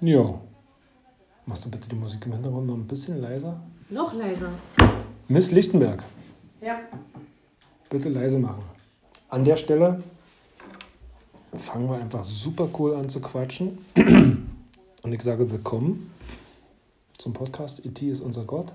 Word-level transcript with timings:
Ja. 0.00 0.40
Machst 1.46 1.64
du 1.64 1.70
bitte 1.70 1.88
die 1.88 1.94
Musik 1.96 2.26
im 2.26 2.32
Hintergrund 2.32 2.66
noch 2.66 2.74
ein 2.74 2.86
bisschen 2.86 3.20
leiser? 3.20 3.60
Noch 3.88 4.12
leiser. 4.12 4.50
Miss 5.28 5.50
Lichtenberg, 5.50 6.04
Ja. 6.60 6.80
bitte 7.88 8.08
leise 8.08 8.38
machen. 8.38 8.62
An 9.28 9.44
der 9.44 9.56
Stelle 9.56 10.02
fangen 11.54 11.88
wir 11.88 11.96
einfach 11.96 12.24
super 12.24 12.68
cool 12.78 12.94
an 12.94 13.08
zu 13.08 13.20
quatschen. 13.20 13.78
Und 15.02 15.12
ich 15.12 15.22
sage 15.22 15.50
willkommen 15.50 16.10
zum 17.16 17.32
Podcast 17.32 17.84
IT 17.84 18.02
ist 18.02 18.20
unser 18.20 18.44
Gott. 18.44 18.72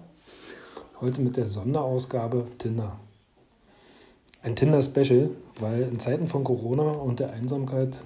Heute 1.01 1.21
mit 1.21 1.35
der 1.37 1.45
Sonderausgabe 1.45 2.45
Tinder. 2.57 2.97
Ein 4.41 4.55
Tinder-Special, 4.55 5.29
weil 5.59 5.83
in 5.83 5.99
Zeiten 5.99 6.27
von 6.27 6.43
Corona 6.43 6.83
und 6.93 7.19
der 7.19 7.31
Einsamkeit 7.31 8.01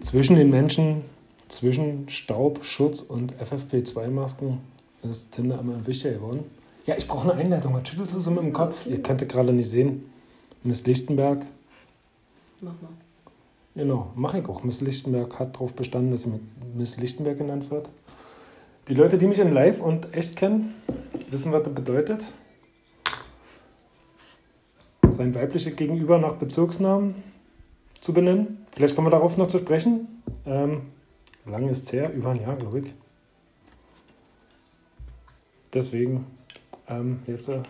zwischen 0.00 0.36
den 0.36 0.50
Menschen, 0.50 1.04
zwischen 1.52 2.08
Staub, 2.08 2.64
Schutz 2.64 3.00
und 3.00 3.34
FFP2-Masken 3.34 4.58
ist 5.02 5.32
Tinder 5.32 5.60
immer 5.60 5.86
wichtiger 5.86 6.14
geworden. 6.14 6.44
Ja, 6.86 6.96
ich 6.96 7.06
brauche 7.06 7.30
eine 7.30 7.40
Einleitung. 7.40 7.74
Was 7.74 7.86
schüttelst 7.86 8.14
du 8.14 8.20
so 8.20 8.30
mit 8.30 8.42
dem 8.42 8.52
Kopf? 8.52 8.86
Ihr 8.86 9.02
könnt 9.02 9.22
es 9.22 9.28
gerade 9.28 9.52
nicht 9.52 9.68
sehen. 9.68 10.10
Miss 10.64 10.84
Lichtenberg, 10.86 11.46
Mach 12.60 12.80
mal. 12.80 12.90
Genau, 13.74 14.12
mache 14.14 14.38
ich 14.38 14.48
auch. 14.48 14.62
Miss 14.62 14.80
Lichtenberg 14.80 15.38
hat 15.40 15.56
darauf 15.56 15.74
bestanden, 15.74 16.12
dass 16.12 16.22
sie 16.22 16.28
mit 16.28 16.42
Miss 16.76 16.96
Lichtenberg 16.96 17.38
genannt 17.38 17.70
wird. 17.70 17.90
Die 18.88 18.94
Leute, 18.94 19.18
die 19.18 19.26
mich 19.26 19.40
in 19.40 19.52
Live 19.52 19.80
und 19.80 20.14
echt 20.14 20.36
kennen, 20.36 20.74
wissen, 21.28 21.52
was 21.52 21.64
das 21.64 21.74
bedeutet. 21.74 22.32
Sein 25.10 25.34
weibliches 25.34 25.74
Gegenüber 25.74 26.18
nach 26.18 26.34
Bezirksnamen 26.34 27.16
zu 28.00 28.12
benennen. 28.12 28.64
Vielleicht 28.70 28.94
kommen 28.94 29.08
wir 29.08 29.12
darauf 29.12 29.36
noch 29.36 29.48
zu 29.48 29.58
sprechen. 29.58 30.22
Ähm, 30.46 30.82
lang 31.46 31.68
ist 31.68 31.84
es 31.84 31.92
her, 31.92 32.12
über 32.12 32.30
ein 32.30 32.40
Jahr, 32.40 32.56
glaube 32.56 32.80
ich. 32.80 32.94
Deswegen, 35.72 36.26
ähm, 36.88 37.20
jetzt 37.26 37.48
äh, 37.48 37.60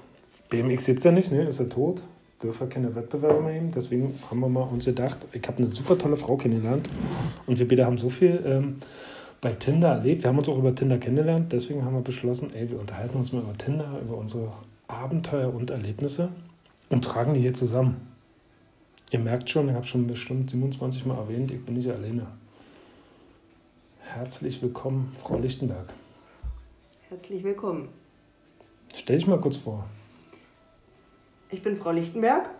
BMX 0.48 0.86
gibt 0.86 0.98
es 0.98 1.04
ja 1.04 1.12
nicht, 1.12 1.30
ne? 1.30 1.44
ist 1.44 1.60
er 1.60 1.68
tot 1.68 2.02
dürfen 2.42 2.68
keine 2.68 2.94
Wettbewerbe 2.94 3.40
mehr 3.40 3.54
geben. 3.54 3.72
Deswegen 3.72 4.18
haben 4.30 4.40
wir 4.40 4.48
mal 4.48 4.62
uns 4.62 4.84
gedacht, 4.84 5.18
ich 5.32 5.46
habe 5.46 5.58
eine 5.58 5.68
super 5.68 5.96
tolle 5.96 6.16
Frau 6.16 6.36
kennengelernt 6.36 6.88
und 7.46 7.58
wir 7.58 7.68
beide 7.68 7.86
haben 7.86 7.98
so 7.98 8.08
viel 8.08 8.42
ähm, 8.44 8.76
bei 9.40 9.52
Tinder 9.52 9.88
erlebt. 9.88 10.22
Wir 10.22 10.28
haben 10.28 10.38
uns 10.38 10.48
auch 10.48 10.58
über 10.58 10.74
Tinder 10.74 10.98
kennengelernt. 10.98 11.52
Deswegen 11.52 11.84
haben 11.84 11.94
wir 11.94 12.02
beschlossen, 12.02 12.52
ey, 12.54 12.70
wir 12.70 12.80
unterhalten 12.80 13.16
uns 13.16 13.32
mal 13.32 13.42
über 13.42 13.52
Tinder, 13.54 14.00
über 14.00 14.16
unsere 14.16 14.52
Abenteuer 14.88 15.52
und 15.52 15.70
Erlebnisse 15.70 16.28
und 16.90 17.04
tragen 17.04 17.34
die 17.34 17.40
hier 17.40 17.54
zusammen. 17.54 18.08
Ihr 19.10 19.18
merkt 19.18 19.50
schon, 19.50 19.68
ich 19.68 19.74
habe 19.74 19.84
schon 19.84 20.06
bestimmt 20.06 20.50
27 20.50 21.06
Mal 21.06 21.16
erwähnt, 21.16 21.50
ich 21.50 21.64
bin 21.64 21.74
nicht 21.74 21.88
alleine. 21.88 22.26
Herzlich 24.14 24.60
willkommen, 24.60 25.10
Frau 25.16 25.38
Lichtenberg. 25.38 25.86
Herzlich 27.08 27.42
willkommen. 27.44 27.88
Stell 28.94 29.16
dich 29.16 29.26
mal 29.26 29.40
kurz 29.40 29.56
vor. 29.56 29.88
Ich 31.48 31.62
bin 31.62 31.78
Frau 31.78 31.92
Lichtenberg, 31.92 32.50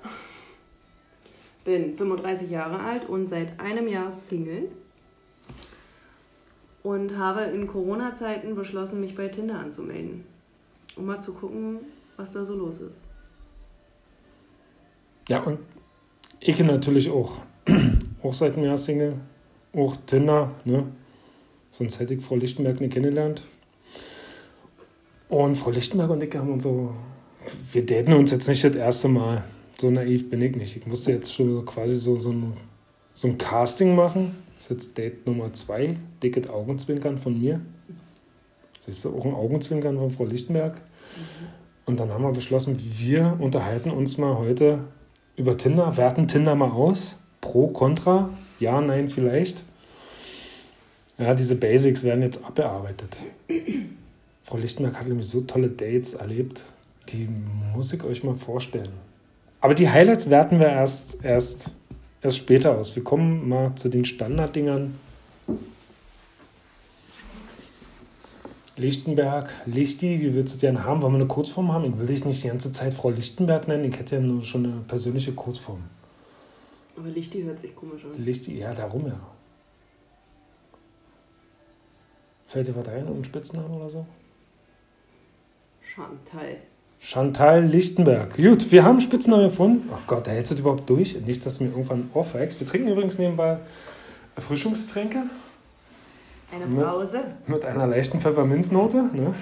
bin 1.67 1.95
35 1.95 2.49
Jahre 2.49 2.79
alt 2.79 3.07
und 3.07 3.29
seit 3.29 3.61
einem 3.61 3.87
Jahr 3.87 4.11
Single 4.11 4.71
und 6.83 7.19
habe 7.19 7.43
in 7.43 7.67
Corona-Zeiten 7.67 8.55
beschlossen, 8.55 9.03
mich 9.03 9.15
bei 9.15 9.29
Tinder 9.29 9.59
anzumelden, 9.59 10.25
um 10.97 11.05
mal 11.05 11.21
zu 11.21 11.35
gucken, 11.35 11.81
was 12.17 12.33
da 12.33 12.47
so 12.47 12.57
los 12.57 12.79
ist. 12.81 13.05
Ja, 15.29 15.43
und 15.43 15.59
ich 16.41 16.59
natürlich 16.61 17.11
auch. 17.11 17.43
auch 18.23 18.33
seit 18.33 18.55
einem 18.55 18.65
Jahr 18.65 18.79
Single. 18.79 19.21
Auch 19.75 19.97
Tinder, 20.07 20.51
ne? 20.65 20.87
Sonst 21.73 21.99
hätte 21.99 22.15
ich 22.15 22.23
Frau 22.23 22.37
Lichtenberg 22.37 22.81
nicht 22.81 22.93
kennengelernt. 22.93 23.43
Und 25.29 25.57
Frau 25.57 25.71
Lichtenberg 25.71 26.11
und 26.11 26.23
ich 26.23 26.37
haben 26.37 26.53
uns 26.53 26.63
so. 26.63 26.95
Wir 27.73 27.85
daten 27.85 28.13
uns 28.13 28.31
jetzt 28.31 28.47
nicht 28.47 28.63
das 28.63 28.77
erste 28.77 29.09
Mal. 29.09 29.43
So 29.81 29.91
naiv 29.91 30.29
bin 30.29 30.43
ich 30.43 30.55
nicht. 30.55 30.77
Ich 30.77 30.87
musste 30.87 31.13
jetzt 31.13 31.33
schon 31.33 31.53
so 31.53 31.63
quasi 31.63 31.97
so, 31.97 32.17
so, 32.17 32.31
ein, 32.31 32.53
so 33.15 33.29
ein 33.29 33.39
Casting 33.39 33.97
machen. 33.97 34.37
Das 34.55 34.67
ist 34.67 34.71
jetzt 34.71 34.99
Date 34.99 35.27
Nummer 35.27 35.53
zwei. 35.55 35.97
Dicket 36.23 36.51
Augenzwinkern 36.51 37.17
von 37.17 37.41
mir. 37.41 37.63
Siehst 38.81 39.07
du, 39.07 39.17
auch 39.17 39.25
ein 39.25 39.35
Augenzwinkern 39.35 39.97
von 39.97 40.11
Frau 40.11 40.27
Lichtenberg. 40.27 40.79
Und 41.87 41.99
dann 41.99 42.11
haben 42.11 42.23
wir 42.23 42.33
beschlossen, 42.33 42.77
wir 42.79 43.39
unterhalten 43.41 43.91
uns 43.91 44.19
mal 44.19 44.37
heute 44.37 44.81
über 45.37 45.57
Tinder, 45.57 45.97
werten 45.97 46.29
Tinder 46.29 46.55
mal 46.55 46.71
aus. 46.71 47.17
Pro, 47.41 47.69
Contra, 47.69 48.31
ja, 48.61 48.81
nein, 48.81 49.09
vielleicht. 49.09 49.65
Ja, 51.23 51.35
diese 51.35 51.55
Basics 51.55 52.03
werden 52.03 52.23
jetzt 52.23 52.45
abgearbeitet. 52.45 53.21
Frau 54.43 54.57
Lichtenberg 54.57 54.99
hat 54.99 55.07
nämlich 55.07 55.29
so 55.29 55.43
tolle 55.43 55.69
Dates 55.69 56.15
erlebt, 56.15 56.65
die 57.11 57.29
muss 57.73 57.93
ich 57.93 58.03
euch 58.03 58.25
mal 58.25 58.35
vorstellen. 58.35 58.91
Aber 59.61 59.75
die 59.75 59.89
Highlights 59.89 60.31
werten 60.31 60.59
wir 60.59 60.67
erst, 60.67 61.25
erst, 61.25 61.71
erst 62.23 62.37
später 62.39 62.77
aus. 62.77 62.97
Wir 62.97 63.05
kommen 63.05 63.49
mal 63.49 63.73
zu 63.77 63.89
den 63.89 64.05
Standarddingern. 64.05 64.99
Lichtenberg, 68.77 69.49
Lichti, 69.67 70.21
wie 70.21 70.35
willst 70.35 70.55
du 70.55 70.57
es 70.57 70.61
denn 70.61 70.83
haben? 70.83 71.03
Wollen 71.03 71.13
wir 71.13 71.21
eine 71.21 71.29
Kurzform 71.29 71.71
haben? 71.71 71.85
Ich 71.85 71.99
will 72.01 72.07
dich 72.07 72.25
nicht 72.25 72.43
die 72.43 72.49
ganze 72.49 72.73
Zeit 72.73 72.95
Frau 72.95 73.11
Lichtenberg 73.11 73.69
nennen, 73.69 73.85
ich 73.85 73.97
hätte 73.97 74.17
ja 74.17 74.21
nur 74.21 74.43
schon 74.43 74.65
eine 74.65 74.81
persönliche 74.89 75.33
Kurzform. 75.33 75.85
Aber 76.97 77.09
Lichti 77.09 77.43
hört 77.43 77.61
sich 77.61 77.77
komisch 77.77 78.05
an. 78.05 78.25
Lichti, 78.25 78.59
ja, 78.59 78.75
darum 78.75 79.07
ja. 79.07 79.21
Fällt 82.53 82.67
dir 82.67 82.77
was 82.77 82.87
ein, 82.87 83.07
einen 83.07 83.25
Spitznamen 83.25 83.71
oder 83.73 83.89
so? 83.89 84.05
Chantal. 85.81 86.59
Chantal 87.01 87.65
Lichtenberg. 87.65 88.37
Gut, 88.37 88.71
wir 88.71 88.85
haben 88.85 88.99
einen 88.99 89.01
Spitznamen 89.01 89.47
gefunden. 89.49 89.89
Oh 89.91 89.97
Gott, 90.07 90.27
da 90.27 90.33
hältst 90.33 90.51
du 90.51 90.57
das 90.57 90.61
überhaupt 90.61 90.91
durch? 90.91 91.19
Nicht, 91.23 91.47
dass 91.47 91.57
du 91.57 91.65
mir 91.65 91.71
irgendwann 91.71 92.11
aufwächst. 92.13 92.61
Wir 92.61 92.67
trinken 92.67 92.89
übrigens 92.89 93.17
nebenbei 93.17 93.59
Erfrischungsgetränke 94.37 95.23
Eine 96.53 96.67
Ne? 96.67 96.83
Pause. 96.83 97.25
mit 97.47 97.65
einer 97.65 97.87
leichten 97.87 98.21
Pfefferminznote. 98.21 98.99
Ne? 99.15 99.35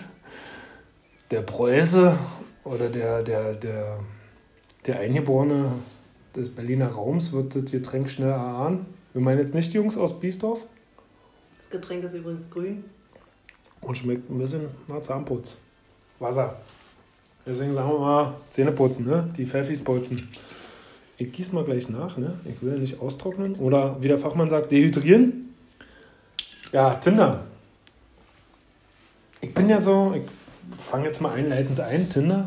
Der 1.33 1.43
Preuße 1.43 2.17
oder 2.63 2.89
der, 2.89 3.25
der, 3.25 3.55
der, 3.55 3.99
der 4.87 5.01
Eingeborene 5.01 5.73
des 6.37 6.49
Berliner 6.49 6.91
Raums 6.91 7.33
wird 7.33 7.57
das 7.57 7.65
Getränk 7.73 8.09
schnell 8.09 8.31
erahnen. 8.31 8.87
Wir 9.15 9.21
meinen 9.21 9.41
jetzt 9.41 9.53
nicht 9.55 9.73
die 9.73 9.79
Jungs 9.79 9.97
aus 9.97 10.21
Biesdorf 10.21 10.65
Das 11.59 11.69
Getränk 11.71 12.05
ist 12.05 12.15
übrigens 12.15 12.49
grün. 12.49 12.85
Und 13.81 13.97
schmeckt 13.97 14.31
ein 14.31 14.39
bisschen 14.39 14.69
nach 14.89 15.01
Zahnputz. 15.01 15.59
Wasser. 16.19 16.57
Deswegen 17.47 17.73
sagen 17.73 17.89
wir 17.89 17.99
mal 17.99 18.35
Zähne 18.51 18.73
putzen, 18.73 19.07
ne? 19.07 19.29
die 19.37 19.47
Pfeffis 19.47 19.83
putzen. 19.83 20.29
Ich 21.17 21.33
gieße 21.33 21.55
mal 21.55 21.65
gleich 21.65 21.89
nach, 21.89 22.17
ne? 22.17 22.39
ich 22.45 22.63
will 22.63 22.79
nicht 22.79 23.01
austrocknen. 23.01 23.57
Oder 23.57 23.97
wie 24.03 24.09
der 24.09 24.19
Fachmann 24.19 24.49
sagt, 24.49 24.71
dehydrieren. 24.71 25.47
Ja, 26.73 26.95
Tinder. 26.95 27.45
Ich 29.41 29.53
bin 29.55 29.69
ja 29.69 29.81
so, 29.81 30.15
ich 30.15 30.23
fange 30.83 31.07
jetzt 31.07 31.21
mal 31.21 31.33
einleitend 31.33 31.81
ein, 31.81 32.09
Tinder. 32.09 32.47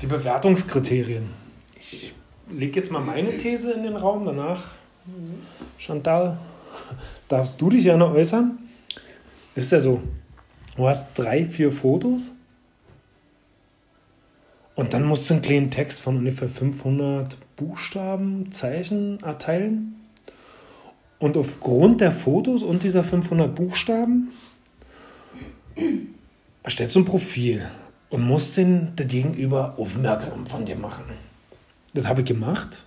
Die 0.00 0.06
Bewertungskriterien. 0.06 1.30
Ich 1.76 2.14
lege 2.50 2.78
jetzt 2.78 2.90
mal 2.90 3.00
meine 3.00 3.36
These 3.36 3.72
in 3.72 3.82
den 3.82 3.96
Raum, 3.96 4.24
danach, 4.24 4.72
Chantal, 5.78 6.38
darfst 7.28 7.60
du 7.60 7.70
dich 7.70 7.84
gerne 7.84 8.06
äußern? 8.06 8.58
Ist 9.54 9.72
ja 9.72 9.80
so, 9.80 10.02
du 10.76 10.88
hast 10.88 11.08
drei, 11.14 11.44
vier 11.44 11.70
Fotos 11.70 12.32
und 14.74 14.94
dann 14.94 15.04
musst 15.04 15.28
du 15.28 15.34
einen 15.34 15.42
kleinen 15.42 15.70
Text 15.70 16.00
von 16.00 16.16
ungefähr 16.18 16.48
500 16.48 17.36
Buchstaben, 17.56 18.50
Zeichen 18.50 19.22
erteilen. 19.22 19.96
Und 21.18 21.36
aufgrund 21.36 22.00
der 22.00 22.10
Fotos 22.10 22.62
und 22.62 22.82
dieser 22.82 23.04
500 23.04 23.54
Buchstaben 23.54 24.32
erstellst 26.62 26.96
du 26.96 27.00
ein 27.00 27.04
Profil 27.04 27.68
und 28.10 28.22
musst 28.22 28.56
den 28.56 28.96
der 28.96 29.06
Gegenüber 29.06 29.74
aufmerksam 29.78 30.46
von 30.46 30.64
dir 30.64 30.76
machen. 30.76 31.04
Das 31.94 32.06
habe 32.06 32.22
ich 32.22 32.26
gemacht. 32.26 32.86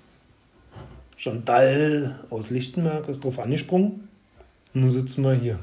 Chantal 1.15 2.19
aus 2.29 2.49
Lichtenberg 2.49 3.07
ist 3.07 3.23
drauf 3.23 3.39
angesprungen. 3.39 4.09
Nun 4.73 4.89
sitzen 4.91 5.23
wir 5.23 5.33
hier. 5.33 5.59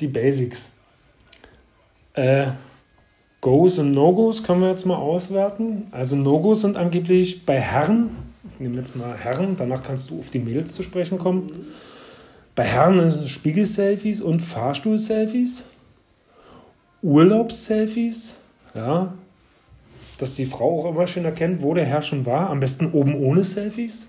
Die 0.00 0.08
Basics. 0.08 0.72
Äh, 2.14 2.46
Goes 3.40 3.78
und 3.78 3.90
No-Gos 3.90 4.42
können 4.42 4.62
wir 4.62 4.70
jetzt 4.70 4.86
mal 4.86 4.96
auswerten. 4.96 5.88
Also 5.90 6.16
No-Gos 6.16 6.62
sind 6.62 6.76
angeblich 6.76 7.44
bei 7.44 7.60
Herren, 7.60 8.10
ich 8.54 8.60
nehme 8.60 8.78
jetzt 8.78 8.96
mal 8.96 9.16
Herren, 9.16 9.56
danach 9.56 9.82
kannst 9.82 10.10
du 10.10 10.18
auf 10.18 10.30
die 10.30 10.38
Mädels 10.38 10.72
zu 10.72 10.82
sprechen 10.82 11.18
kommen. 11.18 11.66
Bei 12.54 12.64
Herren 12.64 13.10
sind 13.10 13.28
Spiegel-Selfies 13.28 14.20
und 14.20 14.40
Fahrstuhl-Selfies. 14.40 15.64
Urlaubs-Selfies, 17.02 18.36
ja. 18.74 19.12
Dass 20.18 20.36
die 20.36 20.46
Frau 20.46 20.80
auch 20.80 20.90
immer 20.90 21.06
schön 21.06 21.24
erkennt, 21.24 21.60
wo 21.62 21.74
der 21.74 21.84
Herr 21.84 22.00
schon 22.00 22.24
war. 22.24 22.48
Am 22.48 22.60
besten 22.60 22.92
oben 22.92 23.14
ohne 23.14 23.44
Selfies. 23.44 24.06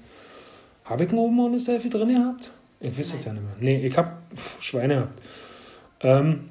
Habe 0.86 1.04
ich 1.04 1.12
ein 1.12 1.18
oben 1.18 1.40
ohne 1.40 1.60
Selfie 1.60 1.90
drin 1.90 2.10
gehabt? 2.10 2.52
Ich 2.80 2.98
weiß 2.98 3.16
es 3.16 3.26
ja 3.26 3.34
nicht 3.34 3.44
mehr. 3.44 3.56
Nee, 3.60 3.86
ich 3.86 3.98
hab 3.98 4.22
pff, 4.36 4.62
Schweine 4.62 4.94
gehabt. 4.96 5.22
Ähm, 6.02 6.50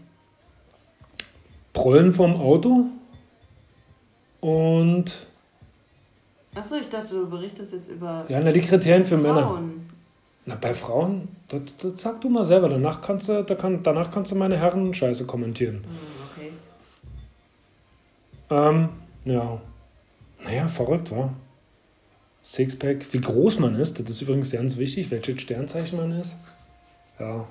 Prollen 1.73 2.12
vom 2.12 2.41
Auto 2.41 2.87
und 4.41 5.26
Achso, 6.55 6.76
ich 6.76 6.88
dachte, 6.88 7.14
du 7.14 7.29
berichtest 7.29 7.73
jetzt 7.73 7.88
über 7.88 8.25
ja, 8.29 8.41
na, 8.41 8.52
die 8.52 8.61
Kriterien 8.61 9.05
für 9.05 9.17
Männer. 9.17 9.43
Frauen. 9.43 9.91
Na, 10.46 10.55
bei 10.55 10.73
Frauen, 10.73 11.29
das, 11.49 11.76
das 11.79 12.00
sag 12.00 12.20
du 12.20 12.29
mal 12.29 12.44
selber. 12.44 12.69
Danach 12.69 13.00
kannst 13.00 13.29
du, 13.29 13.43
da 13.43 13.55
kann, 13.55 13.82
danach 13.82 14.11
kannst 14.11 14.31
du 14.31 14.37
meine 14.37 14.56
Herren 14.56 14.94
Scheiße 14.94 15.26
kommentieren. 15.26 15.82
Hm, 15.82 15.91
okay. 16.31 16.52
Ähm, 18.50 18.88
ja. 19.25 19.61
Naja, 20.44 20.69
verrückt, 20.69 21.11
war. 21.11 21.35
Sixpack, 22.44 23.12
wie 23.12 23.20
groß 23.20 23.58
man 23.58 23.75
ist, 23.75 23.99
das 23.99 24.11
ist 24.11 24.20
übrigens 24.20 24.52
ganz 24.52 24.76
wichtig, 24.76 25.11
welches 25.11 25.41
Sternzeichen 25.41 25.99
man 25.99 26.12
ist. 26.12 26.37
Ja. 27.19 27.46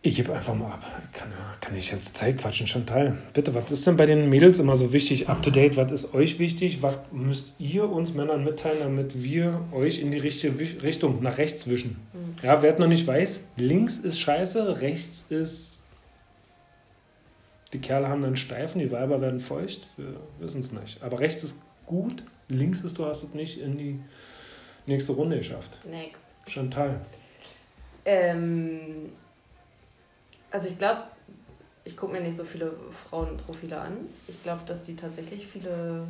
Ich 0.00 0.14
gebe 0.14 0.32
einfach 0.32 0.54
mal 0.54 0.72
ab. 0.72 0.84
Kann, 1.12 1.28
kann 1.60 1.76
ich 1.76 1.90
jetzt 1.90 2.16
Zeit 2.16 2.38
quatschen, 2.38 2.68
Chantal. 2.68 3.18
Bitte, 3.34 3.52
was 3.54 3.72
ist 3.72 3.84
denn 3.84 3.96
bei 3.96 4.06
den 4.06 4.28
Mädels 4.28 4.60
immer 4.60 4.76
so 4.76 4.92
wichtig? 4.92 5.28
Up 5.28 5.42
to 5.42 5.50
date, 5.50 5.76
was 5.76 5.90
ist 5.90 6.14
euch 6.14 6.38
wichtig? 6.38 6.82
Was 6.82 6.98
müsst 7.10 7.54
ihr 7.58 7.90
uns 7.90 8.14
Männern 8.14 8.44
mitteilen, 8.44 8.78
damit 8.80 9.20
wir 9.20 9.60
euch 9.72 10.00
in 10.00 10.12
die 10.12 10.18
richtige 10.18 10.56
Richtung, 10.82 11.20
nach 11.20 11.38
rechts 11.38 11.68
wischen? 11.68 11.96
Ja, 12.44 12.62
wer 12.62 12.74
es 12.74 12.78
noch 12.78 12.86
nicht 12.86 13.08
weiß, 13.08 13.42
links 13.56 13.96
ist 13.96 14.20
scheiße, 14.20 14.80
rechts 14.80 15.26
ist. 15.30 15.84
Die 17.72 17.80
Kerle 17.80 18.08
haben 18.08 18.22
dann 18.22 18.36
Steifen, 18.36 18.78
die 18.78 18.92
Weiber 18.92 19.20
werden 19.20 19.40
feucht. 19.40 19.88
Wir 19.96 20.14
wissen 20.38 20.60
es 20.60 20.70
nicht. 20.70 21.02
Aber 21.02 21.18
rechts 21.18 21.42
ist 21.42 21.60
gut, 21.86 22.22
links 22.48 22.82
ist, 22.82 22.98
du 22.98 23.04
hast 23.04 23.24
es 23.24 23.34
nicht 23.34 23.60
in 23.60 23.76
die 23.76 23.98
nächste 24.86 25.12
Runde 25.12 25.38
geschafft. 25.38 25.78
Next. 25.84 26.22
Chantal. 26.46 27.00
Ähm, 28.04 29.10
also 30.50 30.68
ich 30.68 30.78
glaube, 30.78 31.02
ich 31.84 31.96
gucke 31.96 32.12
mir 32.12 32.20
nicht 32.20 32.36
so 32.36 32.44
viele 32.44 32.72
Frauenprofile 33.08 33.80
an. 33.80 33.96
Ich 34.26 34.42
glaube, 34.42 34.62
dass 34.66 34.84
die 34.84 34.96
tatsächlich 34.96 35.46
viele 35.46 36.06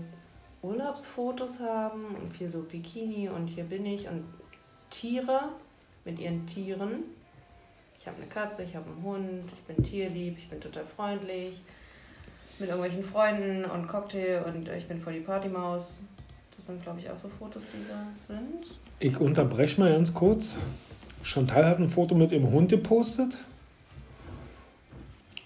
Urlaubsfotos 0.62 1.61
haben 1.61 2.17
und 2.17 2.37
viel 2.37 2.50
so 2.50 2.62
Bikini 2.62 3.29
und 3.29 3.46
hier 3.46 3.64
bin 3.64 3.87
ich 3.87 4.08
und 4.08 4.25
Tiere 4.90 5.50
mit 6.05 6.19
ihren 6.19 6.46
Tieren. 6.46 7.05
Ich 8.00 8.06
habe 8.06 8.17
eine 8.17 8.26
Katze, 8.26 8.64
ich 8.64 8.75
habe 8.75 8.87
einen 8.90 9.02
Hund, 9.02 9.52
ich 9.52 9.75
bin 9.75 9.85
tierlieb, 9.85 10.38
ich 10.38 10.49
bin 10.49 10.61
total 10.61 10.85
freundlich. 10.96 11.61
Mit 12.58 12.70
irgendwelchen 12.70 13.05
Freunden 13.05 13.64
und 13.67 13.87
Cocktail 13.87 14.43
und 14.44 14.69
ich 14.69 14.88
bin 14.88 15.00
voll 15.00 15.12
die 15.12 15.20
Partymaus. 15.20 15.99
Das 16.56 16.67
sind, 16.67 16.82
glaube 16.82 16.99
ich, 16.99 17.08
auch 17.08 17.17
so 17.17 17.29
Fotos, 17.29 17.62
die 17.73 17.87
da 17.88 18.05
sind. 18.26 18.67
Ich 18.99 19.20
unterbreche 19.20 19.81
mal 19.81 19.93
ganz 19.93 20.12
kurz. 20.12 20.61
Chantal 21.23 21.67
hat 21.67 21.79
ein 21.79 21.87
Foto 21.87 22.17
mit 22.17 22.32
ihrem 22.32 22.50
Hund 22.50 22.70
gepostet 22.70 23.37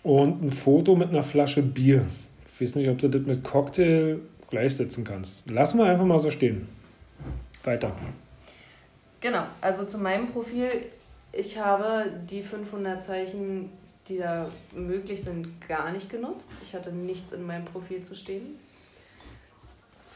und 0.03 0.43
ein 0.43 0.51
Foto 0.51 0.97
mit 0.97 1.11
einer 1.11 1.23
Flasche 1.23 1.63
Bier. 1.63 2.07
Ich 2.47 2.61
weiß 2.61 2.77
nicht, 2.77 2.89
ob 2.89 2.99
du 2.99 3.09
das 3.09 3.23
mit 3.23 3.45
Cocktail 3.45 4.19
gleichsetzen 4.51 5.05
kannst. 5.05 5.49
Lassen 5.51 5.79
wir 5.79 5.87
einfach 5.87 6.05
mal 6.05 6.19
so 6.19 6.31
stehen. 6.31 6.69
Weiter. 7.65 7.95
Genau, 9.21 9.45
also 9.61 9.85
zu 9.85 9.99
meinem 9.99 10.27
Profil. 10.29 10.69
Ich 11.33 11.57
habe 11.57 12.11
die 12.29 12.43
500 12.43 13.03
Zeichen, 13.03 13.71
die 14.09 14.19
da 14.19 14.51
möglich 14.75 15.23
sind, 15.23 15.49
gar 15.67 15.93
nicht 15.93 16.11
genutzt. 16.11 16.47
Ich 16.63 16.75
hatte 16.75 16.93
nichts 16.93 17.33
in 17.33 17.47
meinem 17.47 17.65
Profil 17.65 18.03
zu 18.03 18.15
stehen, 18.15 18.59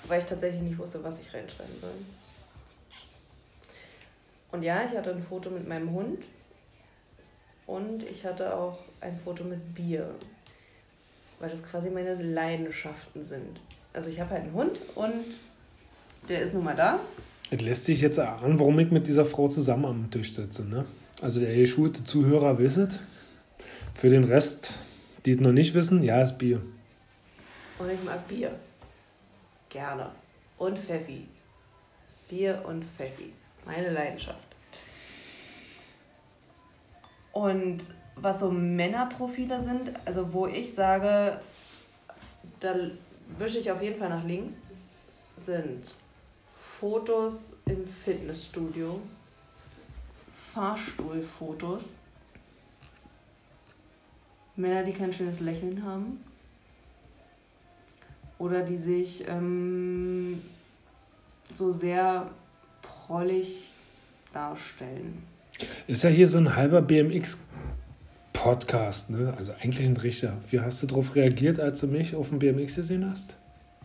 weil 0.08 0.20
ich 0.20 0.26
tatsächlich 0.26 0.62
nicht 0.62 0.78
wusste, 0.78 1.02
was 1.02 1.20
ich 1.20 1.32
reinschreiben 1.32 1.76
soll. 1.80 1.92
Und 4.52 4.62
ja, 4.62 4.84
ich 4.84 4.96
hatte 4.96 5.10
ein 5.10 5.22
Foto 5.22 5.50
mit 5.50 5.66
meinem 5.68 5.90
Hund 5.92 6.18
und 7.66 8.02
ich 8.02 8.24
hatte 8.24 8.54
auch 8.54 8.78
ein 9.00 9.16
Foto 9.16 9.44
mit 9.44 9.74
Bier, 9.74 10.10
weil 11.40 11.50
das 11.50 11.62
quasi 11.64 11.90
meine 11.90 12.14
Leidenschaften 12.14 13.24
sind. 13.26 13.60
Also 13.92 14.10
ich 14.10 14.20
habe 14.20 14.30
halt 14.30 14.42
einen 14.42 14.52
Hund 14.52 14.80
und 14.94 15.24
der 16.28 16.42
ist 16.42 16.54
nun 16.54 16.64
mal 16.64 16.76
da. 16.76 17.00
Es 17.50 17.60
lässt 17.60 17.84
sich 17.84 18.00
jetzt 18.00 18.18
erahnen, 18.18 18.58
warum 18.58 18.78
ich 18.78 18.90
mit 18.90 19.06
dieser 19.06 19.24
Frau 19.24 19.48
zusammen 19.48 19.84
am 19.84 20.10
Tisch 20.10 20.32
sitze. 20.32 20.64
Ne? 20.64 20.84
Also 21.22 21.40
der 21.40 21.54
geschulte 21.54 22.04
Zuhörer 22.04 22.58
wisset. 22.58 23.00
Für 23.94 24.10
den 24.10 24.24
Rest, 24.24 24.74
die 25.24 25.32
es 25.32 25.40
noch 25.40 25.52
nicht 25.52 25.74
wissen, 25.74 26.02
ja, 26.02 26.20
ist 26.20 26.36
Bier. 26.38 26.60
Und 27.78 27.90
ich 27.90 28.02
mag 28.04 28.26
Bier. 28.28 28.52
Gerne. 29.70 30.10
Und 30.58 30.78
Pfeffi. 30.78 31.26
Bier 32.28 32.62
und 32.66 32.84
Pfeffi. 32.96 33.32
Meine 33.64 33.90
Leidenschaft. 33.90 34.55
Und 37.36 37.82
was 38.14 38.40
so 38.40 38.50
Männerprofile 38.50 39.60
sind, 39.60 39.90
also 40.06 40.32
wo 40.32 40.46
ich 40.46 40.72
sage, 40.72 41.38
da 42.60 42.74
wische 43.36 43.58
ich 43.58 43.70
auf 43.70 43.82
jeden 43.82 43.98
Fall 43.98 44.08
nach 44.08 44.24
links, 44.24 44.62
sind 45.36 45.82
Fotos 46.58 47.54
im 47.66 47.84
Fitnessstudio, 47.84 49.02
Fahrstuhlfotos, 50.54 51.92
Männer, 54.56 54.82
die 54.82 54.94
kein 54.94 55.12
schönes 55.12 55.40
Lächeln 55.40 55.84
haben, 55.84 56.24
oder 58.38 58.62
die 58.62 58.78
sich 58.78 59.28
ähm, 59.28 60.42
so 61.54 61.70
sehr 61.70 62.30
prollig 62.80 63.74
darstellen. 64.32 65.35
Ist 65.86 66.02
ja 66.02 66.10
hier 66.10 66.28
so 66.28 66.38
ein 66.38 66.56
halber 66.56 66.82
BMX-Podcast, 66.82 69.10
ne? 69.10 69.34
Also 69.36 69.52
eigentlich 69.60 69.86
ein 69.86 69.96
Richter. 69.96 70.34
Wie 70.50 70.60
hast 70.60 70.82
du 70.82 70.86
darauf 70.86 71.14
reagiert, 71.14 71.60
als 71.60 71.80
du 71.80 71.86
mich 71.86 72.14
auf 72.14 72.28
dem 72.30 72.38
BMX 72.38 72.76
gesehen 72.76 73.08
hast? 73.10 73.36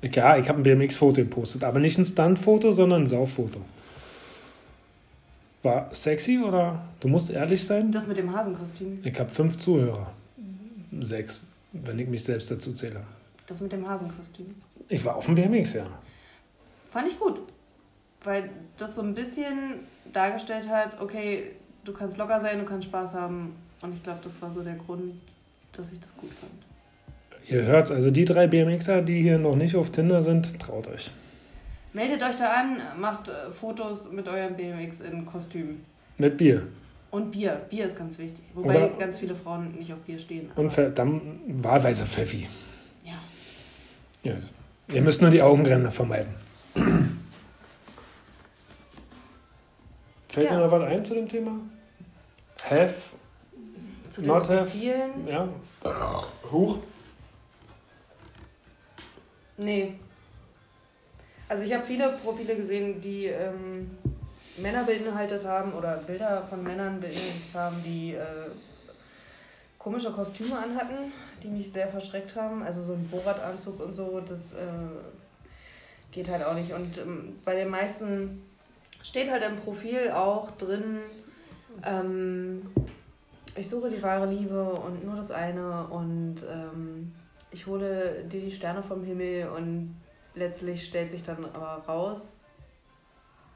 Ja, 0.01 0.37
ich 0.37 0.49
habe 0.49 0.59
ein 0.59 0.63
BMX-Foto 0.63 1.21
gepostet, 1.21 1.63
aber 1.63 1.79
nicht 1.79 1.97
ein 1.97 2.05
Stunt-Foto, 2.05 2.71
sondern 2.71 3.03
ein 3.03 3.07
Sauffoto. 3.07 3.61
War 5.63 5.93
sexy 5.93 6.39
oder? 6.39 6.81
Du 6.99 7.07
musst 7.07 7.29
ehrlich 7.29 7.63
sein. 7.63 7.91
Das 7.91 8.07
mit 8.07 8.17
dem 8.17 8.35
Hasenkostüm, 8.35 8.95
Ich 9.03 9.19
habe 9.19 9.29
fünf 9.29 9.57
Zuhörer. 9.57 10.11
Sechs, 11.01 11.43
wenn 11.71 11.99
ich 11.99 12.07
mich 12.07 12.23
selbst 12.23 12.49
dazu 12.49 12.73
zähle. 12.73 13.01
das 13.47 13.61
mit 13.61 13.71
dem 13.71 13.87
Hasenkostüm. 13.87 14.55
Ich 14.89 15.05
war 15.05 15.15
auf 15.15 15.25
dem 15.27 15.35
BMX, 15.35 15.73
ja. 15.73 15.85
Fand 16.91 17.07
ich 17.07 17.19
gut. 17.19 17.41
Weil 18.23 18.49
das 18.77 18.95
so 18.95 19.01
ein 19.01 19.13
bisschen 19.13 19.81
dargestellt 20.11 20.67
hat, 20.67 20.99
okay, 20.99 21.51
du 21.83 21.93
kannst 21.93 22.17
locker 22.17 22.39
sein, 22.41 22.59
du 22.59 22.65
kannst 22.65 22.87
Spaß 22.87 23.13
haben. 23.13 23.55
Und 23.81 23.95
ich 23.95 24.03
glaube, 24.03 24.19
das 24.23 24.41
war 24.41 24.51
so 24.51 24.61
der 24.61 24.75
Grund, 24.75 25.13
dass 25.73 25.91
ich 25.91 25.99
das 25.99 26.15
gut 26.17 26.29
fand. 26.39 26.51
Ihr 27.49 27.63
hört's, 27.63 27.91
also 27.91 28.11
die 28.11 28.25
drei 28.25 28.47
BMXer, 28.47 29.01
die 29.01 29.21
hier 29.21 29.37
noch 29.39 29.55
nicht 29.55 29.75
auf 29.75 29.89
Tinder 29.91 30.21
sind, 30.21 30.59
traut 30.59 30.87
euch. 30.87 31.09
Meldet 31.93 32.21
euch 32.23 32.35
da 32.37 32.53
an, 32.53 32.81
macht 32.99 33.27
äh, 33.27 33.51
Fotos 33.51 34.11
mit 34.11 34.27
eurem 34.27 34.55
BMX 34.55 35.01
in 35.01 35.25
Kostüm. 35.25 35.81
Mit 36.17 36.37
Bier. 36.37 36.61
Und 37.09 37.31
Bier. 37.31 37.59
Bier 37.69 37.87
ist 37.87 37.97
ganz 37.97 38.17
wichtig. 38.19 38.43
Wobei 38.53 38.77
Oder- 38.85 38.89
ganz 38.97 39.17
viele 39.19 39.35
Frauen 39.35 39.73
nicht 39.77 39.91
auf 39.91 39.99
Bier 39.99 40.17
stehen. 40.19 40.49
Und 40.55 40.71
dann 40.95 41.41
wahlweise 41.61 42.05
Pfeffi. 42.05 42.47
ja. 43.03 43.13
Ja. 44.23 44.35
Ihr 44.93 45.01
müsst 45.01 45.21
nur 45.21 45.31
die 45.31 45.41
Augenränder 45.41 45.89
vermeiden. 45.89 46.33
Fällt 50.29 50.49
Ja. 50.49 50.57
dir 50.57 50.63
noch 50.65 50.71
was 50.71 50.83
ein 50.83 51.03
zu 51.03 51.13
dem 51.15 51.27
Thema? 51.27 51.51
Have? 52.69 52.93
Zu 54.09 54.21
den 54.21 54.27
Not 54.27 54.49
have. 54.49 54.65
Profilen? 54.65 55.27
Ja. 55.27 55.47
Huch. 56.51 56.77
Nee. 59.57 59.93
Also 61.47 61.63
ich 61.63 61.73
habe 61.73 61.85
viele 61.85 62.09
Profile 62.13 62.55
gesehen, 62.55 63.01
die 63.01 63.25
ähm, 63.25 63.91
Männer 64.57 64.83
beinhaltet 64.83 65.45
haben 65.45 65.73
oder 65.73 65.97
Bilder 65.97 66.45
von 66.49 66.63
Männern 66.63 66.99
beinhaltet 66.99 67.53
haben, 67.53 67.83
die 67.83 68.13
äh, 68.13 68.49
komische 69.77 70.11
Kostüme 70.11 70.57
anhatten, 70.57 71.11
die 71.43 71.47
mich 71.47 71.71
sehr 71.71 71.87
verschreckt 71.87 72.35
haben. 72.35 72.63
Also 72.63 72.83
so 72.83 72.93
ein 72.93 73.07
Borat-Anzug 73.09 73.79
und 73.79 73.95
so, 73.95 74.21
das 74.21 74.53
äh, 74.53 74.67
geht 76.11 76.29
halt 76.29 76.43
auch 76.43 76.53
nicht. 76.53 76.71
Und 76.71 76.97
ähm, 76.97 77.39
bei 77.43 77.55
den 77.55 77.69
meisten 77.69 78.43
steht 79.03 79.31
halt 79.31 79.43
im 79.43 79.55
Profil 79.55 80.11
auch 80.11 80.51
drin, 80.51 80.99
ähm, 81.83 82.61
ich 83.55 83.69
suche 83.69 83.89
die 83.89 84.01
wahre 84.01 84.31
Liebe 84.31 84.63
und 84.63 85.03
nur 85.05 85.15
das 85.15 85.31
eine 85.31 85.87
und 85.87 86.37
ähm, 86.49 87.11
ich 87.51 87.67
hole 87.67 88.23
dir 88.31 88.41
die 88.41 88.51
Sterne 88.51 88.81
vom 88.81 89.03
Himmel 89.03 89.49
und 89.49 89.95
letztlich 90.35 90.87
stellt 90.87 91.11
sich 91.11 91.23
dann 91.23 91.43
aber 91.45 91.83
raus, 91.87 92.37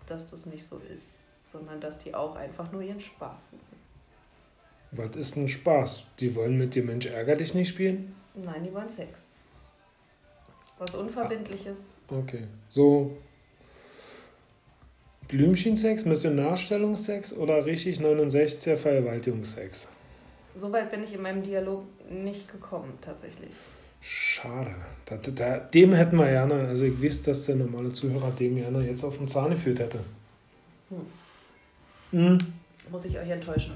dass 0.07 0.29
das 0.29 0.45
nicht 0.45 0.65
so 0.65 0.79
ist, 0.93 1.23
sondern 1.51 1.79
dass 1.79 1.97
die 1.97 2.13
auch 2.13 2.35
einfach 2.35 2.71
nur 2.71 2.81
ihren 2.81 2.99
Spaß 2.99 3.51
suchen. 3.51 3.75
Was 4.91 5.15
ist 5.15 5.35
ein 5.35 5.47
Spaß? 5.47 6.05
Die 6.19 6.35
wollen 6.35 6.57
mit 6.57 6.75
dir 6.75 6.83
Mensch 6.83 7.05
ärger 7.05 7.35
dich 7.35 7.53
nicht 7.53 7.69
spielen? 7.69 8.15
Nein, 8.33 8.63
die 8.63 8.73
wollen 8.73 8.89
Sex. 8.89 9.25
Was 10.77 10.93
Unverbindliches. 10.93 12.01
Okay. 12.09 12.47
So. 12.69 13.17
Blümchensex, 15.27 16.05
Missionarstellungssex 16.05 17.33
oder 17.33 17.65
richtig 17.65 17.99
69er 17.99 18.75
Vergewaltigungssex? 18.75 19.87
Soweit 20.57 20.91
bin 20.91 21.03
ich 21.03 21.13
in 21.13 21.21
meinem 21.21 21.43
Dialog 21.43 21.83
nicht 22.09 22.51
gekommen, 22.51 22.97
tatsächlich. 23.01 23.51
Schade. 24.01 24.75
Da, 25.05 25.17
da, 25.17 25.57
dem 25.57 25.93
hätten 25.93 26.17
wir 26.17 26.27
gerne, 26.27 26.67
also 26.67 26.85
ich 26.85 27.01
wüsste, 27.01 27.31
dass 27.31 27.45
der 27.45 27.55
normale 27.55 27.91
Zuhörer 27.91 28.31
dem 28.31 28.55
gerne 28.55 28.85
jetzt 28.85 29.03
auf 29.03 29.17
den 29.17 29.27
Zahn 29.27 29.49
geführt 29.49 29.79
hätte. 29.79 29.99
Hm. 30.89 31.07
Hm. 32.11 32.37
Muss 32.91 33.05
ich 33.05 33.17
euch 33.17 33.29
enttäuschen. 33.29 33.75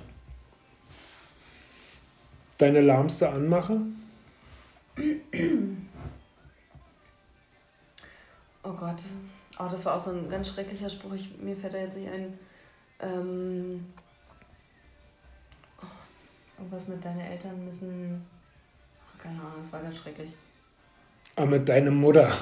Deine 2.60 2.82
lahmste 2.82 3.30
Anmache? 3.30 3.82
Oh 8.64 8.74
Gott. 8.74 9.02
Oh, 9.60 9.68
das 9.70 9.86
war 9.86 9.96
auch 9.96 10.00
so 10.00 10.12
ein 10.12 10.30
ganz 10.30 10.50
schrecklicher 10.50 10.90
Spruch. 10.90 11.14
Ich, 11.14 11.38
mir 11.38 11.56
fällt 11.56 11.74
da 11.74 11.80
jetzt 11.80 11.98
nicht 11.98 12.10
ein. 12.10 12.40
Ähm, 13.02 13.86
oh, 15.82 15.86
irgendwas 16.58 16.88
mit 16.88 17.04
deinen 17.04 17.20
Eltern 17.20 17.66
müssen. 17.66 18.26
Oh, 19.02 19.22
keine 19.22 19.40
Ahnung, 19.40 19.62
das 19.62 19.74
war 19.74 19.82
ganz 19.82 19.98
schrecklich. 19.98 20.30
Aber 21.36 21.48
ah, 21.48 21.50
mit 21.52 21.70
deiner 21.70 21.92
Mutter. 21.92 22.32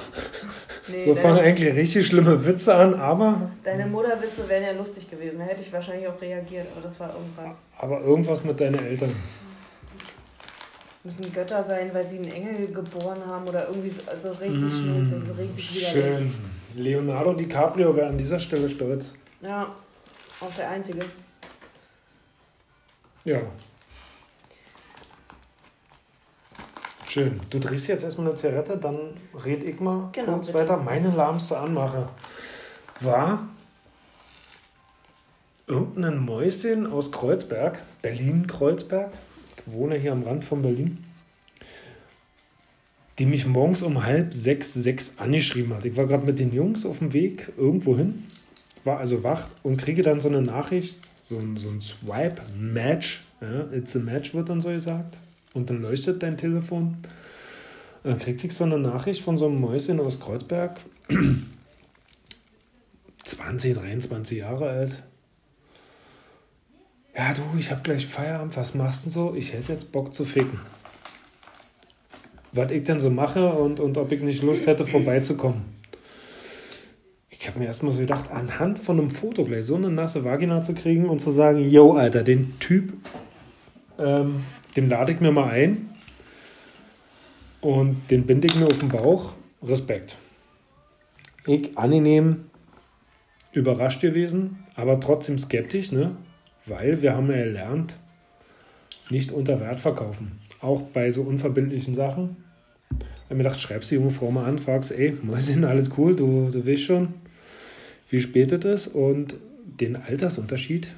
Nee, 0.90 1.04
so 1.04 1.14
fangen 1.14 1.40
eigentlich 1.40 1.74
richtig 1.74 2.06
schlimme 2.06 2.46
Witze 2.46 2.74
an, 2.74 2.94
aber. 2.94 3.50
Deine 3.62 3.84
Mutterwitze 3.84 4.48
wären 4.48 4.62
ja 4.62 4.72
lustig 4.72 5.10
gewesen. 5.10 5.38
Da 5.38 5.44
hätte 5.44 5.60
ich 5.60 5.70
wahrscheinlich 5.70 6.08
auch 6.08 6.18
reagiert, 6.18 6.66
aber 6.72 6.80
das 6.80 6.98
war 6.98 7.12
irgendwas. 7.12 7.56
Aber 7.76 8.00
irgendwas 8.00 8.42
mit 8.42 8.58
deinen 8.58 8.82
Eltern. 8.82 9.14
Müssen 11.04 11.30
Götter 11.30 11.62
sein, 11.62 11.90
weil 11.92 12.06
sie 12.06 12.16
einen 12.16 12.32
Engel 12.32 12.68
geboren 12.68 13.18
haben 13.26 13.46
oder 13.46 13.68
irgendwie 13.68 13.90
so 13.90 14.10
also 14.10 14.30
richtig 14.30 14.62
mm, 14.62 14.70
schnulzig, 14.70 15.26
so 15.26 15.32
richtig 15.34 15.76
widerlich. 15.76 15.92
Schön. 15.92 16.34
Leonardo 16.78 17.32
DiCaprio 17.32 17.94
wäre 17.96 18.08
an 18.08 18.18
dieser 18.18 18.38
Stelle 18.38 18.68
stolz. 18.70 19.14
Ja, 19.40 19.74
auch 20.40 20.54
der 20.56 20.70
Einzige. 20.70 21.00
Ja. 23.24 23.40
Schön. 27.06 27.40
Du 27.50 27.58
drehst 27.58 27.88
jetzt 27.88 28.04
erstmal 28.04 28.28
eine 28.28 28.36
Zigarette, 28.36 28.76
dann 28.76 29.16
red 29.44 29.64
ich 29.64 29.80
mal 29.80 30.08
genau, 30.12 30.34
kurz 30.34 30.46
bitte. 30.46 30.58
weiter. 30.58 30.76
Meine 30.76 31.10
lahmste 31.10 31.58
Anmache 31.58 32.08
war 33.00 33.48
irgendein 35.66 36.24
Mäuschen 36.24 36.86
aus 36.86 37.10
Kreuzberg, 37.10 37.82
Berlin-Kreuzberg. 38.02 39.12
Ich 39.56 39.72
wohne 39.72 39.96
hier 39.96 40.12
am 40.12 40.22
Rand 40.22 40.44
von 40.44 40.62
Berlin 40.62 41.04
die 43.18 43.26
mich 43.26 43.46
morgens 43.46 43.82
um 43.82 44.04
halb 44.04 44.32
sechs, 44.32 44.72
sechs 44.74 45.14
angeschrieben 45.18 45.74
hat. 45.74 45.84
Ich 45.84 45.96
war 45.96 46.06
gerade 46.06 46.24
mit 46.24 46.38
den 46.38 46.52
Jungs 46.52 46.86
auf 46.86 47.00
dem 47.00 47.12
Weg 47.12 47.52
irgendwo 47.56 47.96
hin, 47.96 48.24
war 48.84 48.98
also 48.98 49.24
wach 49.24 49.48
und 49.62 49.76
kriege 49.76 50.02
dann 50.02 50.20
so 50.20 50.28
eine 50.28 50.40
Nachricht, 50.40 51.00
so 51.22 51.36
ein, 51.36 51.56
so 51.56 51.68
ein 51.68 51.80
Swipe-Match. 51.80 53.24
Ja, 53.40 53.66
it's 53.72 53.96
a 53.96 53.98
match 53.98 54.34
wird 54.34 54.48
dann 54.48 54.60
so 54.60 54.70
gesagt. 54.70 55.18
Und 55.52 55.70
dann 55.70 55.82
leuchtet 55.82 56.22
dein 56.22 56.36
Telefon. 56.36 56.96
Dann 58.02 58.18
kriegte 58.18 58.46
ich 58.46 58.54
so 58.54 58.64
eine 58.64 58.78
Nachricht 58.78 59.22
von 59.22 59.36
so 59.36 59.46
einem 59.46 59.60
Mäuschen 59.60 60.00
aus 60.00 60.20
Kreuzberg. 60.20 60.80
20, 63.24 63.76
23 63.76 64.38
Jahre 64.38 64.70
alt. 64.70 65.02
Ja, 67.16 67.34
du, 67.34 67.42
ich 67.58 67.70
habe 67.70 67.82
gleich 67.82 68.06
Feierabend. 68.06 68.56
Was 68.56 68.74
machst 68.74 69.06
du 69.06 69.10
so? 69.10 69.34
Ich 69.34 69.52
hätte 69.52 69.72
jetzt 69.72 69.92
Bock 69.92 70.14
zu 70.14 70.24
ficken 70.24 70.60
was 72.58 72.70
ich 72.72 72.84
denn 72.84 73.00
so 73.00 73.10
mache 73.10 73.48
und, 73.52 73.80
und 73.80 73.96
ob 73.96 74.12
ich 74.12 74.20
nicht 74.20 74.42
Lust 74.42 74.66
hätte, 74.66 74.84
vorbeizukommen. 74.84 75.62
Ich 77.30 77.46
habe 77.48 77.60
mir 77.60 77.66
erstmal 77.66 77.92
so 77.92 78.00
gedacht, 78.00 78.30
anhand 78.30 78.78
von 78.78 78.98
einem 78.98 79.10
Foto 79.10 79.44
gleich 79.44 79.64
so 79.64 79.76
eine 79.76 79.90
nasse 79.90 80.24
Vagina 80.24 80.60
zu 80.60 80.74
kriegen 80.74 81.08
und 81.08 81.20
zu 81.20 81.30
sagen, 81.30 81.68
yo, 81.68 81.92
Alter, 81.92 82.22
den 82.22 82.58
Typ, 82.58 82.92
ähm, 83.98 84.44
den 84.76 84.88
lade 84.88 85.12
ich 85.12 85.20
mir 85.20 85.30
mal 85.30 85.48
ein 85.50 85.88
und 87.60 88.10
den 88.10 88.26
binde 88.26 88.48
ich 88.48 88.56
mir 88.56 88.66
auf 88.66 88.80
den 88.80 88.88
Bauch. 88.88 89.34
Respekt. 89.62 90.18
Ich 91.46 91.76
angenehm 91.76 92.44
überrascht 93.52 94.00
gewesen, 94.00 94.64
aber 94.76 95.00
trotzdem 95.00 95.38
skeptisch, 95.38 95.90
ne? 95.90 96.16
weil 96.66 97.02
wir 97.02 97.14
haben 97.14 97.30
ja 97.30 97.38
gelernt, 97.38 97.98
nicht 99.10 99.32
unter 99.32 99.60
Wert 99.60 99.80
verkaufen. 99.80 100.40
Auch 100.60 100.82
bei 100.82 101.10
so 101.10 101.22
unverbindlichen 101.22 101.94
Sachen. 101.94 102.36
Habe 103.28 103.36
mir 103.36 103.44
gedacht, 103.44 103.60
schreibst 103.60 103.90
die 103.90 103.96
junge 103.96 104.10
Frau 104.10 104.30
mal 104.30 104.46
an, 104.46 104.58
fragst, 104.58 104.90
ey, 104.90 105.16
Mäuschen, 105.22 105.64
alles 105.64 105.90
cool, 105.98 106.16
du, 106.16 106.48
du 106.50 106.66
weißt 106.66 106.82
schon, 106.82 107.14
wie 108.08 108.20
spät 108.20 108.52
es 108.52 108.86
ist 108.86 108.94
und 108.94 109.36
den 109.64 109.96
Altersunterschied. 109.96 110.88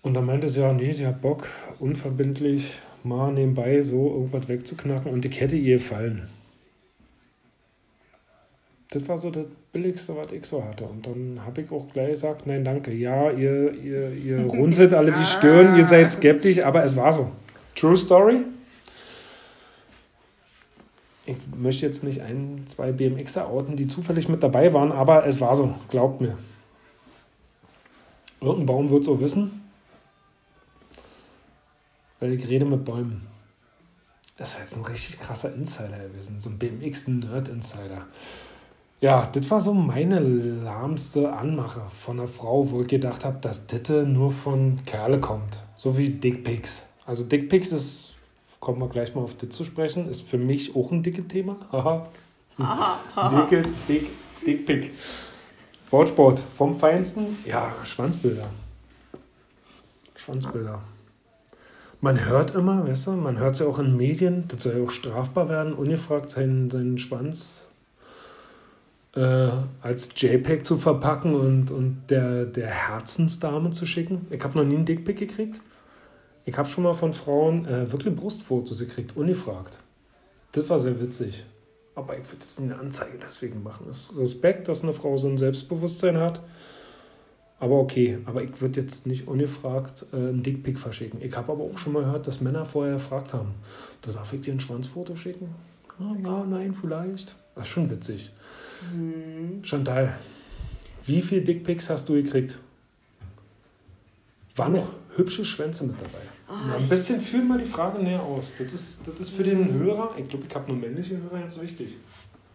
Und 0.00 0.14
dann 0.14 0.24
meinte 0.24 0.48
sie, 0.48 0.60
ja, 0.60 0.72
nee, 0.72 0.92
sie 0.92 1.06
hat 1.06 1.20
Bock, 1.20 1.46
unverbindlich 1.78 2.78
mal 3.04 3.32
nebenbei 3.32 3.82
so 3.82 4.14
irgendwas 4.14 4.48
wegzuknacken 4.48 5.12
und 5.12 5.26
ich 5.26 5.38
hätte 5.40 5.56
ihr 5.56 5.76
gefallen. 5.76 6.28
Das 8.90 9.06
war 9.06 9.18
so 9.18 9.30
das 9.30 9.44
Billigste, 9.70 10.16
was 10.16 10.32
ich 10.32 10.46
so 10.46 10.64
hatte. 10.64 10.84
Und 10.84 11.06
dann 11.06 11.40
habe 11.44 11.60
ich 11.60 11.70
auch 11.70 11.86
gleich 11.92 12.12
gesagt, 12.12 12.46
nein, 12.46 12.64
danke. 12.64 12.90
Ja, 12.94 13.30
ihr, 13.30 13.74
ihr, 13.74 14.12
ihr 14.12 14.40
runzelt 14.46 14.94
alle 14.94 15.12
die 15.12 15.26
Stirn, 15.26 15.76
ihr 15.76 15.84
seid 15.84 16.10
skeptisch, 16.10 16.60
aber 16.60 16.82
es 16.82 16.96
war 16.96 17.12
so. 17.12 17.30
True 17.76 17.96
Story. 17.96 18.46
Ich 21.28 21.36
möchte 21.54 21.84
jetzt 21.84 22.02
nicht 22.04 22.22
ein, 22.22 22.62
zwei 22.66 22.90
BMXer 22.90 23.50
outen, 23.50 23.76
die 23.76 23.86
zufällig 23.86 24.30
mit 24.30 24.42
dabei 24.42 24.72
waren, 24.72 24.90
aber 24.90 25.26
es 25.26 25.42
war 25.42 25.54
so, 25.54 25.74
glaubt 25.90 26.22
mir. 26.22 26.38
Irgendein 28.40 28.64
Baum 28.64 28.88
wird 28.88 29.06
auch 29.08 29.20
wissen, 29.20 29.62
weil 32.18 32.32
ich 32.32 32.48
rede 32.48 32.64
mit 32.64 32.82
Bäumen. 32.82 33.26
Das 34.38 34.54
ist 34.54 34.60
jetzt 34.60 34.76
ein 34.78 34.84
richtig 34.84 35.20
krasser 35.20 35.54
Insider 35.54 35.98
gewesen, 35.98 36.40
so 36.40 36.48
ein 36.48 36.58
BMX-Nerd-Insider. 36.58 38.06
Ja, 39.02 39.26
das 39.26 39.50
war 39.50 39.60
so 39.60 39.74
meine 39.74 40.20
lahmste 40.20 41.30
Anmache 41.30 41.82
von 41.90 42.18
einer 42.18 42.28
Frau, 42.28 42.70
wo 42.70 42.80
ich 42.80 42.88
gedacht 42.88 43.26
habe, 43.26 43.36
dass 43.42 43.66
Ditte 43.66 44.06
nur 44.06 44.30
von 44.30 44.82
Kerle 44.86 45.20
kommt. 45.20 45.62
So 45.76 45.98
wie 45.98 46.08
Dickpics. 46.08 46.86
Also 47.04 47.24
Dickpics 47.24 47.70
ist, 47.72 48.14
kommen 48.60 48.80
wir 48.80 48.88
gleich 48.88 49.14
mal 49.14 49.22
auf 49.22 49.34
das 49.36 49.50
zu 49.50 49.64
sprechen, 49.64 50.08
ist 50.08 50.22
für 50.22 50.38
mich 50.38 50.74
auch 50.74 50.90
ein 50.90 51.02
dickes 51.02 51.28
Thema. 51.28 51.56
Aha. 51.70 52.08
Aha. 52.58 53.46
Dicke, 53.46 53.62
dick, 53.88 54.10
Dickpic. 54.44 54.90
Wortsport 55.90 56.40
vom 56.40 56.78
Feinsten. 56.78 57.38
Ja, 57.46 57.72
Schwanzbilder. 57.84 58.48
Schwanzbilder. 60.14 60.82
Man 62.00 62.26
hört 62.26 62.54
immer, 62.54 62.86
weißt 62.86 63.08
du, 63.08 63.12
man 63.12 63.38
hört 63.38 63.54
es 63.54 63.60
ja 63.60 63.66
auch 63.66 63.78
in 63.78 63.96
Medien, 63.96 64.44
das 64.48 64.62
soll 64.62 64.76
ja 64.76 64.84
auch 64.84 64.90
strafbar 64.90 65.48
werden, 65.48 65.72
ungefragt 65.72 66.30
seinen, 66.30 66.68
seinen 66.68 66.98
Schwanz 66.98 67.70
äh, 69.16 69.50
als 69.80 70.10
JPEG 70.14 70.64
zu 70.64 70.78
verpacken 70.78 71.34
und, 71.34 71.70
und 71.70 72.02
der, 72.08 72.44
der 72.44 72.68
Herzensdame 72.68 73.70
zu 73.70 73.84
schicken. 73.84 74.26
Ich 74.30 74.42
habe 74.44 74.56
noch 74.58 74.64
nie 74.64 74.76
einen 74.76 74.84
Dickpick 74.84 75.18
gekriegt. 75.18 75.60
Ich 76.48 76.56
habe 76.56 76.66
schon 76.66 76.84
mal 76.84 76.94
von 76.94 77.12
Frauen 77.12 77.66
äh, 77.66 77.92
wirklich 77.92 78.16
Brustfotos 78.16 78.78
gekriegt, 78.78 79.14
ungefragt. 79.14 79.76
Das 80.52 80.70
war 80.70 80.78
sehr 80.78 80.98
witzig. 80.98 81.44
Aber 81.94 82.16
ich 82.16 82.24
würde 82.24 82.42
jetzt 82.42 82.58
nie 82.58 82.70
eine 82.70 82.78
Anzeige 82.78 83.18
deswegen 83.22 83.62
machen. 83.62 83.86
Es 83.90 84.08
ist 84.08 84.16
Respekt, 84.16 84.66
dass 84.66 84.82
eine 84.82 84.94
Frau 84.94 85.14
so 85.18 85.28
ein 85.28 85.36
Selbstbewusstsein 85.36 86.16
hat. 86.16 86.40
Aber 87.60 87.78
okay, 87.78 88.20
aber 88.24 88.42
ich 88.42 88.62
würde 88.62 88.80
jetzt 88.80 89.06
nicht 89.06 89.28
ungefragt 89.28 90.06
äh, 90.10 90.16
einen 90.16 90.42
Dickpick 90.42 90.78
verschicken. 90.78 91.20
Ich 91.20 91.36
habe 91.36 91.52
aber 91.52 91.64
auch 91.64 91.76
schon 91.76 91.92
mal 91.92 92.04
gehört, 92.04 92.26
dass 92.26 92.40
Männer 92.40 92.64
vorher 92.64 92.94
gefragt 92.94 93.34
haben, 93.34 93.54
da 94.00 94.12
darf 94.12 94.32
ich 94.32 94.40
dir 94.40 94.54
ein 94.54 94.60
Schwanzfoto 94.60 95.16
schicken? 95.16 95.54
Oh, 96.00 96.16
ja, 96.24 96.46
nein, 96.46 96.72
vielleicht. 96.72 97.36
Das 97.56 97.66
ist 97.66 97.72
schon 97.72 97.90
witzig. 97.90 98.30
Mhm. 98.94 99.62
Chantal, 99.62 100.14
wie 101.04 101.20
viele 101.20 101.42
Dickpics 101.42 101.90
hast 101.90 102.08
du 102.08 102.14
gekriegt? 102.14 102.58
Waren 104.56 104.72
noch 104.72 104.88
hübsche 105.14 105.44
Schwänze 105.44 105.84
mit 105.84 106.00
dabei? 106.00 106.37
Oh, 106.50 106.54
ein 106.54 106.88
bisschen 106.88 107.20
fühl 107.20 107.42
mal 107.42 107.58
die 107.58 107.66
Frage 107.66 107.98
näher 107.98 108.22
aus. 108.22 108.54
Das 108.58 108.72
ist, 108.72 109.06
das 109.06 109.20
ist 109.20 109.30
für 109.30 109.42
den 109.42 109.74
Hörer, 109.74 110.14
ich 110.16 110.28
glaube, 110.28 110.46
ich 110.48 110.54
habe 110.54 110.66
nur 110.72 110.80
männliche 110.80 111.20
Hörer 111.20 111.44
jetzt 111.44 111.60
wichtig. 111.60 111.98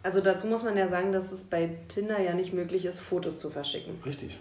Also 0.02 0.20
dazu 0.20 0.48
muss 0.48 0.64
man 0.64 0.76
ja 0.76 0.88
sagen, 0.88 1.12
dass 1.12 1.32
es 1.32 1.44
bei 1.44 1.70
Tinder 1.88 2.20
ja 2.20 2.34
nicht 2.34 2.54
möglich 2.54 2.86
ist, 2.86 3.00
Fotos 3.00 3.38
zu 3.38 3.52
verschicken. 3.52 3.94
Richtig. 4.06 4.40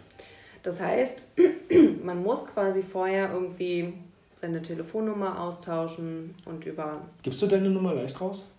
Das 0.62 0.80
heißt, 0.80 1.20
man 2.02 2.22
muss 2.22 2.46
quasi 2.46 2.82
vorher 2.82 3.32
irgendwie 3.32 3.92
seine 4.40 4.62
Telefonnummer 4.62 5.38
austauschen 5.38 6.34
und 6.46 6.64
über. 6.64 7.02
Gibst 7.22 7.42
du 7.42 7.46
deine 7.46 7.68
Nummer 7.68 7.94
leicht 7.94 8.18
raus? 8.20 8.50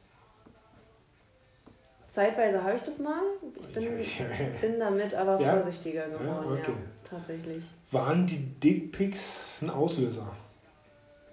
Zeitweise 2.09 2.63
habe 2.63 2.75
ich 2.75 2.83
das 2.83 2.99
mal. 2.99 3.19
Ich 3.67 3.73
bin, 3.73 3.97
bin 4.61 4.79
damit 4.79 5.15
aber 5.15 5.41
ja? 5.41 5.55
vorsichtiger 5.55 6.05
geworden, 6.05 6.27
ja, 6.27 6.59
okay. 6.59 6.71
ja, 6.71 7.09
tatsächlich. 7.09 7.63
Waren 7.89 8.27
die 8.27 8.37
Dickpics 8.37 9.57
ein 9.61 9.71
Auslöser 9.71 10.31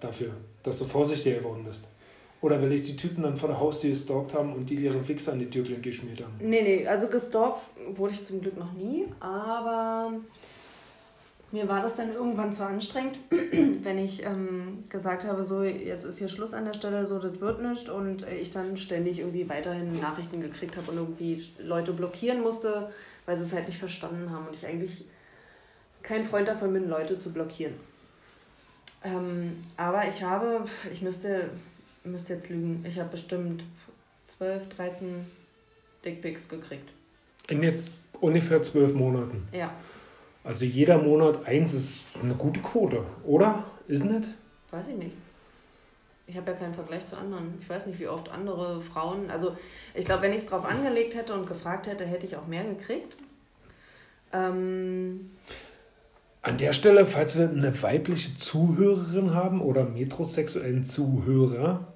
dafür, 0.03 0.31
dass 0.63 0.79
du 0.79 0.85
vorsichtiger 0.85 1.37
geworden 1.37 1.63
bist? 1.65 1.87
Oder 2.41 2.59
will 2.61 2.71
ich 2.71 2.83
die 2.83 2.95
Typen 2.95 3.23
dann 3.23 3.35
vor 3.35 3.49
der 3.49 3.59
Haustür 3.59 3.91
gestalkt 3.91 4.33
haben 4.33 4.53
und 4.53 4.69
die 4.69 4.75
ihre 4.75 5.07
Wichser 5.07 5.33
an 5.33 5.39
die 5.39 5.49
Türklinke 5.49 5.89
geschmiert 5.89 6.21
haben? 6.21 6.33
Nee, 6.39 6.61
nee, 6.63 6.87
also 6.87 7.07
gestalkt 7.07 7.59
wurde 7.95 8.13
ich 8.13 8.25
zum 8.25 8.41
Glück 8.41 8.57
noch 8.57 8.73
nie, 8.73 9.05
aber 9.19 10.11
mir 11.51 11.67
war 11.67 11.81
das 11.81 11.95
dann 11.95 12.13
irgendwann 12.13 12.53
zu 12.53 12.65
anstrengend, 12.65 13.17
wenn 13.29 13.97
ich 13.97 14.23
ähm, 14.23 14.85
gesagt 14.89 15.25
habe, 15.25 15.43
so 15.43 15.63
jetzt 15.63 16.05
ist 16.05 16.17
hier 16.17 16.29
Schluss 16.29 16.53
an 16.53 16.65
der 16.65 16.73
Stelle, 16.73 17.05
so 17.05 17.19
das 17.19 17.39
wird 17.39 17.61
nicht 17.61 17.89
und 17.89 18.27
äh, 18.27 18.37
ich 18.37 18.51
dann 18.51 18.77
ständig 18.77 19.19
irgendwie 19.19 19.47
weiterhin 19.47 19.99
Nachrichten 19.99 20.41
gekriegt 20.41 20.77
habe 20.77 20.91
und 20.91 20.97
irgendwie 20.97 21.43
Leute 21.59 21.93
blockieren 21.93 22.41
musste, 22.41 22.89
weil 23.25 23.37
sie 23.37 23.43
es 23.43 23.53
halt 23.53 23.67
nicht 23.67 23.79
verstanden 23.79 24.31
haben 24.31 24.47
und 24.47 24.55
ich 24.55 24.65
eigentlich 24.65 25.05
kein 26.01 26.25
Freund 26.25 26.47
davon 26.47 26.73
bin, 26.73 26.89
Leute 26.89 27.19
zu 27.19 27.31
blockieren. 27.31 27.73
Ähm, 29.03 29.63
aber 29.77 30.07
ich 30.07 30.21
habe, 30.21 30.65
ich 30.91 31.01
müsste, 31.01 31.49
müsste 32.03 32.35
jetzt 32.35 32.49
lügen, 32.49 32.85
ich 32.87 32.99
habe 32.99 33.09
bestimmt 33.09 33.63
12, 34.37 34.69
13 34.69 35.25
Dickpics 36.05 36.47
gekriegt. 36.47 36.89
In 37.47 37.63
jetzt 37.63 38.03
ungefähr 38.19 38.61
zwölf 38.61 38.93
Monaten. 38.93 39.47
Ja. 39.51 39.73
Also 40.43 40.65
jeder 40.65 40.97
Monat 40.97 41.45
eins 41.45 41.73
ist 41.73 42.05
eine 42.21 42.33
gute 42.33 42.59
Quote, 42.59 43.03
oder? 43.23 43.63
Ist 43.87 44.03
nicht? 44.03 44.27
Weiß 44.71 44.87
ich 44.87 44.95
nicht. 44.95 45.15
Ich 46.27 46.37
habe 46.37 46.51
ja 46.51 46.57
keinen 46.57 46.73
Vergleich 46.73 47.05
zu 47.07 47.17
anderen. 47.17 47.57
Ich 47.59 47.69
weiß 47.69 47.87
nicht, 47.87 47.99
wie 47.99 48.07
oft 48.07 48.29
andere 48.29 48.81
Frauen. 48.81 49.29
Also, 49.29 49.57
ich 49.93 50.05
glaube, 50.05 50.23
wenn 50.23 50.31
ich 50.31 50.43
es 50.43 50.45
drauf 50.45 50.63
angelegt 50.63 51.13
hätte 51.13 51.33
und 51.33 51.45
gefragt 51.45 51.87
hätte, 51.87 52.05
hätte 52.05 52.25
ich 52.25 52.37
auch 52.37 52.47
mehr 52.47 52.63
gekriegt. 52.63 53.17
Ähm, 54.31 55.31
An 56.43 56.57
der 56.57 56.73
Stelle, 56.73 57.05
falls 57.05 57.37
wir 57.37 57.49
eine 57.49 57.83
weibliche 57.83 58.35
Zuhörerin 58.35 59.33
haben 59.33 59.61
oder 59.61 59.83
metrosexuellen 59.83 60.85
Zuhörer, 60.85 61.87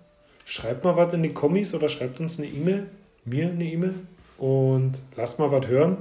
schreibt 0.46 0.84
mal 0.84 0.96
was 0.96 1.14
in 1.14 1.24
die 1.24 1.34
Kommis 1.34 1.74
oder 1.74 1.90
schreibt 1.90 2.20
uns 2.20 2.38
eine 2.38 2.48
E-Mail, 2.48 2.86
mir 3.25 3.50
eine 3.50 3.66
E-Mail 3.66 3.96
und 4.38 5.02
lasst 5.16 5.40
mal 5.40 5.52
was 5.52 5.68
hören. 5.68 5.98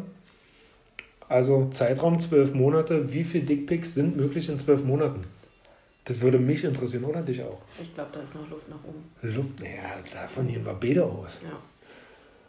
Also 1.27 1.71
Zeitraum 1.71 2.19
zwölf 2.19 2.53
Monate, 2.53 3.13
wie 3.15 3.25
viele 3.25 3.45
Dickpics 3.45 3.95
sind 3.95 4.17
möglich 4.17 4.51
in 4.51 4.59
zwölf 4.59 4.85
Monaten? 4.85 5.23
Das 6.05 6.21
würde 6.21 6.39
mich 6.39 6.65
interessieren, 6.65 7.05
oder 7.05 7.23
dich 7.23 7.43
auch? 7.43 7.63
ich 7.81 7.95
glaube, 7.95 8.11
da 8.13 8.21
ist 8.21 8.35
noch 8.35 8.49
Luft 8.51 8.69
nach 8.69 8.85
oben. 8.85 9.05
Luft, 9.23 9.59
naja, 9.61 9.97
davon 10.13 10.49
gehen 10.49 10.67
wir 10.67 10.75
beide 10.75 11.03
aus. 11.03 11.39
Ja. 11.43 11.59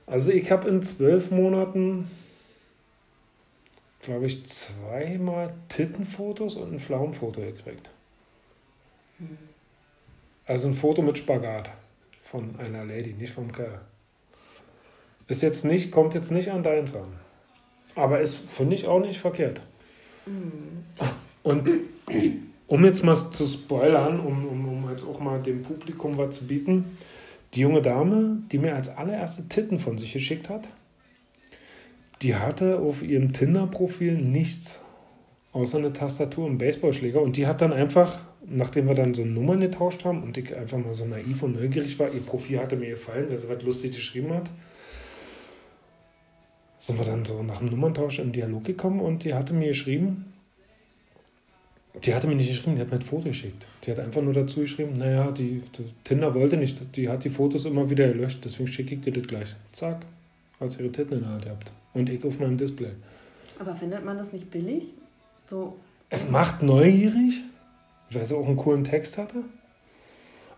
Also 0.07 0.31
ich 0.31 0.51
habe 0.51 0.67
in 0.67 0.83
zwölf 0.83 1.31
Monaten, 1.31 2.11
glaube 4.05 4.27
ich, 4.27 4.45
zweimal 4.45 5.53
Tittenfotos 5.67 6.55
und 6.55 6.73
ein 6.73 6.79
Pflaumenfoto 6.79 7.41
gekriegt. 7.41 7.89
Hm. 9.17 9.37
Also 10.45 10.67
ein 10.67 10.75
Foto 10.75 11.01
mit 11.01 11.17
Spagat 11.17 11.71
von 12.23 12.57
einer 12.59 12.85
Lady, 12.85 13.13
nicht 13.13 13.33
vom 13.33 13.51
Kerl. 13.51 13.81
Ist 15.27 15.41
jetzt 15.41 15.65
nicht, 15.65 15.91
kommt 15.91 16.13
jetzt 16.13 16.31
nicht 16.31 16.51
an 16.51 16.61
deins 16.61 16.93
ran. 16.93 17.13
Aber 17.95 18.21
ist, 18.21 18.35
finde 18.35 18.75
ich, 18.75 18.85
auch 18.85 18.99
nicht 18.99 19.19
verkehrt. 19.19 19.61
Hm. 20.25 20.83
Und 21.41 21.69
um 22.67 22.85
jetzt 22.85 23.03
mal 23.03 23.15
zu 23.15 23.45
spoilern, 23.45 24.19
um, 24.19 24.45
um, 24.45 24.67
um 24.67 24.89
jetzt 24.91 25.05
auch 25.05 25.19
mal 25.19 25.41
dem 25.41 25.63
Publikum 25.63 26.17
was 26.17 26.35
zu 26.35 26.47
bieten, 26.47 26.97
die 27.53 27.61
junge 27.61 27.81
Dame, 27.81 28.43
die 28.51 28.59
mir 28.59 28.75
als 28.75 28.89
allererste 28.89 29.47
Titten 29.47 29.79
von 29.79 29.97
sich 29.97 30.13
geschickt 30.13 30.49
hat, 30.49 30.69
die 32.21 32.35
hatte 32.35 32.79
auf 32.79 33.03
ihrem 33.03 33.33
Tinder-Profil 33.33 34.15
nichts 34.15 34.85
außer 35.55 35.77
eine 35.77 35.93
Tastatur 35.93 36.45
und 36.45 36.57
Baseballschläger. 36.57 37.21
Und 37.21 37.37
die 37.37 37.47
hat 37.47 37.61
dann 37.61 37.71
einfach, 37.71 38.23
nachdem 38.45 38.87
wir 38.87 38.93
dann 38.93 39.13
so 39.13 39.23
Nummern 39.23 39.61
getauscht 39.61 40.03
haben 40.03 40.21
und 40.21 40.37
ich 40.37 40.53
einfach 40.53 40.77
mal 40.77 40.93
so 40.93 41.05
naiv 41.05 41.43
und 41.43 41.55
neugierig 41.55 41.97
war, 41.97 42.13
ihr 42.13 42.19
Profil 42.19 42.59
hatte 42.59 42.75
mir 42.75 42.89
gefallen, 42.89 43.27
weil 43.29 43.37
sie 43.37 43.47
was 43.47 43.63
lustig 43.63 43.95
geschrieben 43.95 44.33
hat, 44.33 44.51
sind 46.77 46.99
wir 46.99 47.05
dann 47.05 47.23
so 47.23 47.41
nach 47.41 47.59
dem 47.59 47.69
Nummerntausch 47.69 48.19
in 48.19 48.33
Dialog 48.33 48.65
gekommen 48.65 48.99
und 48.99 49.23
die 49.23 49.33
hatte 49.33 49.53
mir 49.53 49.69
geschrieben, 49.69 50.33
die 52.03 52.13
hatte 52.13 52.27
mir 52.27 52.35
nicht 52.35 52.49
geschrieben, 52.49 52.75
die 52.75 52.81
hat 52.81 52.89
mir 52.89 52.97
ein 52.97 53.01
Foto 53.01 53.29
geschickt. 53.29 53.65
Die 53.85 53.91
hat 53.91 53.99
einfach 53.99 54.21
nur 54.21 54.33
dazu 54.33 54.59
geschrieben, 54.59 54.97
naja, 54.97 55.31
die, 55.31 55.63
die 55.77 55.85
Tinder 56.03 56.33
wollte 56.33 56.57
nicht, 56.57 56.97
die 56.97 57.07
hat 57.07 57.23
die 57.23 57.29
Fotos 57.29 57.63
immer 57.63 57.89
wieder 57.89 58.09
gelöscht, 58.09 58.39
deswegen 58.43 58.67
schicke 58.67 58.95
ich 58.95 59.01
dir 59.01 59.13
das 59.13 59.23
gleich. 59.25 59.55
Zack, 59.71 60.05
als 60.59 60.79
ihre 60.79 60.91
Titten 60.91 61.17
in 61.17 61.21
der 61.21 61.29
Hand 61.31 61.43
gehabt. 61.43 61.71
Und 61.93 62.09
ich 62.09 62.23
auf 62.25 62.39
meinem 62.39 62.57
Display. 62.57 62.91
Aber 63.59 63.75
findet 63.75 64.03
man 64.03 64.17
das 64.17 64.33
nicht 64.33 64.51
billig? 64.51 64.93
So, 65.49 65.77
Es 66.09 66.29
macht 66.29 66.61
neugierig, 66.61 67.41
weil 68.11 68.25
sie 68.25 68.35
auch 68.35 68.47
einen 68.47 68.57
coolen 68.57 68.83
Text 68.83 69.17
hatte. 69.17 69.43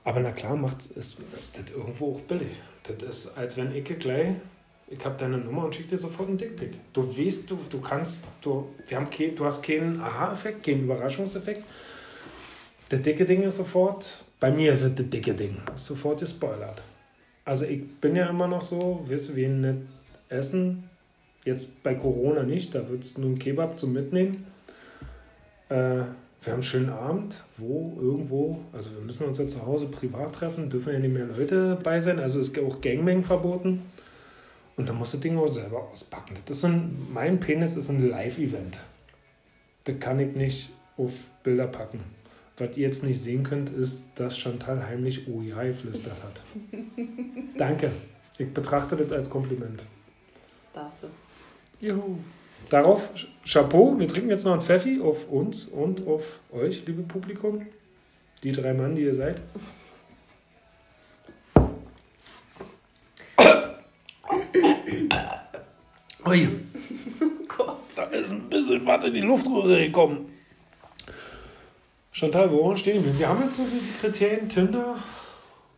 Aber 0.04 0.20
na 0.22 0.32
klar, 0.32 0.56
macht 0.56 0.78
es 0.96 1.18
ist 1.32 1.58
das 1.58 1.76
irgendwo 1.76 2.14
auch 2.14 2.22
billig. 2.22 2.54
Das 2.84 3.04
ist, 3.04 3.38
als 3.38 3.58
wenn 3.58 3.76
ich 3.76 3.84
gleich, 4.00 4.36
ich 4.90 5.04
habe 5.04 5.18
deine 5.18 5.38
Nummer 5.38 5.66
und 5.66 5.76
schicke 5.76 5.90
dir 5.90 5.98
sofort 5.98 6.30
einen 6.30 6.38
Dickpick. 6.38 6.72
Du 6.94 7.06
weißt, 7.06 7.50
du, 7.52 7.60
du 7.70 7.82
kannst, 7.82 8.24
du, 8.42 8.70
wir 8.88 8.98
haben 8.98 9.10
kein, 9.10 9.36
du 9.36 9.44
hast 9.44 9.62
keinen 9.62 10.00
Aha-Effekt, 10.00 10.64
keinen 10.64 10.84
Überraschungseffekt. 10.84 11.62
Das 12.88 13.02
dicke 13.02 13.26
Ding 13.26 13.44
ist 13.44 13.58
sofort, 13.58 14.24
bei 14.40 14.50
mir 14.50 14.72
ist 14.72 14.84
es 14.84 14.96
das 14.96 15.10
dicke 15.10 15.34
Ding, 15.34 15.58
ist 15.76 15.86
sofort 15.88 16.22
gespoilert. 16.22 16.82
Also 17.48 17.64
ich 17.64 17.88
bin 18.02 18.14
ja 18.18 18.26
immer 18.30 18.50
noch 18.50 18.62
so, 18.62 19.00
du, 19.06 19.38
wir 19.38 19.48
nicht 19.48 19.88
essen, 20.28 20.90
jetzt 21.46 21.82
bei 21.82 21.96
Corona 21.96 22.44
nicht, 22.44 22.76
da 22.76 22.90
würdest 22.90 23.16
du 23.16 23.22
nur 23.22 23.30
einen 23.30 23.40
Kebab 23.40 23.80
zum 23.80 23.94
Mitnehmen. 23.94 24.46
Äh, 25.70 25.76
wir 25.76 26.04
haben 26.04 26.54
einen 26.56 26.62
schönen 26.62 26.90
Abend, 26.90 27.46
wo, 27.56 27.98
irgendwo, 28.02 28.60
also 28.74 28.94
wir 28.94 29.02
müssen 29.02 29.26
uns 29.26 29.38
ja 29.38 29.48
zu 29.48 29.66
Hause 29.66 29.86
privat 29.88 30.36
treffen, 30.36 30.70
dürfen 30.70 30.92
ja 30.92 31.00
nicht 31.00 31.14
mehr 31.14 31.26
Leute 31.26 31.78
bei 31.82 32.02
sein, 32.02 32.20
also 32.20 32.42
ist 32.42 32.60
auch 32.60 32.82
Gangbang 32.82 33.24
verboten. 33.24 33.82
Und 34.76 34.90
dann 34.90 34.98
musst 34.98 35.14
du 35.14 35.18
Dinge 35.18 35.40
auch 35.40 35.50
selber 35.50 35.88
auspacken. 35.90 36.34
Das 36.46 36.58
ist 36.58 36.66
ein, 36.66 37.08
mein 37.14 37.40
Penis 37.40 37.78
ist 37.78 37.90
ein 37.90 38.10
Live-Event. 38.10 38.78
Das 39.86 39.98
kann 40.02 40.20
ich 40.20 40.36
nicht 40.36 40.70
auf 40.98 41.30
Bilder 41.44 41.68
packen. 41.68 42.02
Was 42.60 42.76
ihr 42.76 42.88
jetzt 42.88 43.04
nicht 43.04 43.22
sehen 43.22 43.44
könnt, 43.44 43.70
ist, 43.70 44.06
dass 44.16 44.36
Chantal 44.36 44.84
heimlich 44.88 45.28
ja 45.28 45.64
geflüstert 45.64 46.24
hat. 46.24 46.42
Danke. 47.58 47.92
Ich 48.40 48.52
betrachte 48.52 48.96
das 48.96 49.12
als 49.12 49.30
Kompliment. 49.30 49.84
darfst 50.74 50.98
du. 51.04 51.08
Juhu. 51.86 52.18
Darauf 52.70 53.12
Chapeau. 53.46 54.00
Wir 54.00 54.08
trinken 54.08 54.30
jetzt 54.30 54.44
noch 54.44 54.54
ein 54.54 54.62
Pfeffi 54.62 55.00
auf 55.00 55.30
uns 55.30 55.66
und 55.66 56.08
auf 56.08 56.40
euch, 56.52 56.84
liebe 56.88 57.04
Publikum. 57.04 57.66
Die 58.44 58.52
drei 58.52 58.74
Mann, 58.74 58.96
die 58.96 59.04
ihr 59.04 59.14
seid. 59.16 59.40
Ui, 66.26 66.50
Gott. 67.48 67.78
da 67.96 68.04
ist 68.06 68.32
ein 68.32 68.50
bisschen 68.50 68.86
was 68.86 69.06
in 69.06 69.14
die 69.14 69.22
Luftröhre 69.22 69.86
gekommen. 69.86 70.37
Chantal, 72.18 72.52
woran 72.52 72.76
stehen 72.76 73.06
wir? 73.06 73.20
Wir 73.20 73.30
haben 73.30 73.44
jetzt 73.44 73.58
so 73.58 73.64
die 73.64 73.80
Kriterien 74.02 74.50
Tinder, 74.50 74.96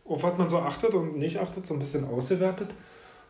auf 0.06 0.22
was 0.22 0.38
man 0.38 0.48
so 0.48 0.56
achtet 0.56 0.94
und 0.94 1.18
nicht 1.18 1.38
achtet, 1.38 1.66
so 1.66 1.74
ein 1.74 1.80
bisschen 1.80 2.06
ausgewertet. 2.06 2.70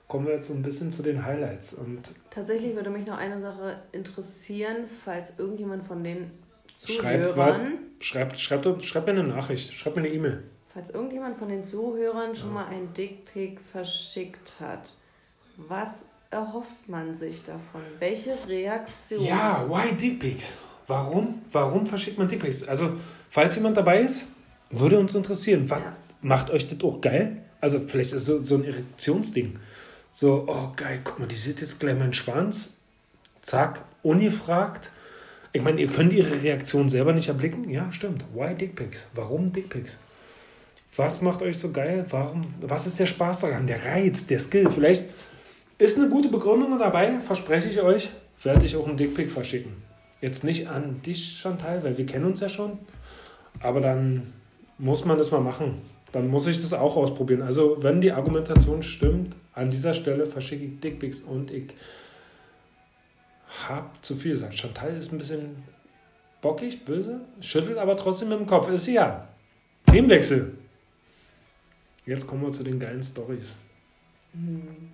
Kommen 0.07 0.29
wir 0.29 0.35
jetzt 0.35 0.47
so 0.47 0.55
ein 0.55 0.63
bisschen 0.63 0.93
zu 0.93 1.03
den 1.03 1.25
Highlights. 1.25 1.75
Und 1.75 2.03
Tatsächlich 2.31 2.77
würde 2.77 2.89
mich 2.89 3.09
noch 3.09 3.19
eine 3.19 3.41
Sache 3.41 3.83
interessieren, 3.91 4.85
falls 5.05 5.33
irgendjemand 5.39 5.89
von 5.89 6.05
den 6.05 6.31
Schreibt 6.77 7.33
Zuhörern, 7.33 7.79
schreibt, 7.99 8.39
schreibt, 8.39 8.85
schreibt 8.85 9.07
mir 9.07 9.15
eine 9.15 9.25
Nachricht, 9.25 9.73
schreibt 9.73 9.97
mir 9.97 10.03
eine 10.03 10.13
E-Mail. 10.13 10.45
falls 10.73 10.91
irgendjemand 10.91 11.37
von 11.37 11.49
den 11.49 11.65
Zuhörern 11.65 12.37
schon 12.37 12.55
mal 12.55 12.67
ein 12.67 12.95
Dickpic 12.95 13.59
verschickt 13.73 14.61
hat, 14.61 14.89
was 15.57 16.05
erhofft 16.31 16.89
man 16.89 17.17
sich 17.17 17.43
davon? 17.43 17.81
Welche 17.99 18.37
Reaktion? 18.47 19.25
Ja, 19.25 19.67
why 19.69 19.97
Dickpics? 19.97 20.59
Warum? 20.91 21.43
Warum 21.53 21.87
verschickt 21.87 22.19
man 22.19 22.27
Dickpics? 22.27 22.67
Also, 22.67 22.95
falls 23.29 23.55
jemand 23.55 23.77
dabei 23.77 24.01
ist, 24.01 24.27
würde 24.71 24.99
uns 24.99 25.15
interessieren. 25.15 25.71
Was. 25.71 25.81
Macht 26.21 26.51
euch 26.51 26.67
das 26.67 26.83
auch 26.83 27.01
geil? 27.01 27.37
Also, 27.61 27.79
vielleicht 27.79 28.13
ist 28.13 28.27
so, 28.27 28.43
so 28.43 28.57
ein 28.57 28.65
Erektionsding. 28.65 29.57
So, 30.11 30.47
oh 30.49 30.73
geil, 30.75 31.01
guck 31.05 31.21
mal, 31.21 31.27
die 31.27 31.37
sieht 31.37 31.61
jetzt 31.61 31.79
gleich 31.79 31.97
meinen 31.97 32.13
Schwanz. 32.13 32.75
Zack, 33.41 33.85
ungefragt. 34.03 34.91
Ich 35.53 35.63
meine, 35.63 35.81
ihr 35.81 35.87
könnt 35.87 36.13
ihre 36.13 36.43
Reaktion 36.43 36.89
selber 36.89 37.13
nicht 37.13 37.29
erblicken. 37.29 37.71
Ja, 37.71 37.93
stimmt. 37.93 38.25
Why 38.35 38.53
Dickpics? 38.55 39.07
Warum 39.15 39.53
Dickpics? 39.53 39.97
Was 40.97 41.23
macht 41.23 41.41
euch 41.43 41.57
so 41.57 41.71
geil? 41.71 42.05
Warum? 42.11 42.53
Was 42.63 42.89
ist 42.89 42.99
der 42.99 43.07
Spaß 43.07 43.43
daran? 43.43 43.69
Der 43.69 43.87
Reiz, 43.87 44.27
der 44.27 44.41
Skill? 44.41 44.69
Vielleicht 44.69 45.05
ist 45.79 45.99
eine 45.99 46.09
gute 46.09 46.29
Begründung 46.29 46.77
dabei, 46.81 47.21
verspreche 47.21 47.69
ich 47.69 47.81
euch, 47.81 48.11
werde 48.43 48.67
ich 48.67 48.75
auch 48.75 48.89
einen 48.89 48.97
Dickpick 48.97 49.31
verschicken. 49.31 49.89
Jetzt 50.21 50.45
nicht 50.45 50.69
an 50.69 51.01
dich, 51.03 51.39
Chantal, 51.39 51.83
weil 51.83 51.97
wir 51.97 52.07
kennen 52.07 52.27
uns 52.27 52.41
ja 52.41 52.49
schon. 52.49 52.79
Aber 53.61 53.81
dann 53.81 54.33
muss 54.79 55.05
man 55.05 55.19
das 55.19 55.31
mal 55.31 55.41
machen. 55.41 55.81
Dann 56.13 56.29
muss 56.29 56.47
ich 56.47 56.61
das 56.61 56.73
auch 56.73 56.97
ausprobieren. 56.97 57.43
Also, 57.43 57.83
wenn 57.83 58.01
die 58.01 58.13
Argumentation 58.13 58.83
stimmt, 58.83 59.37
an 59.55 59.71
dieser 59.71 59.95
Stelle 59.95 60.27
verschicke 60.27 60.65
ich 60.65 60.81
Dickpicks 60.81 61.23
und 61.23 61.51
ich 61.51 61.75
habe 63.69 63.89
zu 64.03 64.17
viel 64.17 64.33
gesagt. 64.33 64.55
Chantal 64.55 64.97
ist 64.97 65.13
ein 65.13 65.19
bisschen 65.19 65.63
bockig, 66.41 66.85
böse, 66.85 67.23
schüttelt 67.41 67.79
aber 67.79 67.97
trotzdem 67.97 68.31
mit 68.31 68.39
dem 68.39 68.47
Kopf. 68.47 68.69
Ist 68.69 68.85
sie 68.85 68.95
ja. 68.95 69.29
Themenwechsel. 69.87 70.57
Jetzt 72.07 72.27
kommen 72.27 72.43
wir 72.43 72.53
zu 72.53 72.63
den 72.63 72.79
geilen 72.79 73.03
Stories. 73.03 73.57
Hm. 74.33 74.93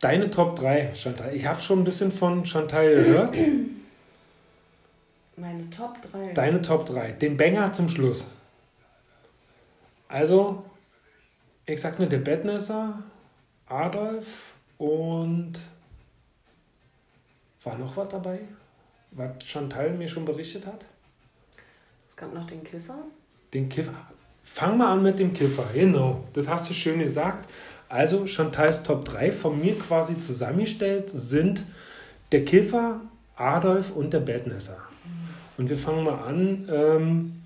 Deine 0.00 0.28
Top 0.30 0.56
3, 0.56 0.94
Chantal. 0.94 1.34
Ich 1.34 1.46
habe 1.46 1.60
schon 1.60 1.80
ein 1.80 1.84
bisschen 1.84 2.10
von 2.10 2.44
Chantal 2.44 2.94
gehört. 2.94 3.38
Meine 5.36 5.70
Top 5.70 5.96
3. 6.12 6.32
Deine 6.32 6.60
Top 6.62 6.84
3. 6.86 7.12
Den 7.12 7.36
Banger 7.36 7.72
zum 7.72 7.88
Schluss. 7.88 8.26
Also, 10.08 10.64
ich 11.64 11.80
sag 11.80 11.98
nur 11.98 12.08
der 12.08 12.18
Bettnesser, 12.18 13.02
Adolf 13.66 14.54
und 14.78 15.54
war 17.64 17.76
noch 17.76 17.96
was 17.96 18.08
dabei? 18.08 18.40
Was 19.10 19.44
Chantal 19.44 19.90
mir 19.90 20.08
schon 20.08 20.24
berichtet 20.24 20.66
hat? 20.66 20.86
Es 22.08 22.14
gab 22.14 22.32
noch 22.32 22.46
den 22.46 22.62
Kiffer. 22.62 22.98
Den 23.52 23.68
Kiffer. 23.68 23.94
Fang 24.44 24.78
mal 24.78 24.92
an 24.92 25.02
mit 25.02 25.18
dem 25.18 25.32
Kiffer, 25.32 25.64
genau. 25.74 26.24
Das 26.32 26.48
hast 26.48 26.70
du 26.70 26.74
schön 26.74 27.00
gesagt. 27.00 27.50
Also 27.88 28.26
Chantals 28.26 28.82
Top 28.82 29.04
3 29.04 29.32
von 29.32 29.60
mir 29.60 29.78
quasi 29.78 30.18
zusammengestellt 30.18 31.10
sind 31.10 31.64
der 32.32 32.44
Kiffer, 32.44 33.00
Adolf 33.36 33.90
und 33.94 34.12
der 34.12 34.20
Bettnesser. 34.20 34.78
Und 35.56 35.70
wir 35.70 35.76
fangen 35.76 36.04
mal 36.04 36.18
an 36.24 36.68
ähm, 36.70 37.42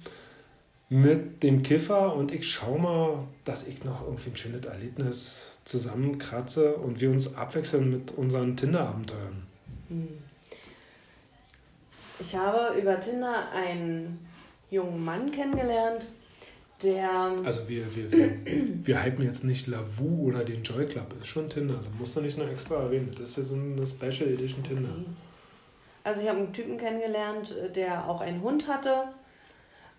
mit 0.89 1.43
dem 1.43 1.63
Kiffer 1.63 2.15
und 2.17 2.33
ich 2.33 2.51
schaue 2.51 2.81
mal, 2.81 3.25
dass 3.45 3.67
ich 3.67 3.85
noch 3.85 4.03
irgendwie 4.03 4.31
ein 4.31 4.37
schönes 4.37 4.65
Erlebnis 4.65 5.61
zusammenkratze 5.65 6.75
und 6.75 7.01
wir 7.01 7.11
uns 7.11 7.37
abwechseln 7.37 7.91
mit 7.91 8.13
unseren 8.13 8.57
Tinder-Abenteuern. 8.57 9.47
Hm. 9.89 10.09
Ich 12.19 12.35
habe 12.35 12.79
über 12.79 12.99
Tinder 12.99 13.51
einen 13.55 14.27
jungen 14.71 15.05
Mann 15.05 15.31
kennengelernt, 15.31 16.07
der. 16.83 17.33
Also 17.45 17.69
wir, 17.69 17.95
wir, 17.95 18.11
wir, 18.13 18.33
wir 18.87 19.03
hypen 19.03 19.25
jetzt 19.25 19.45
nicht 19.45 19.67
Lavu 19.67 20.29
oder 20.29 20.45
den 20.45 20.63
Joy 20.63 20.87
Club, 20.87 21.11
das 21.11 21.21
ist 21.21 21.29
schon 21.29 21.49
Tinder. 21.49 21.75
Da 21.75 21.91
musst 21.99 22.17
du 22.17 22.21
nicht 22.21 22.39
noch 22.39 22.49
extra 22.49 22.83
erwähnen. 22.83 23.15
Das 23.19 23.37
ist 23.39 23.53
eine 23.53 23.87
Special 23.87 24.31
Edition 24.31 24.63
Tinder. 24.63 24.91
Okay. 24.91 25.11
Also 26.03 26.23
ich 26.23 26.29
habe 26.29 26.39
einen 26.39 26.53
Typen 26.53 26.79
kennengelernt, 26.79 27.55
der 27.75 28.09
auch 28.09 28.21
einen 28.21 28.43
Hund 28.43 28.67
hatte 28.67 29.05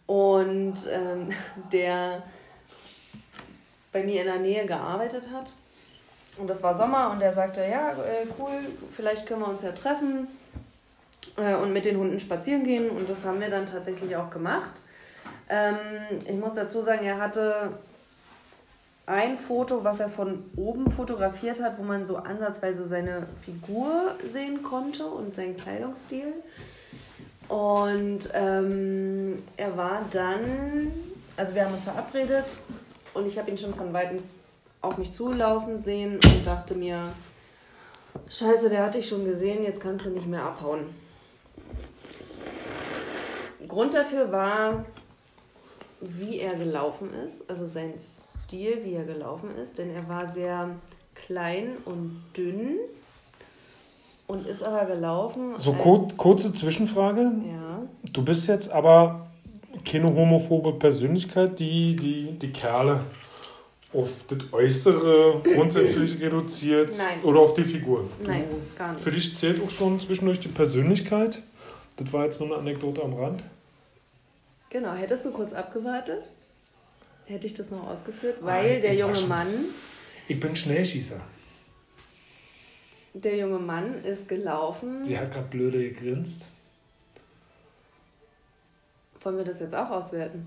und 0.08 0.76
ähm, 0.90 1.30
der 1.72 2.24
bei 3.92 4.04
mir 4.04 4.22
in 4.22 4.28
der 4.28 4.40
Nähe 4.40 4.66
gearbeitet 4.66 5.30
hat. 5.32 5.54
Und 6.38 6.50
das 6.50 6.64
war 6.64 6.76
Sommer 6.76 7.12
und 7.12 7.22
er 7.22 7.34
sagte, 7.34 7.62
ja, 7.62 7.92
äh, 7.92 8.26
cool, 8.40 8.52
vielleicht 8.96 9.28
können 9.28 9.42
wir 9.42 9.50
uns 9.50 9.62
ja 9.64 9.74
treffen 9.74 10.28
äh, 11.38 11.56
und 11.56 11.74
mit 11.74 11.86
den 11.86 11.98
Hunden 11.98 12.20
spazieren 12.20 12.64
gehen. 12.64 12.90
Und 12.90 13.10
das 13.10 13.26
haben 13.26 13.40
wir 13.40 13.50
dann 13.50 13.66
tatsächlich 13.66 14.16
auch 14.16 14.30
gemacht. 14.30 14.80
Ähm, 15.50 15.78
ich 16.26 16.38
muss 16.38 16.56
dazu 16.56 16.82
sagen, 16.82 17.06
er 17.06 17.20
hatte 17.20 17.72
ein 19.06 19.38
Foto, 19.38 19.84
was 19.84 20.00
er 20.00 20.10
von 20.10 20.44
oben 20.56 20.90
fotografiert 20.90 21.62
hat, 21.62 21.78
wo 21.78 21.84
man 21.84 22.06
so 22.06 22.18
ansatzweise 22.18 22.88
seine 22.88 23.28
Figur 23.44 24.16
sehen 24.32 24.64
konnte 24.64 25.06
und 25.06 25.36
seinen 25.36 25.58
Kleidungsstil. 25.58 26.34
Und 27.50 28.30
ähm, 28.34 29.44
er 29.58 29.76
war 29.76 30.06
dann, 30.12 30.92
also 31.36 31.54
wir 31.54 31.66
haben 31.66 31.74
uns 31.74 31.84
verabredet 31.84 32.46
und 33.14 33.28
ich 33.28 33.38
habe 33.38 33.52
ihn 33.52 33.58
schon 33.58 33.74
von 33.74 33.92
weitem 33.92 34.20
auf 34.82 34.98
mich 34.98 35.14
zulaufen 35.14 35.78
sehen 35.78 36.14
und 36.14 36.48
dachte 36.48 36.76
mir, 36.76 37.12
scheiße, 38.30 38.70
der 38.70 38.84
hatte 38.84 39.00
ich 39.00 39.10
schon 39.10 39.26
gesehen, 39.26 39.64
jetzt 39.64 39.82
kannst 39.82 40.06
du 40.06 40.12
nicht 40.12 40.28
mehr 40.28 40.44
abhauen. 40.44 40.86
Grund 43.68 43.94
dafür 43.94 44.32
war, 44.32 44.86
wie 46.02 46.40
er 46.40 46.56
gelaufen 46.56 47.10
ist, 47.26 47.50
also 47.50 47.66
sein 47.68 47.94
Stil, 48.46 48.80
wie 48.84 48.94
er 48.94 49.04
gelaufen 49.04 49.50
ist, 49.62 49.78
denn 49.78 49.92
er 49.92 50.08
war 50.10 50.34
sehr 50.34 50.70
klein 51.16 51.78
und 51.86 52.22
dünn 52.36 52.80
und 54.28 54.48
ist 54.48 54.64
aber 54.64 54.86
gelaufen. 54.86 55.54
So 55.58 55.74
kur 55.74 56.08
kurze 56.18 56.54
Zwischenfrage. 56.54 57.22
Ja. 57.22 57.84
Du 58.12 58.24
bist 58.24 58.48
jetzt 58.48 58.72
aber 58.72 59.28
keine 59.86 60.14
homophobe 60.14 60.74
Persönlichkeit, 60.74 61.60
die 61.60 61.96
die, 61.96 62.32
die 62.40 62.52
Kerle 62.52 63.02
auf 63.94 64.10
das 64.28 64.40
Äußere 64.54 65.42
grundsätzlich 65.44 66.20
reduziert 66.22 66.96
Nein. 66.98 67.24
oder 67.24 67.42
auf 67.42 67.54
die 67.54 67.64
Figur. 67.64 68.10
Nein, 68.26 68.46
gar 68.78 68.94
nicht. 68.94 69.04
Für 69.04 69.12
dich 69.12 69.36
zählt 69.36 69.62
auch 69.64 69.70
schon 69.70 70.00
zwischendurch 70.00 70.40
die 70.40 70.48
Persönlichkeit. 70.48 71.42
Das 71.98 72.12
war 72.14 72.24
jetzt 72.24 72.40
nur 72.40 72.50
eine 72.50 72.60
Anekdote 72.60 73.04
am 73.04 73.14
Rand. 73.14 73.44
Genau, 74.72 74.94
hättest 74.94 75.26
du 75.26 75.32
kurz 75.32 75.52
abgewartet? 75.52 76.30
Hätte 77.26 77.46
ich 77.46 77.54
das 77.54 77.70
noch 77.72 77.88
ausgeführt? 77.88 78.38
Weil 78.40 78.74
Nein, 78.74 78.82
der 78.82 78.96
junge 78.96 79.20
Mann. 79.22 79.66
Ich 80.30 80.40
bin 80.40 80.56
Schnellschießer. 80.56 81.20
Der 83.14 83.36
junge 83.36 83.60
Mann 83.60 84.02
ist 84.06 84.30
gelaufen. 84.30 85.04
Sie 85.04 85.20
hat 85.20 85.32
gerade 85.32 85.48
blöde 85.48 85.90
gegrinst. 85.90 86.48
Wollen 89.22 89.38
wir 89.38 89.44
das 89.44 89.60
jetzt 89.60 89.76
auch 89.76 89.90
auswerten? 89.90 90.46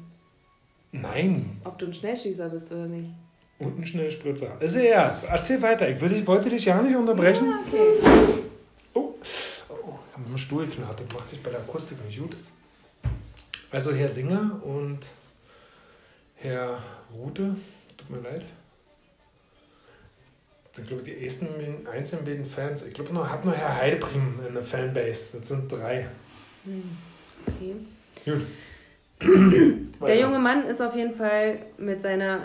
Nein. 0.91 1.61
Ob 1.65 1.79
du 1.79 1.87
ein 1.87 1.95
Schnellschießer 1.95 2.49
bist 2.49 2.73
oder 2.73 2.87
nicht. 2.87 3.11
Und 3.59 3.79
ein 3.79 3.87
Schnellspritzer. 3.87 4.57
Also 4.59 4.79
ja, 4.79 5.21
erzähl 5.29 5.61
weiter. 5.61 5.89
Ich, 5.89 6.01
will, 6.01 6.27
wollte 6.27 6.49
dich 6.49 6.65
ja 6.65 6.81
nicht 6.81 6.97
unterbrechen. 6.97 7.53
Ah, 7.53 7.61
okay. 7.67 8.43
Oh, 8.95 9.01
oh 9.01 9.99
ich 10.09 10.13
habe 10.13 10.23
mit 10.23 10.31
dem 10.31 10.39
Stuhl 10.39 10.67
geknarrt. 10.67 10.99
Das 10.99 11.15
macht 11.15 11.29
sich 11.29 11.43
bei 11.43 11.51
der 11.51 11.61
Akustik 11.61 12.03
nicht 12.07 12.19
gut. 12.19 12.35
Also 13.75 13.93
Herr 13.93 14.09
Singer 14.09 14.61
und 14.63 15.01
Herr 16.37 16.81
Rute, 17.13 17.57
tut 17.97 18.09
mir 18.09 18.21
leid. 18.21 18.45
Das 20.67 20.77
sind, 20.77 20.87
glaube 20.87 21.03
ich, 21.03 21.13
die 21.13 21.25
ersten 21.25 21.49
einzelnen 21.93 22.25
beiden 22.25 22.45
Fans. 22.45 22.87
Ich 22.87 22.95
glaube, 22.95 23.11
ich 23.11 23.19
habe 23.19 23.49
noch 23.49 23.57
Herr 23.57 23.75
Heideprim 23.75 24.39
in 24.47 24.55
der 24.55 24.63
Fanbase. 24.63 25.39
Das 25.39 25.49
sind 25.49 25.73
drei. 25.73 26.07
Hm, 26.63 26.97
okay. 27.49 27.75
Gut. 28.25 28.47
Der 30.07 30.21
junge 30.21 30.39
Mann 30.39 30.69
ist 30.69 30.81
auf 30.81 30.95
jeden 30.95 31.17
Fall 31.17 31.59
mit 31.77 32.01
seiner 32.01 32.43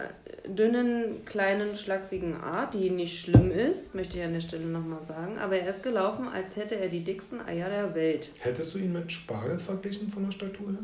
dünnen, 0.47 1.25
kleinen, 1.25 1.75
schlachsigen 1.75 2.37
Art, 2.37 2.73
die 2.73 2.89
nicht 2.89 3.19
schlimm 3.19 3.51
ist, 3.51 3.93
möchte 3.93 4.17
ich 4.17 4.23
an 4.23 4.33
der 4.33 4.41
Stelle 4.41 4.65
nochmal 4.65 5.03
sagen, 5.03 5.37
aber 5.37 5.59
er 5.59 5.69
ist 5.69 5.83
gelaufen, 5.83 6.27
als 6.27 6.55
hätte 6.55 6.75
er 6.77 6.87
die 6.87 7.03
dicksten 7.03 7.39
Eier 7.39 7.69
der 7.69 7.93
Welt. 7.93 8.31
Hättest 8.39 8.73
du 8.73 8.79
ihn 8.79 8.93
mit 8.93 9.11
Spargel 9.11 9.59
verglichen 9.59 10.09
von 10.09 10.25
der 10.25 10.31
Statur 10.31 10.71
her? 10.71 10.79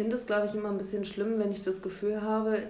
Ich 0.00 0.02
finde 0.02 0.16
es, 0.16 0.24
glaube 0.24 0.46
ich, 0.46 0.54
immer 0.54 0.70
ein 0.70 0.78
bisschen 0.78 1.04
schlimm, 1.04 1.38
wenn 1.38 1.52
ich 1.52 1.62
das 1.62 1.82
Gefühl 1.82 2.22
habe, 2.22 2.62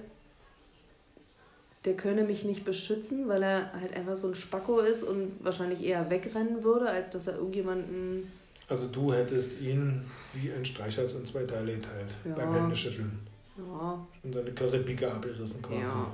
der 1.85 1.95
könne 1.95 2.25
mich 2.25 2.43
nicht 2.43 2.65
beschützen, 2.65 3.29
weil 3.29 3.45
er 3.45 3.73
halt 3.73 3.95
einfach 3.95 4.17
so 4.17 4.27
ein 4.27 4.35
Spacko 4.35 4.81
ist 4.81 5.05
und 5.05 5.37
wahrscheinlich 5.39 5.81
eher 5.81 6.11
wegrennen 6.11 6.65
würde, 6.65 6.91
als 6.91 7.11
dass 7.11 7.29
er 7.29 7.37
irgendjemanden. 7.37 8.33
Also 8.69 8.89
du 8.89 9.13
hättest 9.13 9.61
ihn 9.61 10.03
wie 10.35 10.51
ein 10.51 10.65
Streichholz 10.65 11.15
in 11.15 11.25
zwei 11.25 11.45
Teile 11.45 11.77
geteilt 11.77 12.09
ja. 12.25 12.35
beim 12.35 12.53
Händeschütteln. 12.53 13.21
Ja. 13.57 14.05
Und 14.25 14.35
seine 14.35 14.51
Karibika 14.51 15.13
abgerissen 15.13 15.63
quasi. 15.63 15.83
Ja. 15.83 16.11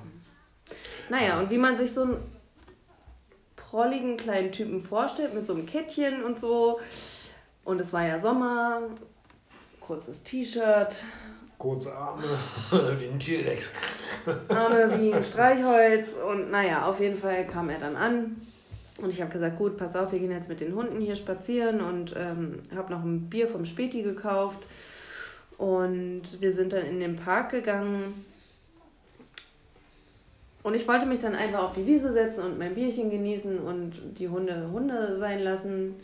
Naja, 1.08 1.40
und 1.40 1.48
wie 1.48 1.56
man 1.56 1.78
sich 1.78 1.94
so 1.94 2.02
einen 2.02 2.16
prolligen 3.56 4.18
kleinen 4.18 4.52
Typen 4.52 4.80
vorstellt, 4.80 5.32
mit 5.32 5.46
so 5.46 5.54
einem 5.54 5.64
Kettchen 5.64 6.22
und 6.22 6.38
so. 6.38 6.78
Und 7.64 7.80
es 7.80 7.94
war 7.94 8.06
ja 8.06 8.20
Sommer, 8.20 8.82
kurzes 9.86 10.22
T-Shirt. 10.22 11.04
Kurze 11.58 11.94
Arme, 11.94 12.24
wie 12.98 13.06
ein 13.06 13.18
T-Rex. 13.18 13.72
Arme 14.48 14.98
wie 14.98 15.14
ein 15.14 15.24
Streichholz. 15.24 16.08
Und 16.28 16.50
naja, 16.50 16.86
auf 16.86 17.00
jeden 17.00 17.16
Fall 17.16 17.46
kam 17.46 17.70
er 17.70 17.78
dann 17.78 17.96
an. 17.96 18.36
Und 19.00 19.10
ich 19.10 19.20
habe 19.20 19.30
gesagt, 19.30 19.56
gut, 19.56 19.76
pass 19.76 19.94
auf, 19.94 20.10
wir 20.12 20.18
gehen 20.18 20.30
jetzt 20.30 20.48
mit 20.48 20.60
den 20.60 20.74
Hunden 20.74 21.00
hier 21.00 21.16
spazieren 21.16 21.80
und 21.80 22.14
ähm, 22.16 22.62
habe 22.74 22.92
noch 22.92 23.04
ein 23.04 23.28
Bier 23.28 23.46
vom 23.46 23.64
Späti 23.64 24.02
gekauft. 24.02 24.58
Und 25.56 26.22
wir 26.40 26.52
sind 26.52 26.72
dann 26.72 26.84
in 26.84 27.00
den 27.00 27.16
Park 27.16 27.50
gegangen. 27.50 28.24
Und 30.62 30.74
ich 30.74 30.88
wollte 30.88 31.06
mich 31.06 31.20
dann 31.20 31.36
einfach 31.36 31.62
auf 31.62 31.74
die 31.74 31.86
Wiese 31.86 32.12
setzen 32.12 32.42
und 32.44 32.58
mein 32.58 32.74
Bierchen 32.74 33.10
genießen 33.10 33.60
und 33.60 34.18
die 34.18 34.28
Hunde 34.28 34.68
Hunde 34.72 35.16
sein 35.16 35.42
lassen. 35.42 35.94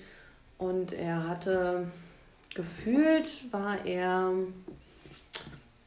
Und 0.58 0.92
er 0.92 1.28
hatte 1.28 1.88
gefühlt 2.54 3.52
war 3.52 3.84
er, 3.84 4.32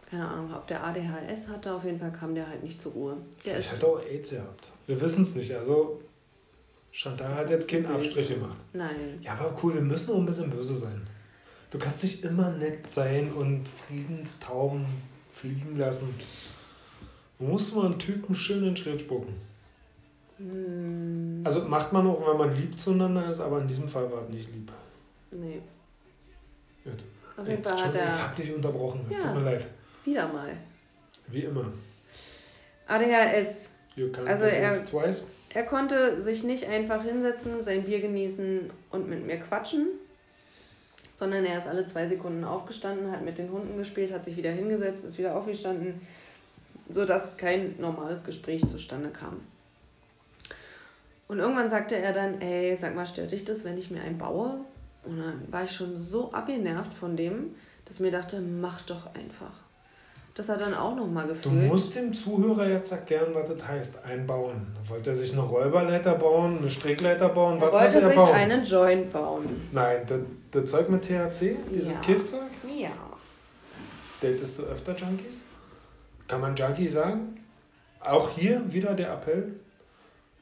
keine 0.10 0.28
Ahnung, 0.28 0.54
ob 0.54 0.68
der 0.68 0.84
ADHS 0.84 1.48
hatte, 1.50 1.74
auf 1.74 1.84
jeden 1.84 2.00
Fall 2.00 2.12
kam 2.12 2.36
der 2.36 2.48
halt 2.48 2.64
nicht 2.64 2.82
zur 2.82 2.92
Ruhe. 2.94 3.18
Der 3.46 3.60
ich 3.60 3.72
hätte 3.72 3.88
auch 3.88 4.02
AIDS 4.02 4.32
gehabt. 4.32 4.72
Wir 4.88 5.00
wissen 5.00 5.24
es 5.24 5.36
nicht. 5.36 5.54
Also 5.54 6.02
Chantal 6.92 7.36
hat 7.36 7.50
jetzt 7.50 7.68
keinen 7.68 7.88
Abstrich 7.88 8.30
gemacht. 8.30 8.58
Nein. 8.74 9.20
Ja, 9.22 9.34
aber 9.34 9.54
cool, 9.62 9.74
wir 9.74 9.82
müssen 9.82 10.12
auch 10.12 10.18
ein 10.18 10.26
bisschen 10.26 10.50
böse 10.50 10.76
sein. 10.76 11.06
Du 11.72 11.78
kannst 11.78 12.04
nicht 12.04 12.24
immer 12.24 12.52
nett 12.52 12.90
sein 12.90 13.32
und 13.34 13.68
Friedenstauben 13.68 14.86
fliegen 15.34 15.76
lassen. 15.76 16.14
Du 17.38 17.46
musst 17.46 17.76
mal 17.76 17.88
einen 17.88 18.00
Typen 18.00 18.34
schön 18.34 18.60
in 18.60 18.66
den 18.66 18.78
Schritt 18.78 19.02
spucken. 19.02 19.34
Hm. 20.38 21.42
Also 21.44 21.62
macht 21.64 21.92
man 21.92 22.08
auch, 22.08 22.26
wenn 22.26 22.38
man 22.38 22.56
lieb 22.56 22.80
zueinander 22.80 23.30
ist, 23.30 23.42
aber 23.42 23.60
in 23.60 23.68
diesem 23.68 23.88
Fall 23.88 24.10
war 24.12 24.24
es 24.24 24.30
nicht 24.30 24.50
lieb. 24.54 24.72
Nee. 25.32 25.62
Gut. 26.86 27.04
Auf 27.36 27.48
jeden 27.48 27.64
Fall 27.64 27.84
hat 27.84 27.96
er. 27.96 28.06
Ich 28.16 28.22
hab 28.22 28.36
dich 28.36 28.54
unterbrochen, 28.54 29.06
es 29.10 29.18
ja. 29.18 29.24
tut 29.24 29.34
mir 29.36 29.42
leid. 29.42 29.68
Wieder 30.06 30.28
mal. 30.32 30.54
Wie 31.28 31.42
immer. 31.42 31.66
ADHS. 32.88 33.56
Also 34.26 34.46
er- 34.46 34.86
twice. 34.86 35.26
Er 35.54 35.64
konnte 35.64 36.22
sich 36.22 36.44
nicht 36.44 36.66
einfach 36.68 37.02
hinsetzen, 37.04 37.64
sein 37.64 37.84
Bier 37.84 38.02
genießen 38.02 38.70
und 38.92 39.10
mit 39.10 39.26
mir 39.26 39.38
quatschen, 39.38 39.88
sondern 41.16 41.46
er 41.46 41.58
ist 41.60 41.68
alle 41.68 41.86
zwei 41.86 42.10
Sekunden 42.10 42.44
aufgestanden, 42.44 43.10
hat 43.10 43.24
mit 43.24 43.38
den 43.38 43.50
Hunden 43.50 43.78
gespielt, 43.78 44.12
hat 44.12 44.26
sich 44.26 44.36
wieder 44.36 44.52
hingesetzt, 44.52 45.06
ist 45.06 45.18
wieder 45.18 45.34
aufgestanden, 45.34 46.06
sodass 46.90 47.38
kein 47.38 47.76
normales 47.80 48.26
Gespräch 48.26 48.68
zustande 48.68 49.10
kam. 49.10 49.40
Und 51.30 51.40
irgendwann 51.40 51.70
sagte 51.70 51.96
er 51.96 52.12
dann, 52.12 52.42
ey, 52.42 52.76
sag 52.76 52.94
mal, 52.94 53.08
stört 53.08 53.32
dich 53.32 53.46
das, 53.46 53.64
wenn 53.64 53.78
ich 53.78 53.90
mir 53.90 54.02
einen 54.02 54.18
baue? 54.18 54.60
Und 55.06 55.18
dann 55.20 55.42
war 55.52 55.64
ich 55.64 55.72
schon 55.72 56.02
so 56.02 56.32
abgenervt 56.32 56.94
von 56.94 57.16
dem, 57.16 57.56
dass 57.86 57.96
ich 57.98 58.02
mir 58.02 58.12
dachte, 58.12 58.40
mach 58.42 58.82
doch 58.84 59.08
einfach. 59.14 59.52
Das 60.34 60.50
hat 60.50 60.60
dann 60.60 60.74
auch 60.74 60.96
nochmal 60.96 61.28
Du 61.28 61.34
gefühlt. 61.34 61.64
musst 61.68 61.96
dem 61.96 62.12
Zuhörer 62.12 62.68
jetzt 62.68 62.92
erklären, 62.92 63.28
was 63.34 63.48
das 63.48 63.66
heißt, 63.66 64.04
einbauen. 64.04 64.68
Wollte 64.88 65.12
er 65.12 65.16
sich 65.16 65.32
eine 65.32 65.42
Räuberleiter 65.42 66.16
bauen, 66.16 66.58
eine 66.58 66.70
Strickleiter 66.70 67.30
bauen? 67.30 67.56
er 67.58 67.62
Was 67.62 67.72
wollte 67.72 67.84
wollte 67.86 68.00
er 68.02 68.08
sich 68.10 68.16
bauen? 68.18 68.34
einen 68.36 68.64
Joint 68.66 69.14
bauen. 69.14 69.70
Nein, 69.72 70.00
das, 70.08 70.20
das 70.52 70.72
Zeug 70.72 70.90
mit 70.90 71.04
THC, 71.04 71.56
dieses 71.74 71.94
Ja. 71.94 72.00
Kiffzeug? 72.02 72.50
Ja. 72.78 72.90
Datest 74.22 74.60
du 74.60 74.64
öfter 74.64 74.96
Junkies? 74.96 75.42
Kann 76.28 76.42
man 76.42 76.56
Junkie 76.56 76.88
sagen? 76.88 77.38
Auch 78.02 78.30
hier 78.32 78.62
wieder 78.74 78.94
der 78.94 79.14
Appell 79.14 79.54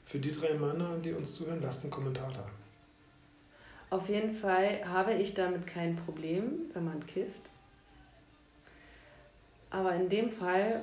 für 0.06 0.17
die 0.19 0.32
drei 0.32 0.54
Männer, 0.54 0.89
die 1.04 1.13
uns 1.13 1.36
zuhören, 1.36 1.60
lasst 1.62 1.84
einen 1.84 1.91
Kommentar 1.91 2.30
da. 2.34 2.43
Auf 3.93 4.10
jeden 4.10 4.34
Fall 4.34 4.84
habe 4.91 5.13
ich 5.13 5.36
damit 5.36 5.67
kein 5.67 5.95
Problem, 5.95 6.62
wenn 6.73 6.84
man 6.84 7.06
kifft. 7.06 7.41
Aber 9.69 9.93
in 9.93 10.10
dem 10.10 10.32
Fall 10.32 10.82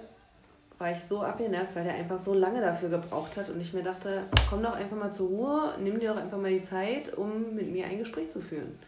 war 0.79 0.93
ich 0.93 1.01
so 1.01 1.21
abgenervt, 1.21 1.75
weil 1.75 1.83
der 1.83 1.95
einfach 1.95 2.19
so 2.19 2.35
lange 2.35 2.61
dafür 2.61 2.89
gebraucht 2.89 3.37
hat 3.37 3.49
und 3.49 3.61
ich 3.61 3.73
mir 3.73 3.83
dachte, 3.83 4.23
komm 4.49 4.63
doch 4.63 4.75
einfach 4.75 4.97
mal 4.97 5.13
zur 5.13 5.29
Ruhe, 5.29 5.75
nimm 5.81 5.99
dir 5.99 6.11
doch 6.15 6.21
einfach 6.21 6.39
mal 6.39 6.53
die 6.53 6.63
Zeit, 6.63 7.13
um 7.19 7.57
mit 7.57 7.73
mir 7.73 7.87
ein 7.87 7.99
Gespräch 7.99 8.31
zu 8.31 8.41
führen. 8.41 8.79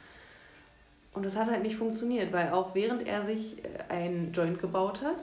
Und 1.14 1.24
das 1.24 1.34
hat 1.34 1.50
halt 1.50 1.64
nicht 1.64 1.74
funktioniert, 1.74 2.32
weil 2.32 2.52
auch 2.52 2.76
während 2.76 3.04
er 3.04 3.24
sich 3.24 3.56
äh, 3.64 3.92
ein 3.92 4.30
Joint 4.32 4.60
gebaut 4.60 5.02
hat, 5.02 5.16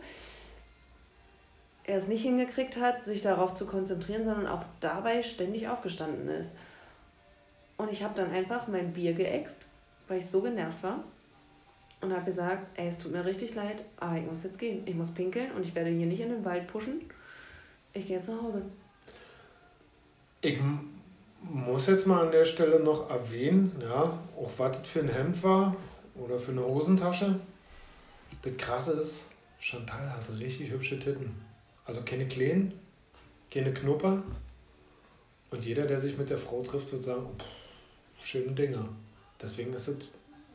er 1.85 1.95
es 1.95 2.09
nicht 2.09 2.23
hingekriegt 2.23 2.75
hat, 2.75 3.05
sich 3.05 3.21
darauf 3.21 3.55
zu 3.55 3.65
konzentrieren, 3.65 4.25
sondern 4.25 4.47
auch 4.47 4.65
dabei 4.81 5.23
ständig 5.23 5.69
aufgestanden 5.69 6.27
ist. 6.27 6.57
Und 7.79 7.89
ich 7.89 8.03
habe 8.03 8.13
dann 8.13 8.31
einfach 8.31 8.67
mein 8.67 8.91
Bier 8.91 9.13
geäxt, 9.13 9.59
weil 10.09 10.19
ich 10.19 10.25
so 10.25 10.41
genervt 10.41 10.83
war. 10.83 11.01
Und 12.01 12.13
habe 12.13 12.25
gesagt, 12.25 12.77
ey, 12.77 12.89
es 12.89 12.99
tut 12.99 13.13
mir 13.13 13.23
richtig 13.23 13.55
leid, 13.55 13.83
aber 13.97 14.17
ich 14.17 14.25
muss 14.25 14.43
jetzt 14.43 14.59
gehen. 14.59 14.83
Ich 14.85 14.95
muss 14.95 15.13
pinkeln 15.13 15.51
und 15.53 15.63
ich 15.63 15.73
werde 15.73 15.89
hier 15.89 16.05
nicht 16.05 16.19
in 16.19 16.29
den 16.29 16.43
Wald 16.43 16.67
pushen. 16.67 17.01
Ich 17.93 18.05
gehe 18.05 18.17
jetzt 18.17 18.27
nach 18.27 18.41
Hause. 18.41 18.63
Ich 20.41 20.59
muss 21.41 21.87
jetzt 21.87 22.05
mal 22.05 22.25
an 22.25 22.31
der 22.31 22.43
Stelle 22.43 22.81
noch 22.81 23.09
erwähnen, 23.09 23.73
ja, 23.81 24.19
auch 24.37 24.51
was 24.57 24.77
das 24.77 24.87
für 24.87 24.99
ein 24.99 25.09
Hemd 25.09 25.41
war 25.43 25.73
oder 26.15 26.37
für 26.37 26.51
eine 26.51 26.65
Hosentasche. 26.65 27.39
Das 28.41 28.57
Krasse 28.57 28.91
ist, 28.93 29.29
Chantal 29.59 30.11
hat 30.11 30.25
richtig 30.37 30.69
hübsche 30.69 30.99
Titten. 30.99 31.33
Also 31.85 32.01
keine 32.03 32.27
kleinen, 32.27 32.73
keine 33.49 33.73
Knupper. 33.73 34.21
Und 35.49 35.65
jeder, 35.65 35.85
der 35.85 35.97
sich 35.97 36.17
mit 36.17 36.29
der 36.29 36.37
Frau 36.37 36.61
trifft, 36.61 36.91
wird 36.91 37.03
sagen, 37.03 37.25
oh, 37.25 37.37
pff, 37.37 37.58
schöne 38.21 38.51
Dinger. 38.51 38.87
Deswegen 39.41 39.73
ist 39.73 39.87
es 39.87 39.97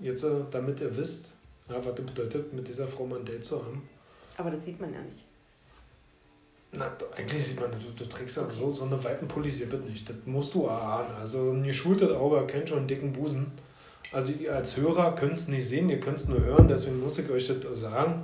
jetzt, 0.00 0.24
äh, 0.24 0.30
damit 0.50 0.80
ihr 0.80 0.96
wisst, 0.96 1.34
ja, 1.68 1.76
was 1.76 1.94
das 1.94 2.04
bedeutet, 2.04 2.52
mit 2.52 2.68
dieser 2.68 2.86
Frau 2.86 3.06
mal 3.06 3.20
ein 3.20 3.24
Date 3.24 3.44
zu 3.44 3.64
haben. 3.64 3.88
Aber 4.36 4.50
das 4.50 4.64
sieht 4.64 4.80
man 4.80 4.92
ja 4.92 5.00
nicht. 5.00 5.24
Na, 6.72 6.90
eigentlich 7.16 7.46
sieht 7.46 7.60
man, 7.60 7.70
du, 7.70 7.78
du 7.96 8.08
trägst 8.08 8.36
ja 8.36 8.48
so, 8.48 8.72
so 8.72 8.84
eine 8.84 9.02
weiten 9.02 9.28
Pullis 9.28 9.58
hier 9.58 9.68
bitte 9.68 9.84
nicht. 9.84 10.08
Das 10.08 10.16
musst 10.26 10.54
du 10.54 10.64
erahnen. 10.64 11.14
Also 11.20 11.50
ein 11.50 11.62
geschultes 11.62 12.10
Auge 12.10 12.36
erkennt 12.36 12.68
schon 12.68 12.78
einen 12.78 12.88
dicken 12.88 13.12
Busen. 13.12 13.46
Also 14.12 14.32
ihr 14.32 14.54
als 14.54 14.76
Hörer 14.76 15.14
könnt 15.14 15.34
es 15.34 15.48
nicht 15.48 15.68
sehen, 15.68 15.88
ihr 15.88 16.00
könnt 16.00 16.18
es 16.18 16.28
nur 16.28 16.40
hören, 16.40 16.68
deswegen 16.68 17.00
muss 17.00 17.18
ich 17.18 17.28
euch 17.30 17.46
das 17.48 17.80
sagen. 17.80 18.22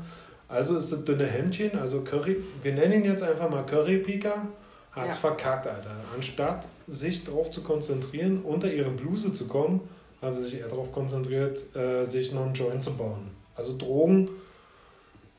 Also 0.48 0.76
ist 0.76 0.92
das 0.92 1.05
dünne 1.05 1.26
Hemdchen, 1.26 1.79
also 1.79 2.03
Curry, 2.03 2.37
wir 2.62 2.74
nennen 2.74 2.92
ihn 2.92 3.05
jetzt 3.05 3.22
einfach 3.22 3.48
mal 3.48 3.64
Currypika, 3.64 4.31
hat 4.31 4.46
es 4.94 5.05
Ja. 5.07 5.11
verkackt, 5.12 5.66
Alter. 5.66 5.94
Anstatt 6.14 6.66
sich 6.88 7.24
darauf 7.24 7.50
zu 7.50 7.62
konzentrieren, 7.62 8.42
unter 8.42 8.72
ihre 8.72 8.90
Bluse 8.90 9.33
zu 9.33 9.46
kommen, 9.46 9.88
hat 10.20 10.33
sie 10.35 10.42
sich 10.42 10.59
eher 10.61 10.68
darauf 10.68 10.92
konzentriert, 10.92 11.74
äh, 11.74 12.05
sich 12.05 12.33
noch 12.33 12.44
einen 12.44 12.55
Joint 12.55 12.83
zu 12.83 12.96
bauen. 12.96 13.31
Also 13.55 13.76
Drogen 13.76 14.29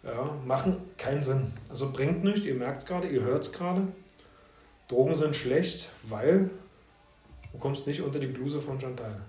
ja, 0.04 0.36
machen 0.46 0.78
keinen 0.98 1.22
Sinn. 1.22 1.54
Also 1.70 1.92
bringt 1.92 2.24
nichts, 2.24 2.46
ihr 2.46 2.56
merkt 2.56 2.82
es 2.84 2.88
gerade, 2.88 3.08
ihr 3.08 3.22
hört 3.22 3.44
es 3.44 3.52
gerade. 3.52 3.88
Drogen 4.88 5.16
sind 5.16 5.36
schlecht, 5.36 5.90
weil 6.04 6.50
du 7.52 7.58
kommst 7.60 7.86
nicht 7.88 8.02
unter 8.02 8.20
die 8.20 8.28
Bluse 8.28 8.60
von 8.60 8.80
Chantal. 8.80 9.22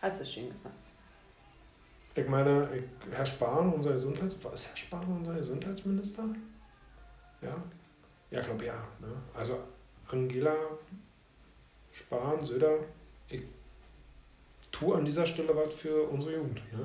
Hast 0.00 0.20
du 0.20 0.24
schön 0.24 0.50
gesagt. 0.50 0.74
Ich 2.14 2.28
meine, 2.28 2.68
Herr 3.12 3.26
Spahn, 3.26 3.72
unser 3.72 3.92
Gesundheits... 3.92 4.36
Was 4.42 4.60
ist 4.60 4.68
Herr 4.70 4.76
Spahn 4.76 5.04
unser 5.18 5.34
Gesundheitsminister? 5.34 6.24
Ja? 7.42 7.56
Ja, 8.30 8.40
ich 8.40 8.46
glaube 8.46 8.64
ja. 8.66 8.74
Ne? 9.00 9.08
Also 9.34 9.58
Angela 10.10 10.54
Spahn, 11.92 12.44
Söder, 12.44 12.78
ich 13.28 13.42
tue 14.70 14.96
an 14.96 15.04
dieser 15.04 15.26
Stelle 15.26 15.54
was 15.56 15.72
für 15.72 16.04
unsere 16.08 16.34
Jugend. 16.34 16.60
Ne? 16.72 16.84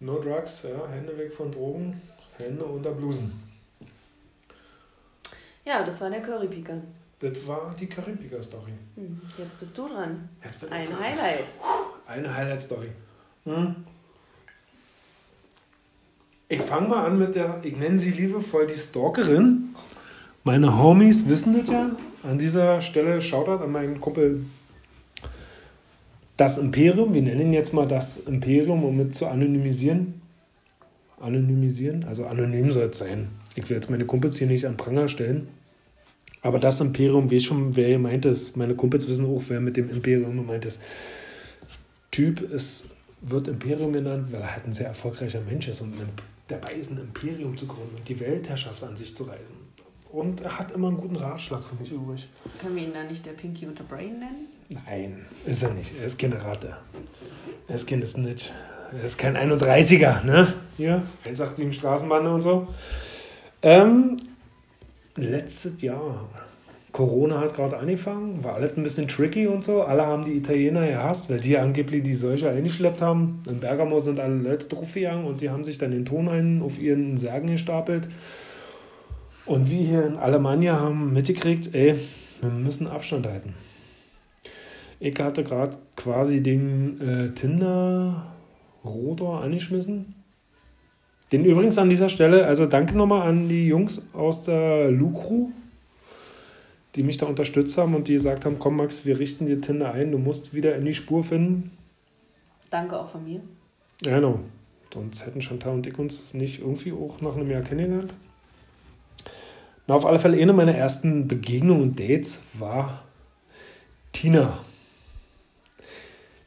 No 0.00 0.18
drugs, 0.18 0.62
ja, 0.62 0.88
Hände 0.88 1.16
weg 1.16 1.32
von 1.32 1.52
Drogen, 1.52 2.00
Hände 2.36 2.64
unter 2.64 2.90
Blusen. 2.92 3.32
Ja, 5.64 5.84
das 5.84 6.00
war 6.00 6.10
der 6.10 6.22
Currypiker. 6.22 6.80
Das 7.20 7.46
war 7.46 7.74
die 7.78 7.86
Karibika-Story. 7.86 8.72
Hm, 8.96 9.20
jetzt 9.36 9.60
bist 9.60 9.76
du 9.76 9.86
dran. 9.86 10.28
Jetzt 10.42 10.60
bin 10.60 10.72
Ein 10.72 10.86
dran. 10.86 11.00
Highlight. 11.00 11.44
Eine 12.06 12.34
Highlight-Story. 12.34 12.90
Hm. 13.44 13.76
Ich 16.48 16.62
fange 16.62 16.88
mal 16.88 17.04
an 17.04 17.18
mit 17.18 17.34
der, 17.34 17.60
ich 17.62 17.76
nenne 17.76 17.98
sie 17.98 18.10
liebevoll 18.10 18.66
die 18.66 18.74
Stalkerin. 18.74 19.76
Meine 20.42 20.78
Homies 20.78 21.28
wissen 21.28 21.58
das 21.58 21.68
ja. 21.68 21.90
An 22.22 22.38
dieser 22.38 22.80
Stelle 22.80 23.20
Shoutout 23.20 23.62
an 23.62 23.72
meinen 23.72 24.00
Kumpel 24.00 24.46
Das 26.38 26.56
Imperium. 26.56 27.12
Wir 27.12 27.20
nennen 27.20 27.40
ihn 27.40 27.52
jetzt 27.52 27.74
mal 27.74 27.86
das 27.86 28.16
Imperium, 28.16 28.82
um 28.82 28.96
mit 28.96 29.14
zu 29.14 29.26
anonymisieren. 29.26 30.22
Anonymisieren? 31.20 32.04
Also 32.04 32.24
anonym 32.24 32.72
soll 32.72 32.84
es 32.84 32.96
sein. 32.96 33.28
Ich 33.54 33.68
will 33.68 33.76
jetzt 33.76 33.90
meine 33.90 34.06
Kumpels 34.06 34.38
hier 34.38 34.46
nicht 34.46 34.66
an 34.66 34.78
Pranger 34.78 35.08
stellen. 35.08 35.48
Aber 36.40 36.58
das 36.58 36.80
Imperium 36.80 37.30
weiß 37.30 37.42
schon, 37.42 37.76
wer 37.76 37.90
gemeint 37.90 38.24
ist. 38.24 38.56
Meine 38.56 38.74
Kumpels 38.74 39.06
wissen 39.08 39.26
auch, 39.26 39.42
wer 39.48 39.60
mit 39.60 39.76
dem 39.76 39.90
Imperium 39.90 40.34
gemeint 40.36 40.64
ist. 40.64 40.80
Typ 42.10 42.40
ist, 42.40 42.86
wird 43.20 43.46
Imperium 43.46 43.92
genannt, 43.92 44.32
weil 44.32 44.40
er 44.40 44.54
halt 44.54 44.66
ein 44.66 44.72
sehr 44.72 44.86
erfolgreicher 44.86 45.42
Mensch 45.42 45.68
ist 45.68 45.82
und 45.82 45.92
dabei 46.48 46.72
ist, 46.72 46.90
ein 46.90 46.96
Imperium 46.96 47.58
zu 47.58 47.66
gründen 47.66 47.96
und 47.96 48.08
die 48.08 48.18
Weltherrschaft 48.18 48.82
an 48.82 48.96
sich 48.96 49.14
zu 49.14 49.24
reisen. 49.24 49.69
Und 50.12 50.40
er 50.40 50.58
hat 50.58 50.72
immer 50.72 50.88
einen 50.88 50.96
guten 50.96 51.16
Ratschlag 51.16 51.62
für 51.62 51.76
mich 51.76 51.92
übrig. 51.92 52.28
Können 52.60 52.74
wir 52.74 52.82
ihn 52.82 52.92
dann 52.92 53.06
nicht 53.06 53.24
der 53.24 53.32
Pinky 53.32 53.66
und 53.66 53.78
der 53.78 53.84
Brain 53.84 54.18
nennen? 54.18 54.48
Nein, 54.68 55.24
ist 55.46 55.62
er 55.62 55.72
nicht. 55.72 55.92
Er 55.98 56.06
ist 56.06 56.18
keine 56.18 56.42
Ratte. 56.42 56.76
Er 57.68 57.74
ist 57.74 57.86
kein 57.86 58.04
Snitch. 58.04 58.50
Er 58.92 59.04
ist 59.04 59.18
kein 59.18 59.36
31er, 59.36 60.24
ne? 60.24 60.52
Hier, 60.76 61.02
187 61.24 61.72
Straßenbahn 61.76 62.26
und 62.26 62.40
so. 62.40 62.66
Ähm, 63.62 64.16
letztes 65.14 65.80
Jahr. 65.80 66.28
Corona 66.92 67.38
hat 67.40 67.54
gerade 67.54 67.76
angefangen, 67.78 68.42
war 68.42 68.54
alles 68.54 68.76
ein 68.76 68.82
bisschen 68.82 69.06
tricky 69.06 69.46
und 69.46 69.62
so. 69.62 69.82
Alle 69.82 70.04
haben 70.04 70.24
die 70.24 70.34
Italiener 70.36 70.88
gehasst, 70.88 71.30
weil 71.30 71.38
die 71.38 71.56
angeblich 71.56 72.02
die 72.02 72.14
Seuche 72.14 72.50
eingeschleppt 72.50 73.00
haben. 73.00 73.42
In 73.48 73.60
Bergamo 73.60 74.00
sind 74.00 74.18
alle 74.18 74.34
Leute 74.34 74.66
draufgegangen 74.66 75.24
und 75.24 75.40
die 75.40 75.50
haben 75.50 75.64
sich 75.64 75.78
dann 75.78 75.92
den 75.92 76.04
Tonhain 76.04 76.62
auf 76.62 76.80
ihren 76.80 77.16
Särgen 77.16 77.46
gestapelt. 77.46 78.08
Und 79.50 79.68
wir 79.68 79.84
hier 79.84 80.06
in 80.06 80.16
Alemannia 80.16 80.78
haben 80.78 81.12
mitgekriegt, 81.12 81.74
ey, 81.74 81.96
wir 82.40 82.50
müssen 82.50 82.86
Abstand 82.86 83.26
halten. 83.26 83.54
Ich 85.00 85.18
hatte 85.18 85.42
gerade 85.42 85.76
quasi 85.96 86.40
den 86.40 87.00
äh, 87.00 87.34
Tinder-Rotor 87.34 89.42
angeschmissen. 89.42 90.14
Den 91.32 91.44
übrigens 91.44 91.78
an 91.78 91.88
dieser 91.88 92.08
Stelle, 92.08 92.46
also 92.46 92.66
danke 92.66 92.96
nochmal 92.96 93.28
an 93.28 93.48
die 93.48 93.66
Jungs 93.66 94.06
aus 94.12 94.44
der 94.44 94.92
Lucru, 94.92 95.50
die 96.94 97.02
mich 97.02 97.16
da 97.16 97.26
unterstützt 97.26 97.76
haben 97.76 97.96
und 97.96 98.06
die 98.06 98.12
gesagt 98.12 98.44
haben, 98.44 98.60
komm 98.60 98.76
Max, 98.76 99.04
wir 99.04 99.18
richten 99.18 99.46
dir 99.46 99.60
Tinder 99.60 99.92
ein, 99.92 100.12
du 100.12 100.18
musst 100.18 100.54
wieder 100.54 100.76
in 100.76 100.84
die 100.84 100.94
Spur 100.94 101.24
finden. 101.24 101.72
Danke 102.70 102.96
auch 102.96 103.08
von 103.08 103.24
mir. 103.24 103.40
Ja, 104.04 104.14
genau. 104.14 104.38
Sonst 104.94 105.26
hätten 105.26 105.42
Chantal 105.42 105.74
und 105.74 105.88
ich 105.88 105.98
uns 105.98 106.34
nicht 106.34 106.60
irgendwie 106.60 106.92
auch 106.92 107.20
nach 107.20 107.34
einem 107.34 107.50
Jahr 107.50 107.62
kennengelernt. 107.62 108.14
Na, 109.90 109.96
auf 109.96 110.06
alle 110.06 110.20
Fälle, 110.20 110.40
eine 110.40 110.52
meiner 110.52 110.76
ersten 110.76 111.26
Begegnungen 111.26 111.82
und 111.82 111.98
Dates 111.98 112.42
war 112.52 113.02
Tina. 114.12 114.60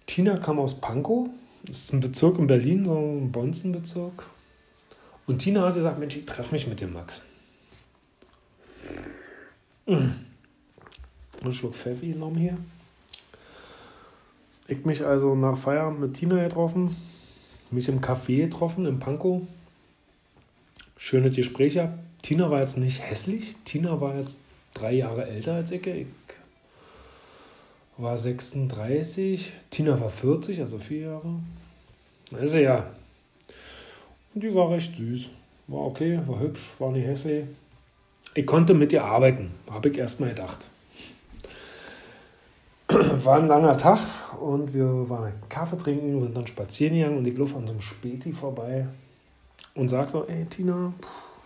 Tina 0.05 0.37
kam 0.37 0.59
aus 0.59 0.79
Pankow. 0.79 1.27
Das 1.65 1.75
ist 1.79 1.91
ein 1.91 1.99
Bezirk 1.99 2.39
in 2.39 2.47
Berlin, 2.47 2.85
so 2.85 2.97
ein 2.97 3.33
Bonzenbezirk. 3.33 4.27
Und 5.27 5.39
Tina 5.39 5.67
hat 5.67 5.73
gesagt, 5.73 5.99
Mensch, 5.99 6.15
ich 6.15 6.25
treffe 6.25 6.53
mich 6.53 6.67
mit 6.67 6.79
dem 6.79 6.93
Max. 6.93 7.21
Ein 9.87 10.15
Schluck 11.51 11.75
Pfeffi 11.75 12.13
genommen 12.13 12.37
hier. 12.37 12.55
Ich 14.69 14.85
mich 14.85 15.03
also 15.03 15.35
nach 15.35 15.57
Feierabend 15.57 15.99
mit 15.99 16.13
Tina 16.13 16.41
getroffen, 16.41 16.95
mich 17.71 17.89
im 17.89 17.99
Café 17.99 18.45
getroffen, 18.45 18.85
in 18.85 18.99
Pankow. 18.99 19.41
Schönes 20.95 21.35
Gespräch 21.35 21.73
gehabt. 21.73 21.99
Tina 22.23 22.49
war 22.49 22.61
jetzt 22.61 22.77
nicht 22.77 23.01
hässlich. 23.01 23.55
Tina 23.65 24.01
war 24.01 24.15
jetzt 24.15 24.39
drei 24.73 24.93
Jahre 24.93 25.27
älter 25.27 25.55
als 25.55 25.71
ich. 25.71 25.85
Ich 25.85 26.07
war 27.97 28.17
36. 28.17 29.53
Tina 29.69 29.99
war 29.99 30.09
40, 30.09 30.61
also 30.61 30.79
vier 30.79 31.01
Jahre. 31.01 31.35
Also 32.31 32.57
ja. 32.57 32.87
Und 34.33 34.43
die 34.43 34.55
war 34.55 34.71
recht 34.71 34.97
süß. 34.97 35.29
War 35.67 35.81
okay, 35.81 36.19
war 36.25 36.39
hübsch, 36.39 36.71
war 36.79 36.91
nicht 36.91 37.05
hässlich. 37.05 37.45
Ich 38.35 38.45
konnte 38.45 38.73
mit 38.73 38.91
ihr 38.93 39.03
arbeiten, 39.03 39.51
habe 39.69 39.89
ich 39.89 39.97
erstmal 39.97 40.29
gedacht. 40.29 40.69
War 42.89 43.37
ein 43.37 43.47
langer 43.47 43.77
Tag 43.77 43.99
und 44.41 44.73
wir 44.73 45.09
waren 45.09 45.33
Kaffee 45.49 45.77
trinken, 45.77 46.19
sind 46.19 46.35
dann 46.35 46.47
spazieren 46.47 46.95
gegangen 46.95 47.17
und 47.19 47.27
ich 47.27 47.37
lief 47.37 47.55
an 47.55 47.67
so 47.67 47.73
einem 47.73 47.81
Späti 47.81 48.33
vorbei 48.33 48.87
und 49.75 49.87
sag 49.87 50.09
so, 50.09 50.27
ey 50.27 50.45
Tina, 50.45 50.93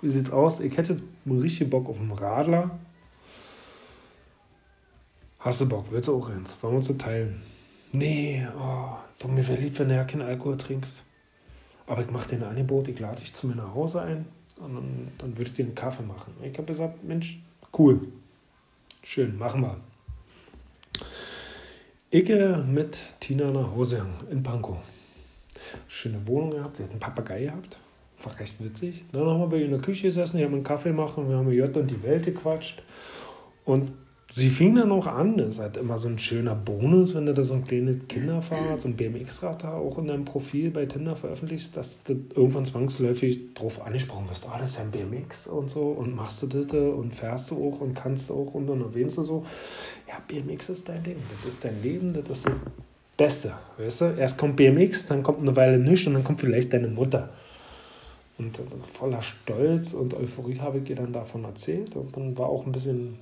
wie 0.02 0.10
sieht's 0.10 0.32
aus? 0.32 0.60
Ich 0.60 0.78
hätte 0.78 0.96
richtig 1.26 1.70
Bock 1.70 1.90
auf 1.90 2.00
einen 2.00 2.12
Radler. 2.12 2.78
Hast 5.40 5.62
du 5.62 5.70
Bock? 5.70 5.86
Willst 5.92 6.08
du 6.08 6.18
auch 6.18 6.30
eins? 6.30 6.62
Wollen 6.62 6.74
wir 6.74 6.78
uns 6.78 6.88
das 6.88 6.98
teilen? 6.98 7.42
Nee, 7.92 8.46
oh, 8.60 8.98
du, 9.20 9.28
mir 9.28 9.48
wäre 9.48 9.60
lieb, 9.60 9.78
wenn 9.80 9.90
du 9.90 9.96
ja 9.96 10.04
keinen 10.04 10.24
Alkohol 10.24 10.58
trinkst. 10.58 11.04
Aber 11.86 12.02
ich 12.02 12.12
mache 12.12 12.30
dir 12.30 12.36
ein 12.38 12.44
Angebot, 12.44 12.90
ich 12.90 13.00
lade 13.00 13.22
dich 13.22 13.34
zu 13.34 13.48
mir 13.48 13.56
nach 13.56 13.74
Hause 13.74 14.02
ein 14.02 14.26
und 14.58 14.76
dann, 14.76 15.12
dann 15.18 15.38
würde 15.38 15.50
ich 15.50 15.54
dir 15.54 15.66
einen 15.66 15.76
Kaffee 15.76 16.04
machen. 16.04 16.34
Ich 16.44 16.58
habe 16.58 16.66
gesagt, 16.66 17.04
Mensch, 17.04 17.40
cool. 17.78 18.08
Schön, 19.04 19.38
machen 19.38 19.62
wir. 19.62 19.78
Ich 22.10 22.26
gehe 22.26 22.58
mit 22.58 23.00
Tina 23.20 23.52
nach 23.52 23.72
Hause 23.72 24.06
in 24.30 24.44
Pankow. 24.44 24.78
Schöne 25.88 26.26
Wohnung 26.28 26.52
gehabt, 26.52 26.78
sie 26.78 26.84
hat 26.84 26.92
einen 26.92 27.00
Papagei 27.00 27.44
gehabt. 27.44 27.78
War 28.23 28.39
recht 28.39 28.56
witzig. 28.63 29.03
Dann 29.12 29.25
haben 29.25 29.39
wir 29.39 29.47
bei 29.47 29.58
ihr 29.58 29.65
in 29.65 29.71
der 29.71 29.82
Küche 29.82 30.08
gesessen, 30.08 30.38
die 30.38 30.43
haben 30.43 30.53
einen 30.53 30.63
Kaffee 30.63 30.89
gemacht 30.89 31.17
und 31.17 31.30
wir 31.30 31.38
haben 31.38 31.51
J 31.51 31.75
und 31.77 31.89
die 31.89 32.01
Welt 32.03 32.25
gequatscht. 32.25 32.82
Und 33.63 33.91
sie 34.30 34.49
fing 34.49 34.75
dann 34.75 34.91
auch 34.91 35.08
an, 35.08 35.38
das 35.38 35.56
ist 35.56 35.60
halt 35.60 35.77
immer 35.77 35.97
so 35.97 36.10
ein 36.10 36.19
schöner 36.19 36.56
Bonus, 36.56 37.15
wenn 37.15 37.25
du 37.25 37.34
da 37.34 37.43
so 37.43 37.53
ein 37.53 37.65
kleines 37.65 38.08
Kinderfahrrad, 38.08 38.82
so 38.82 38.89
ein 38.89 38.95
BMX-Rad 38.95 39.63
da 39.63 39.73
auch 39.73 39.97
in 39.97 40.08
deinem 40.08 40.25
Profil 40.25 40.71
bei 40.71 40.86
Tinder 40.86 41.15
veröffentlichst, 41.15 41.77
dass 41.77 42.03
du 42.03 42.13
irgendwann 42.36 42.65
zwangsläufig 42.65 43.53
drauf 43.53 43.86
angesprochen 43.86 44.30
wirst, 44.30 44.47
ah, 44.49 44.58
das 44.60 44.71
ist 44.71 44.77
ja 44.77 44.84
ein 44.84 44.91
BMX 44.91 45.47
und 45.47 45.69
so 45.69 45.89
und 45.89 46.15
machst 46.15 46.43
du 46.43 46.47
das 46.47 46.73
und 46.73 47.15
fährst 47.15 47.51
du 47.51 47.56
auch 47.56 47.80
und 47.82 47.93
kannst 47.93 48.30
du 48.30 48.34
auch 48.34 48.53
und 48.53 48.67
dann 48.67 48.82
erwähnst 48.82 49.17
du 49.17 49.23
so, 49.23 49.45
ja, 50.08 50.15
BMX 50.27 50.69
ist 50.69 50.89
dein 50.89 51.03
Ding, 51.03 51.17
das 51.43 51.53
ist 51.53 51.63
dein 51.63 51.82
Leben, 51.82 52.13
das 52.13 52.30
ist 52.30 52.47
das 52.47 52.53
Beste, 53.15 53.53
weißt 53.77 54.01
du? 54.01 54.06
Erst 54.17 54.38
kommt 54.38 54.58
BMX, 54.58 55.08
dann 55.08 55.23
kommt 55.23 55.39
eine 55.39 55.56
Weile 55.56 55.80
nichts 55.80 56.06
und 56.06 56.13
dann 56.13 56.23
kommt 56.23 56.39
vielleicht 56.39 56.73
deine 56.73 56.88
Mutter. 56.88 57.30
Und 58.38 58.60
voller 58.93 59.21
Stolz 59.21 59.93
und 59.93 60.13
Euphorie 60.13 60.60
habe 60.60 60.80
ich 60.80 60.89
ihr 60.89 60.95
dann 60.95 61.12
davon 61.12 61.43
erzählt 61.43 61.95
und 61.95 62.15
dann 62.15 62.38
war 62.38 62.50
auch 62.50 62.65
ein 62.65 62.71
bisschen 62.71 63.17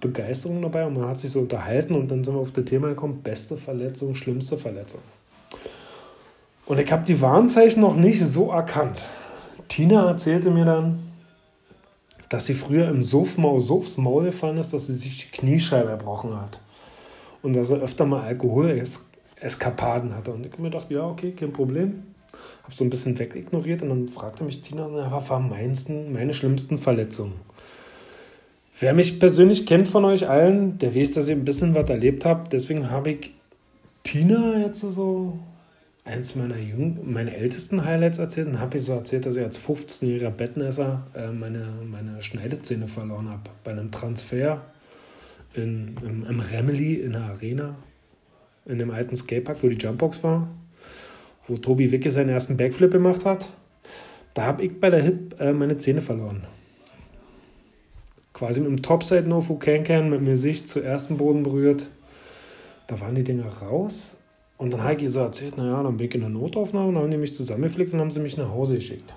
Begeisterung 0.00 0.62
dabei 0.62 0.86
und 0.86 0.94
man 0.94 1.08
hat 1.08 1.20
sich 1.20 1.30
so 1.30 1.40
unterhalten 1.40 1.94
und 1.94 2.10
dann 2.10 2.24
sind 2.24 2.34
wir 2.34 2.40
auf 2.40 2.52
das 2.52 2.64
Thema 2.64 2.88
gekommen, 2.88 3.20
beste 3.22 3.56
Verletzung, 3.56 4.14
schlimmste 4.14 4.56
Verletzung. 4.56 5.00
Und 6.66 6.80
ich 6.80 6.90
habe 6.90 7.04
die 7.04 7.20
Warnzeichen 7.20 7.82
noch 7.82 7.94
nicht 7.94 8.22
so 8.22 8.50
erkannt. 8.50 9.02
Tina 9.68 10.08
erzählte 10.08 10.50
mir 10.50 10.64
dann, 10.64 11.00
dass 12.30 12.46
sie 12.46 12.54
früher 12.54 12.88
im 12.88 13.02
Suffmaul 13.02 13.60
so 13.60 13.78
aufs 13.78 13.98
Maul 13.98 14.24
gefallen 14.24 14.56
ist, 14.56 14.72
dass 14.72 14.86
sie 14.86 14.94
sich 14.94 15.30
die 15.30 15.36
Kniescheibe 15.36 15.90
erbrochen 15.90 16.40
hat. 16.40 16.60
Und 17.42 17.54
dass 17.54 17.70
er 17.70 17.82
öfter 17.82 18.06
mal 18.06 18.22
Alkohol-Eskapaden 18.22 20.16
hatte. 20.16 20.32
Und 20.32 20.46
ich 20.46 20.58
mir 20.58 20.70
dachte, 20.70 20.94
ja, 20.94 21.06
okay, 21.06 21.32
kein 21.32 21.52
Problem. 21.52 22.13
Habe 22.62 22.74
so 22.74 22.84
ein 22.84 22.90
bisschen 22.90 23.18
wegignoriert 23.18 23.82
und 23.82 23.90
dann 23.90 24.08
fragte 24.08 24.44
mich 24.44 24.62
Tina, 24.62 24.88
was 25.10 25.28
waren 25.28 25.50
meine 26.12 26.34
schlimmsten 26.34 26.78
Verletzungen? 26.78 27.34
Wer 28.80 28.92
mich 28.92 29.20
persönlich 29.20 29.66
kennt 29.66 29.88
von 29.88 30.04
euch 30.04 30.28
allen, 30.28 30.78
der 30.78 30.94
weiß, 30.96 31.12
dass 31.12 31.28
ich 31.28 31.34
ein 31.36 31.44
bisschen 31.44 31.74
was 31.74 31.88
erlebt 31.88 32.24
habe. 32.24 32.48
Deswegen 32.50 32.90
habe 32.90 33.12
ich 33.12 33.30
Tina 34.02 34.58
jetzt 34.58 34.80
so 34.80 35.38
eins 36.04 36.34
meiner 36.34 36.58
Jung 36.58 36.98
meine 37.04 37.34
ältesten 37.34 37.84
Highlights 37.84 38.18
erzählt 38.18 38.48
und 38.48 38.60
habe 38.60 38.76
ich 38.76 38.84
so 38.84 38.92
erzählt, 38.92 39.26
dass 39.26 39.36
ich 39.36 39.42
als 39.42 39.60
15-jähriger 39.60 40.30
Bettnässer 40.30 41.06
äh, 41.14 41.30
meine, 41.30 41.66
meine 41.84 42.20
Schneidezähne 42.20 42.88
verloren 42.88 43.30
habe. 43.30 43.50
Bei 43.62 43.70
einem 43.70 43.90
Transfer 43.90 44.60
in, 45.54 45.94
im, 46.04 46.26
im 46.26 46.40
Remeli 46.40 46.94
in 46.94 47.12
der 47.12 47.22
Arena, 47.22 47.76
in 48.66 48.78
dem 48.78 48.90
alten 48.90 49.16
Skatepark, 49.16 49.62
wo 49.62 49.68
die 49.68 49.76
Jumpbox 49.76 50.22
war, 50.22 50.48
wo 51.48 51.56
Tobi 51.56 51.92
Wicke 51.92 52.10
seinen 52.10 52.30
ersten 52.30 52.56
Backflip 52.56 52.92
gemacht 52.92 53.24
hat. 53.24 53.48
Da 54.34 54.44
habe 54.44 54.64
ich 54.64 54.80
bei 54.80 54.90
der 54.90 55.02
Hip 55.02 55.36
äh, 55.38 55.52
meine 55.52 55.78
Zähne 55.78 56.00
verloren 56.00 56.44
quasi 58.34 58.60
mit 58.60 58.68
dem 58.68 58.82
Topside 58.82 59.26
No 59.26 59.40
Fu 59.40 59.56
Can 59.56 59.84
Can 59.84 60.10
mit 60.10 60.20
mir 60.20 60.36
sich 60.36 60.66
zu 60.66 60.80
ersten 60.80 61.16
Boden 61.16 61.42
berührt. 61.42 61.88
Da 62.88 63.00
waren 63.00 63.14
die 63.14 63.24
Dinger 63.24 63.48
raus. 63.48 64.18
Und 64.58 64.72
dann 64.72 64.84
habe 64.84 64.94
ich 64.94 65.10
so 65.10 65.20
erzählt, 65.20 65.56
naja, 65.56 65.82
dann 65.82 65.96
bin 65.96 66.08
ich 66.08 66.14
in 66.14 66.20
der 66.20 66.30
Notaufnahme, 66.30 66.92
dann 66.92 67.02
haben 67.02 67.10
die 67.10 67.16
mich 67.16 67.34
zusammengeflickt 67.34 67.92
und 67.92 68.00
haben 68.00 68.10
sie 68.10 68.20
mich 68.20 68.36
nach 68.36 68.50
Hause 68.50 68.76
geschickt. 68.76 69.14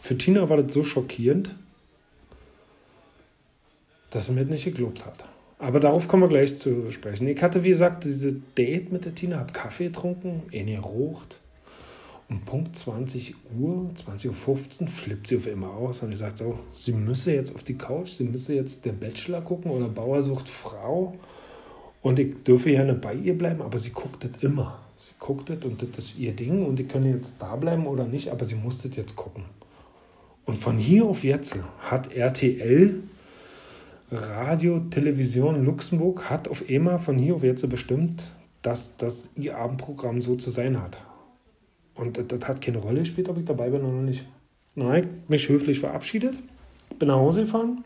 Für 0.00 0.16
Tina 0.16 0.48
war 0.48 0.56
das 0.56 0.72
so 0.72 0.82
schockierend, 0.82 1.54
dass 4.10 4.26
sie 4.26 4.32
mir 4.32 4.42
das 4.42 4.50
nicht 4.50 4.64
geglaubt 4.64 5.04
hat. 5.04 5.28
Aber 5.60 5.78
darauf 5.78 6.08
kommen 6.08 6.22
wir 6.22 6.28
gleich 6.28 6.56
zu 6.56 6.90
sprechen. 6.90 7.28
Ich 7.28 7.42
hatte, 7.42 7.62
wie 7.62 7.68
gesagt, 7.68 8.04
diese 8.04 8.32
Date 8.32 8.90
mit 8.90 9.04
der 9.04 9.14
Tina, 9.14 9.38
habe 9.38 9.52
Kaffee 9.52 9.88
getrunken, 9.88 10.42
eine 10.52 10.76
gerucht. 10.76 11.38
Um 12.30 12.40
Punkt 12.40 12.76
20 12.76 13.34
Uhr, 13.58 13.90
20.15 13.94 14.82
Uhr 14.82 14.88
flippt 14.88 15.26
sie 15.26 15.36
auf 15.36 15.46
immer 15.46 15.68
aus 15.68 16.02
und 16.02 16.12
ich 16.12 16.18
sagt 16.18 16.38
so, 16.38 16.60
sie 16.72 16.92
müsse 16.92 17.34
jetzt 17.34 17.54
auf 17.54 17.64
die 17.64 17.76
Couch, 17.76 18.08
sie 18.10 18.24
müsse 18.24 18.54
jetzt 18.54 18.84
der 18.84 18.92
Bachelor 18.92 19.42
gucken 19.42 19.70
oder 19.70 19.88
Bauer 19.88 20.22
sucht 20.22 20.48
Frau 20.48 21.16
und 22.02 22.18
ich 22.20 22.42
dürfe 22.44 22.70
gerne 22.70 22.94
bei 22.94 23.14
ihr 23.14 23.36
bleiben, 23.36 23.60
aber 23.60 23.78
sie 23.78 23.90
guckt 23.90 24.24
das 24.24 24.30
immer. 24.42 24.78
Sie 24.96 25.12
guckt 25.18 25.50
das 25.50 25.64
und 25.64 25.82
das 25.82 26.04
ist 26.04 26.18
ihr 26.18 26.32
Ding 26.32 26.64
und 26.64 26.78
ich 26.78 26.88
kann 26.88 27.04
jetzt 27.04 27.34
da 27.40 27.56
bleiben 27.56 27.86
oder 27.86 28.04
nicht, 28.04 28.28
aber 28.28 28.44
sie 28.44 28.54
muss 28.54 28.78
das 28.78 28.96
jetzt 28.96 29.16
gucken. 29.16 29.44
Und 30.46 30.56
von 30.56 30.78
hier 30.78 31.04
auf 31.04 31.24
jetzt 31.24 31.58
hat 31.80 32.12
RTL 32.12 33.02
Radio, 34.12 34.80
Television 34.80 35.64
Luxemburg 35.64 36.28
hat 36.28 36.48
auf 36.48 36.68
EMA 36.68 36.98
von 36.98 37.16
hier 37.16 37.36
auf 37.36 37.44
jetzt 37.44 37.68
bestimmt, 37.70 38.26
dass 38.60 38.96
das 38.96 39.30
ihr 39.36 39.56
Abendprogramm 39.56 40.20
so 40.20 40.34
zu 40.34 40.50
sein 40.50 40.82
hat. 40.82 41.04
Und 41.94 42.18
das, 42.32 42.48
hat 42.48 42.60
keine 42.60 42.78
Rolle 42.78 43.00
gespielt, 43.00 43.28
ob 43.28 43.38
ich 43.38 43.44
dabei 43.44 43.70
bin 43.70 43.82
oder 43.82 43.92
nicht. 43.92 44.26
Nein, 44.74 45.22
mich 45.28 45.48
höflich 45.48 45.78
verabschiedet, 45.78 46.38
bin 46.98 47.08
nach 47.08 47.16
Hause 47.16 47.42
gefahren 47.42 47.84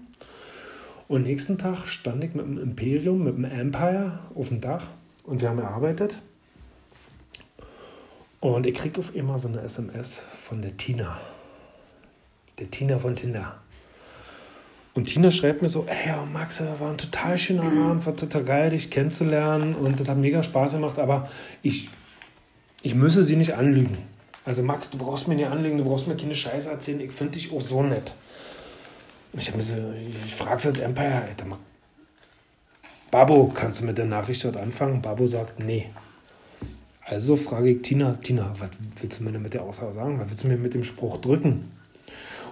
und 1.08 1.24
nächsten 1.24 1.58
Tag 1.58 1.86
stand 1.86 2.24
ich 2.24 2.34
mit 2.34 2.46
dem 2.46 2.58
Imperium, 2.58 3.24
mit 3.24 3.36
dem 3.36 3.44
Empire 3.44 4.20
auf 4.34 4.48
dem 4.48 4.60
Dach 4.60 4.88
und 5.24 5.42
wir 5.42 5.50
haben 5.50 5.58
gearbeitet. 5.58 6.16
Und 8.40 8.66
ich 8.66 8.74
kriege 8.74 9.00
auf 9.00 9.14
immer 9.14 9.36
so 9.36 9.48
eine 9.48 9.60
SMS 9.60 10.20
von 10.20 10.62
der 10.62 10.76
Tina. 10.76 11.20
Der 12.58 12.70
Tina 12.70 12.98
von 12.98 13.16
Tinder. 13.16 13.63
Und 14.94 15.06
Tina 15.06 15.30
schreibt 15.30 15.60
mir 15.60 15.68
so, 15.68 15.86
ey, 15.88 16.14
Max, 16.32 16.62
war 16.78 16.90
ein 16.90 16.98
total 16.98 17.36
schöner 17.36 17.64
Abend, 17.64 18.06
war 18.06 18.14
total 18.14 18.44
geil, 18.44 18.70
dich 18.70 18.90
kennenzulernen 18.90 19.74
und 19.74 19.98
das 19.98 20.08
hat 20.08 20.16
mega 20.16 20.42
Spaß 20.42 20.72
gemacht, 20.72 20.98
aber 20.98 21.28
ich 21.62 21.90
ich 22.84 22.94
müsse 22.94 23.24
sie 23.24 23.36
nicht 23.36 23.54
anlügen. 23.54 23.96
Also 24.44 24.62
Max, 24.62 24.90
du 24.90 24.98
brauchst 24.98 25.26
mir 25.26 25.34
nicht 25.34 25.48
anlügen, 25.48 25.78
du 25.78 25.84
brauchst 25.84 26.06
mir 26.06 26.16
keine 26.16 26.34
Scheiße 26.34 26.70
erzählen, 26.70 27.00
ich 27.00 27.12
finde 27.12 27.32
dich 27.32 27.50
auch 27.50 27.62
so 27.62 27.82
nett. 27.82 28.14
Und 29.32 29.40
ich 29.40 29.48
habe 29.48 29.56
mir 29.56 29.62
so, 29.62 29.74
ich 30.06 30.34
frage 30.34 30.60
so 30.60 30.68
Empire, 30.68 31.22
Alter, 31.26 31.46
Babo, 33.10 33.50
kannst 33.54 33.80
du 33.80 33.86
mit 33.86 33.96
der 33.96 34.04
Nachricht 34.04 34.44
dort 34.44 34.58
anfangen? 34.58 35.00
Babo 35.00 35.26
sagt, 35.26 35.60
nee. 35.60 35.88
Also 37.06 37.36
frage 37.36 37.70
ich 37.70 37.82
Tina, 37.82 38.16
Tina, 38.16 38.54
was 38.58 38.70
willst 39.00 39.20
du 39.20 39.24
mir 39.24 39.32
denn 39.32 39.40
mit 39.40 39.54
der 39.54 39.62
Aussage 39.62 39.94
sagen? 39.94 40.20
Was 40.20 40.28
willst 40.28 40.44
du 40.44 40.48
mir 40.48 40.58
mit 40.58 40.74
dem 40.74 40.84
Spruch 40.84 41.16
drücken? 41.22 41.70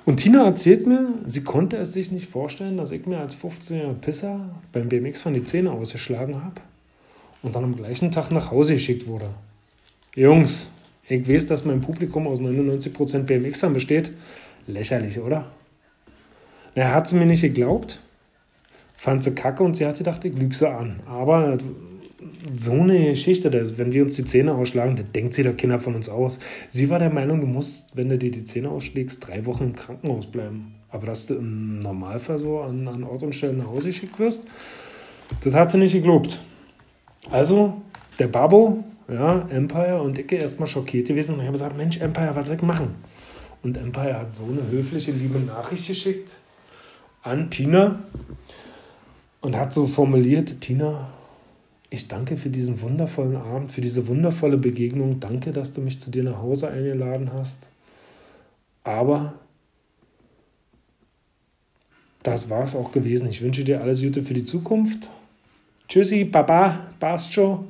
Und 0.05 0.17
Tina 0.17 0.45
erzählt 0.45 0.87
mir, 0.87 1.09
sie 1.27 1.45
konnte 1.45 1.77
es 1.77 1.93
sich 1.93 2.11
nicht 2.11 2.29
vorstellen, 2.29 2.77
dass 2.77 2.91
ich 2.91 3.07
mir 3.07 3.21
als 3.21 3.37
15-jähriger 3.37 3.95
Pisser 3.95 4.41
beim 4.73 4.89
BMX 4.89 5.21
von 5.21 5.35
die 5.35 5.45
Zähne 5.45 5.71
ausgeschlagen 5.71 6.43
habe 6.43 6.57
und 7.43 7.55
dann 7.55 7.63
am 7.63 7.77
gleichen 7.77 8.11
Tag 8.11 8.31
nach 8.33 8.51
Hause 8.51 8.75
geschickt 8.75 9.07
wurde. 9.07 9.29
Jungs, 10.17 10.71
ich 11.09 11.29
weiß, 11.29 11.47
dass 11.47 11.65
mein 11.65 11.81
Publikum 11.81 12.27
aus 12.27 12.41
99% 12.41 13.21
BMXern 13.21 13.73
besteht. 13.73 14.13
Lächerlich, 14.67 15.21
oder? 15.21 15.47
Er 16.75 16.95
hat 16.95 17.07
sie 17.07 17.17
mir 17.17 17.27
nicht 17.27 17.43
geglaubt, 17.43 18.01
fand 18.97 19.23
sie 19.23 19.35
kacke 19.35 19.63
und 19.63 19.77
sie 19.77 19.87
hat 19.87 19.99
gedacht, 19.99 20.25
ich 20.25 20.35
lüge 20.35 20.55
sie 20.55 20.69
an. 20.69 21.01
Aber 21.07 21.59
so 22.57 22.73
eine 22.73 23.11
Geschichte, 23.11 23.51
dass, 23.51 23.79
wenn 23.79 23.93
wir 23.93 24.03
uns 24.03 24.17
die 24.17 24.25
Zähne 24.25 24.55
ausschlagen, 24.55 24.97
das 24.97 25.11
denkt 25.13 25.35
sie 25.35 25.43
der 25.43 25.55
Kinder 25.55 25.79
von 25.79 25.95
uns 25.95 26.09
aus. 26.09 26.39
Sie 26.69 26.91
war 26.91 26.99
der 26.99 27.11
Meinung, 27.11 27.41
du 27.41 27.47
musst, 27.47 27.97
wenn 27.97 28.09
du 28.09 28.19
dir 28.19 28.31
die 28.31 28.45
Zähne 28.45 28.71
ausschlägst, 28.71 29.27
drei 29.27 29.47
Wochen 29.47 29.65
im 29.65 29.75
Krankenhaus 29.75 30.27
bleiben. 30.27 30.75
Aber 30.91 31.07
dass 31.07 31.27
du 31.27 31.35
im 31.35 31.79
Normalfall 31.79 32.39
so 32.39 32.61
an, 32.61 32.87
an 32.89 33.05
Ort 33.05 33.23
und 33.23 33.35
Stelle 33.35 33.55
nach 33.55 33.67
Hause 33.67 33.89
geschickt 33.89 34.19
wirst, 34.19 34.47
das 35.41 35.55
hat 35.55 35.71
sie 35.71 35.79
nicht 35.79 35.93
geglaubt. 35.93 36.39
Also, 37.31 37.81
der 38.19 38.29
Babo, 38.29 38.85
ja, 39.09 39.47
Empire 39.49 40.03
und 40.03 40.19
Icke 40.19 40.37
erstmal 40.37 40.67
schockiert 40.67 41.09
gewesen 41.09 41.35
und 41.35 41.41
ich 41.41 41.47
habe 41.47 41.53
gesagt, 41.53 41.77
Mensch, 41.77 41.99
Empire, 41.99 42.35
was 42.35 42.47
soll 42.47 42.57
ich 42.57 42.63
machen? 42.63 42.95
Und 43.63 43.77
Empire 43.77 44.19
hat 44.19 44.33
so 44.33 44.45
eine 44.45 44.69
höfliche, 44.71 45.13
liebe 45.13 45.39
Nachricht 45.39 45.87
geschickt 45.87 46.39
an 47.23 47.51
Tina 47.51 48.01
und 49.41 49.57
hat 49.57 49.73
so 49.73 49.87
formuliert, 49.87 50.61
Tina, 50.61 51.09
ich 51.93 52.09
danke 52.09 52.39
für 52.39 52.49
diesen 52.49 52.81
wundervollen 52.81 53.37
Abend, 53.37 53.71
für 53.71 53.83
diese 53.83 54.09
wundervolle 54.09 54.57
Begegnung. 54.57 55.21
Danke, 55.21 55.53
dass 55.53 55.75
du 55.75 55.83
mich 55.83 56.01
zu 56.01 56.11
dir 56.11 56.23
nach 56.23 56.39
Hause 56.39 56.69
eingeladen 56.69 57.31
hast. 57.35 57.69
Aber 58.83 59.35
das 62.23 62.49
war 62.49 62.65
es 62.65 62.75
auch 62.75 62.93
gewesen. 62.93 63.29
Ich 63.29 63.43
wünsche 63.43 63.63
dir 63.63 63.83
alles 63.83 64.01
Gute 64.01 64.23
für 64.23 64.33
die 64.33 64.45
Zukunft. 64.45 65.11
Tschüssi, 65.87 66.25
Baba, 66.25 66.87
schon 67.31 67.69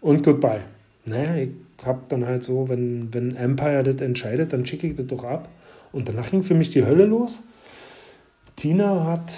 und 0.00 0.22
goodbye. 0.22 0.62
Naja, 1.04 1.36
ich 1.36 1.50
hab 1.84 2.08
dann 2.08 2.24
halt 2.24 2.44
so, 2.44 2.70
wenn, 2.70 3.12
wenn 3.12 3.36
Empire 3.36 3.82
das 3.82 4.00
entscheidet, 4.00 4.54
dann 4.54 4.64
schicke 4.64 4.86
ich 4.86 4.96
das 4.96 5.08
doch 5.08 5.24
ab. 5.24 5.46
Und 5.92 6.08
danach 6.08 6.30
ging 6.30 6.42
für 6.42 6.54
mich 6.54 6.70
die 6.70 6.86
Hölle 6.86 7.04
los. 7.04 7.42
Tina 8.58 9.04
hat 9.04 9.32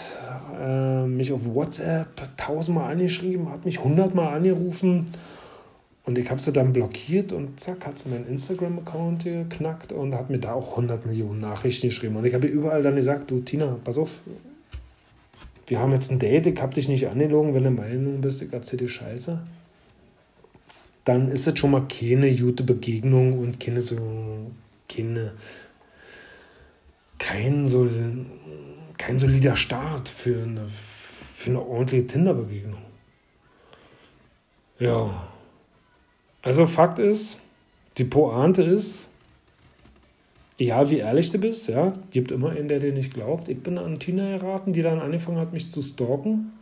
äh, 0.59 1.05
mich 1.05 1.31
auf 1.31 1.45
WhatsApp 1.45 2.09
tausendmal 2.39 2.91
angeschrieben, 2.91 3.51
hat 3.51 3.67
mich 3.67 3.85
hundertmal 3.85 4.35
angerufen 4.35 5.09
und 6.05 6.17
ich 6.17 6.31
habe 6.31 6.41
sie 6.41 6.53
dann 6.53 6.73
blockiert 6.73 7.35
und 7.35 7.61
zack, 7.61 7.87
hat 7.87 7.99
sie 7.99 8.09
meinen 8.09 8.27
Instagram-Account 8.27 9.25
geknackt 9.25 9.93
und 9.93 10.15
hat 10.15 10.31
mir 10.31 10.39
da 10.39 10.55
auch 10.55 10.71
100 10.71 11.05
Millionen 11.05 11.41
Nachrichten 11.41 11.89
geschrieben. 11.89 12.17
Und 12.17 12.25
ich 12.25 12.33
habe 12.33 12.47
überall 12.47 12.81
dann 12.81 12.97
gesagt, 12.97 13.31
du 13.31 13.41
Tina, 13.41 13.77
pass 13.85 13.99
auf, 13.99 14.21
wir 15.67 15.79
haben 15.81 15.93
jetzt 15.93 16.11
ein 16.11 16.19
Date, 16.19 16.47
ich 16.47 16.63
habe 16.63 16.73
dich 16.73 16.89
nicht 16.89 17.07
angelogen, 17.07 17.53
wenn 17.53 17.65
du 17.65 17.71
Meinung 17.73 18.23
bist, 18.23 18.41
ich 18.41 18.51
erzähle 18.51 18.85
dir 18.85 18.89
Scheiße. 18.89 19.39
Dann 21.05 21.29
ist 21.29 21.47
das 21.47 21.59
schon 21.59 21.73
mal 21.73 21.87
keine 21.89 22.35
gute 22.35 22.63
Begegnung 22.63 23.39
und 23.39 23.61
keine 23.61 23.83
so, 23.83 23.99
keine, 24.89 25.33
kein 27.19 27.67
so 27.67 27.87
kein 29.01 29.19
solider 29.19 29.57
Start 29.57 30.11
für 30.11 30.43
eine, 30.43 30.69
für 31.35 31.51
eine 31.51 31.63
ordentliche 31.63 32.07
Tinder-Begegnung. 32.07 32.83
Ja. 34.79 35.27
Also 36.43 36.67
Fakt 36.67 36.99
ist, 36.99 37.41
die 37.97 38.05
Pointe 38.05 38.63
ist, 38.63 39.09
egal 40.59 40.91
wie 40.91 40.99
ehrlich 40.99 41.31
du 41.31 41.39
bist, 41.39 41.69
ja, 41.69 41.91
gibt 42.11 42.31
immer 42.31 42.51
einen, 42.51 42.69
der 42.69 42.79
dir 42.79 42.93
nicht 42.93 43.15
glaubt. 43.15 43.49
Ich 43.49 43.63
bin 43.63 43.79
an 43.79 43.99
Tina 43.99 44.37
geraten, 44.37 44.75
die 44.75 44.83
dann 44.83 45.01
angefangen 45.01 45.39
hat, 45.39 45.55
mich 45.55 45.71
zu 45.71 45.81
stalken. 45.81 46.53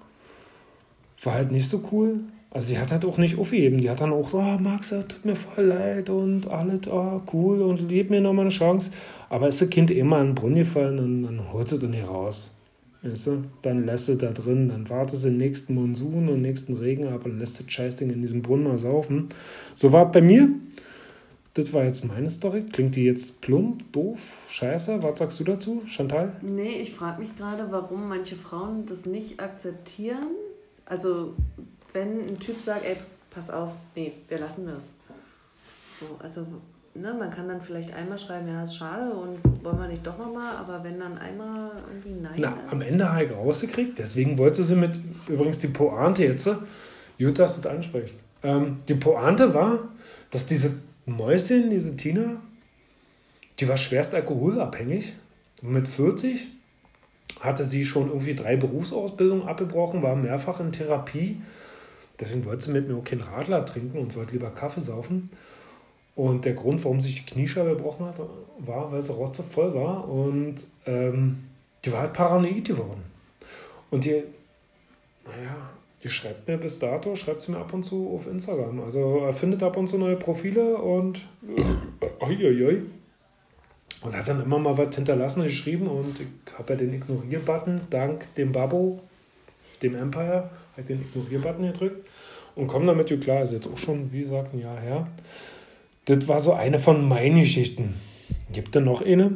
War 1.24 1.34
halt 1.34 1.50
nicht 1.50 1.68
so 1.68 1.88
cool. 1.90 2.20
Also 2.50 2.68
die 2.68 2.78
hat 2.78 2.92
halt 2.92 3.04
auch 3.04 3.18
nicht 3.18 3.38
aufgegeben. 3.38 3.78
Die 3.78 3.90
hat 3.90 4.00
dann 4.00 4.12
auch 4.12 4.30
so, 4.30 4.38
oh, 4.38 4.58
Max, 4.58 4.88
tut 4.88 5.24
mir 5.24 5.36
voll 5.36 5.64
leid 5.64 6.08
und 6.08 6.46
alles, 6.48 6.88
oh, 6.88 7.20
cool 7.32 7.60
und 7.60 7.88
gib 7.88 8.10
mir 8.10 8.20
nochmal 8.20 8.46
eine 8.46 8.54
Chance. 8.54 8.90
Aber 9.28 9.48
ist 9.48 9.60
das 9.60 9.68
Kind 9.68 9.90
immer 9.90 10.20
in 10.20 10.28
den 10.28 10.34
Brunnen 10.34 10.56
gefallen 10.56 10.98
und 10.98 11.22
dann 11.24 11.52
holt 11.52 11.68
sie 11.68 11.78
dann 11.78 11.92
hier 11.92 12.06
raus. 12.06 12.54
Weißt 13.02 13.28
du? 13.28 13.44
Dann 13.62 13.84
lässt 13.84 14.08
es 14.08 14.18
da 14.18 14.30
drin, 14.30 14.68
dann 14.68 14.88
wartet 14.88 15.20
sie 15.20 15.28
den 15.28 15.38
nächsten 15.38 15.74
Monsun 15.74 16.28
und 16.28 16.42
nächsten 16.42 16.74
Regen 16.74 17.06
ab 17.06 17.26
und 17.26 17.38
lässt 17.38 17.60
das 17.60 17.70
Scheißding 17.70 18.10
in 18.10 18.22
diesem 18.22 18.42
Brunnen 18.42 18.64
mal 18.64 18.78
saufen. 18.78 19.28
So 19.74 19.92
war 19.92 20.06
es 20.06 20.12
bei 20.12 20.22
mir. 20.22 20.48
Das 21.54 21.72
war 21.72 21.84
jetzt 21.84 22.04
meine 22.04 22.30
Story. 22.30 22.64
Klingt 22.72 22.96
die 22.96 23.04
jetzt 23.04 23.40
plump, 23.40 23.92
doof, 23.92 24.46
scheiße? 24.48 25.02
Was 25.02 25.18
sagst 25.18 25.38
du 25.40 25.44
dazu, 25.44 25.82
Chantal? 25.86 26.36
Nee, 26.40 26.80
ich 26.82 26.94
frage 26.94 27.20
mich 27.20 27.34
gerade, 27.36 27.66
warum 27.70 28.08
manche 28.08 28.36
Frauen 28.36 28.86
das 28.86 29.06
nicht 29.06 29.40
akzeptieren. 29.40 30.28
Also 30.84 31.34
wenn 31.92 32.28
ein 32.28 32.38
Typ 32.38 32.56
sagt, 32.60 32.84
ey, 32.84 32.96
pass 33.30 33.50
auf, 33.50 33.72
nee, 33.94 34.12
wir 34.28 34.38
lassen 34.38 34.66
das. 34.66 34.94
So, 36.00 36.16
also, 36.22 36.46
ne, 36.94 37.14
man 37.14 37.30
kann 37.30 37.48
dann 37.48 37.60
vielleicht 37.60 37.92
einmal 37.92 38.18
schreiben, 38.18 38.48
ja, 38.48 38.62
ist 38.62 38.76
schade 38.76 39.10
und 39.10 39.38
wollen 39.64 39.78
wir 39.78 39.88
nicht 39.88 40.06
doch 40.06 40.18
nochmal, 40.18 40.56
aber 40.56 40.82
wenn 40.84 40.98
dann 40.98 41.18
einmal 41.18 41.70
irgendwie 41.88 42.20
nein. 42.20 42.34
Na, 42.36 42.50
ist. 42.50 42.72
am 42.72 42.80
Ende 42.80 43.10
habe 43.10 43.24
ich 43.24 43.32
rausgekriegt, 43.32 43.98
deswegen 43.98 44.38
wollte 44.38 44.62
sie 44.62 44.76
mit, 44.76 44.98
übrigens 45.26 45.58
die 45.58 45.68
Pointe 45.68 46.24
jetzt, 46.24 46.44
gut, 46.46 47.38
dass 47.38 47.56
du 47.56 47.62
das 47.62 47.72
ansprichst. 47.72 48.20
Ähm, 48.42 48.78
die 48.88 48.94
Pointe 48.94 49.52
war, 49.54 49.88
dass 50.30 50.46
diese 50.46 50.74
Mäuschen, 51.06 51.70
diese 51.70 51.96
Tina, 51.96 52.40
die 53.58 53.68
war 53.68 53.76
schwerst 53.76 54.14
alkoholabhängig. 54.14 55.14
Mit 55.62 55.88
40 55.88 56.46
hatte 57.40 57.64
sie 57.64 57.84
schon 57.84 58.08
irgendwie 58.08 58.34
drei 58.34 58.56
Berufsausbildungen 58.56 59.48
abgebrochen, 59.48 60.02
war 60.02 60.14
mehrfach 60.14 60.60
in 60.60 60.70
Therapie 60.70 61.40
Deswegen 62.20 62.44
wollte 62.44 62.64
sie 62.64 62.72
mit 62.72 62.88
mir 62.88 62.96
auch 62.96 63.04
keinen 63.04 63.22
Radler 63.22 63.64
trinken 63.64 63.98
und 63.98 64.16
wollte 64.16 64.32
lieber 64.32 64.50
Kaffee 64.50 64.80
saufen. 64.80 65.30
Und 66.16 66.44
der 66.44 66.54
Grund, 66.54 66.82
warum 66.84 67.00
sich 67.00 67.24
die 67.24 67.32
Kniescheibe 67.32 67.76
gebrochen 67.76 68.06
hat, 68.06 68.20
war, 68.58 68.90
weil 68.90 69.02
sie 69.02 69.14
voll 69.52 69.74
war 69.74 70.08
und 70.08 70.56
ähm, 70.84 71.44
die 71.84 71.92
war 71.92 72.00
halt 72.00 72.12
paranoid 72.12 72.64
geworden. 72.64 73.04
Und 73.90 74.04
die, 74.04 74.24
naja, 75.24 75.70
die 76.02 76.08
schreibt 76.08 76.48
mir 76.48 76.58
bis 76.58 76.78
dato, 76.78 77.14
schreibt 77.14 77.42
sie 77.42 77.52
mir 77.52 77.58
ab 77.58 77.72
und 77.72 77.84
zu 77.84 78.10
auf 78.14 78.26
Instagram. 78.26 78.80
Also 78.82 79.20
er 79.26 79.32
findet 79.32 79.62
ab 79.62 79.76
und 79.76 79.88
zu 79.88 79.98
neue 79.98 80.16
Profile 80.16 80.76
und 80.76 81.26
oi, 82.20 82.82
Und 84.00 84.16
hat 84.16 84.28
dann 84.28 84.42
immer 84.42 84.58
mal 84.58 84.76
was 84.76 84.94
hinterlassen 84.94 85.42
geschrieben 85.42 85.86
und 85.86 86.20
ich 86.20 86.54
habe 86.56 86.72
ja 86.72 86.78
den 86.78 86.94
Ignorier-Button 86.94 87.82
dank 87.90 88.32
dem 88.34 88.52
Babo, 88.52 89.00
dem 89.82 89.96
Empire, 89.96 90.50
halt 90.78 90.88
den 90.88 91.02
Ignorier-Button 91.02 91.66
gedrückt 91.66 92.08
und 92.54 92.68
komme 92.68 92.86
damit 92.86 93.20
klar. 93.20 93.42
Ist 93.42 93.52
jetzt 93.52 93.66
auch 93.66 93.76
schon, 93.76 94.10
wie 94.12 94.20
gesagt, 94.20 94.54
ein 94.54 94.60
Jahr 94.60 94.80
her. 94.80 95.08
Das 96.06 96.26
war 96.28 96.40
so 96.40 96.54
eine 96.54 96.78
von 96.78 97.06
meinen 97.06 97.40
Geschichten. 97.40 97.94
Gibt 98.52 98.74
da 98.74 98.80
noch 98.80 99.02
eine? 99.02 99.32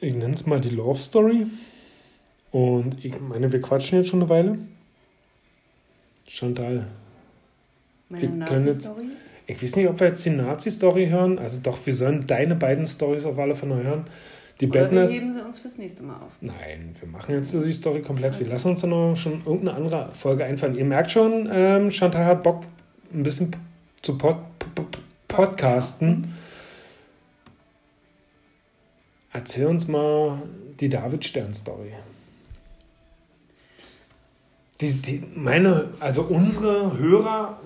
Ich 0.00 0.14
nenne 0.14 0.34
es 0.34 0.46
mal 0.46 0.60
die 0.60 0.70
Love 0.70 0.98
Story. 0.98 1.46
Und 2.50 3.04
ich 3.04 3.20
meine, 3.20 3.52
wir 3.52 3.60
quatschen 3.60 3.98
jetzt 3.98 4.08
schon 4.08 4.22
eine 4.22 4.30
Weile. 4.30 4.58
Chantal. 6.26 6.86
Meine 8.08 8.28
Nazi-Story? 8.28 9.04
Ich 9.46 9.62
weiß 9.62 9.76
nicht, 9.76 9.88
ob 9.88 9.98
wir 10.00 10.08
jetzt 10.08 10.24
die 10.24 10.30
Nazi-Story 10.30 11.08
hören. 11.08 11.38
Also 11.38 11.60
doch, 11.60 11.84
wir 11.84 11.94
sollen 11.94 12.26
deine 12.26 12.54
beiden 12.54 12.86
Stories 12.86 13.24
auf 13.24 13.38
alle 13.38 13.54
Fälle 13.54 13.82
hören. 13.82 14.04
Die 14.60 14.68
Oder 14.68 14.90
wir 14.90 15.06
heben 15.06 15.32
sie 15.32 15.40
uns 15.40 15.58
fürs 15.58 15.78
nächste 15.78 16.02
Mal 16.02 16.16
auf. 16.16 16.32
Nein, 16.40 16.94
wir 16.98 17.08
machen 17.08 17.34
jetzt 17.34 17.54
die 17.54 17.72
Story 17.72 18.02
komplett. 18.02 18.34
Okay. 18.34 18.44
Wir 18.44 18.52
lassen 18.52 18.70
uns 18.70 18.80
dann 18.80 18.90
noch 18.90 19.14
schon 19.16 19.44
irgendeine 19.46 19.74
andere 19.74 20.10
Folge 20.12 20.44
einfallen. 20.44 20.74
Ihr 20.74 20.84
merkt 20.84 21.12
schon, 21.12 21.48
ähm, 21.52 21.90
Chantal 21.92 22.24
hat 22.24 22.42
Bock, 22.42 22.64
ein 23.12 23.22
bisschen 23.22 23.54
zu 24.02 24.18
pod 24.18 24.36
podcasten. 25.28 26.34
Erzähl 29.32 29.66
uns 29.66 29.86
mal 29.86 30.42
die 30.80 30.88
David 30.88 31.24
Stern-Story. 31.24 31.92
Die, 34.80 34.92
die, 34.94 35.22
meine, 35.34 35.90
also 36.00 36.22
unsere 36.22 36.98
Hörer, 36.98 37.60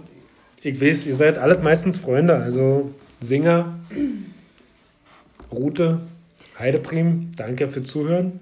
ich 0.61 0.80
weiß, 0.80 1.07
ihr 1.07 1.14
seid 1.14 1.38
alle 1.38 1.59
meistens 1.59 1.99
Freunde, 1.99 2.34
also 2.36 2.90
Singer, 3.20 3.78
Rute, 5.51 6.01
Heideprim, 6.59 7.31
danke 7.37 7.69
für 7.69 7.83
Zuhören. 7.83 8.41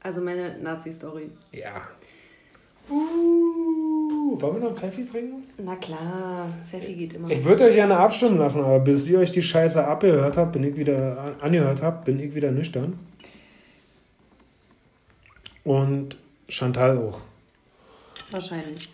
Also 0.00 0.20
meine 0.20 0.58
Nazi-Story. 0.58 1.30
Ja. 1.52 1.82
Uh, 2.90 4.38
wollen 4.40 4.54
wir 4.54 4.60
noch 4.60 4.66
einen 4.68 4.76
Pfeffi 4.76 5.04
trinken? 5.04 5.44
Na 5.56 5.76
klar, 5.76 6.48
Pfeffi 6.70 6.94
geht 6.94 7.14
immer. 7.14 7.30
Ich 7.30 7.44
würde 7.44 7.64
euch 7.64 7.74
gerne 7.74 7.96
abstimmen 7.96 8.36
lassen, 8.36 8.62
aber 8.62 8.80
bis 8.80 9.08
ihr 9.08 9.20
euch 9.20 9.32
die 9.32 9.42
Scheiße 9.42 9.82
abgehört 9.82 10.36
habt, 10.36 10.52
bin 10.52 10.64
ich 10.64 10.76
wieder 10.76 11.34
angehört 11.40 11.82
habt, 11.82 12.04
bin 12.04 12.20
ich 12.20 12.34
wieder 12.34 12.50
nüchtern. 12.50 12.98
Und 15.64 16.18
Chantal 16.48 16.98
auch. 16.98 17.22
Wahrscheinlich. 18.30 18.90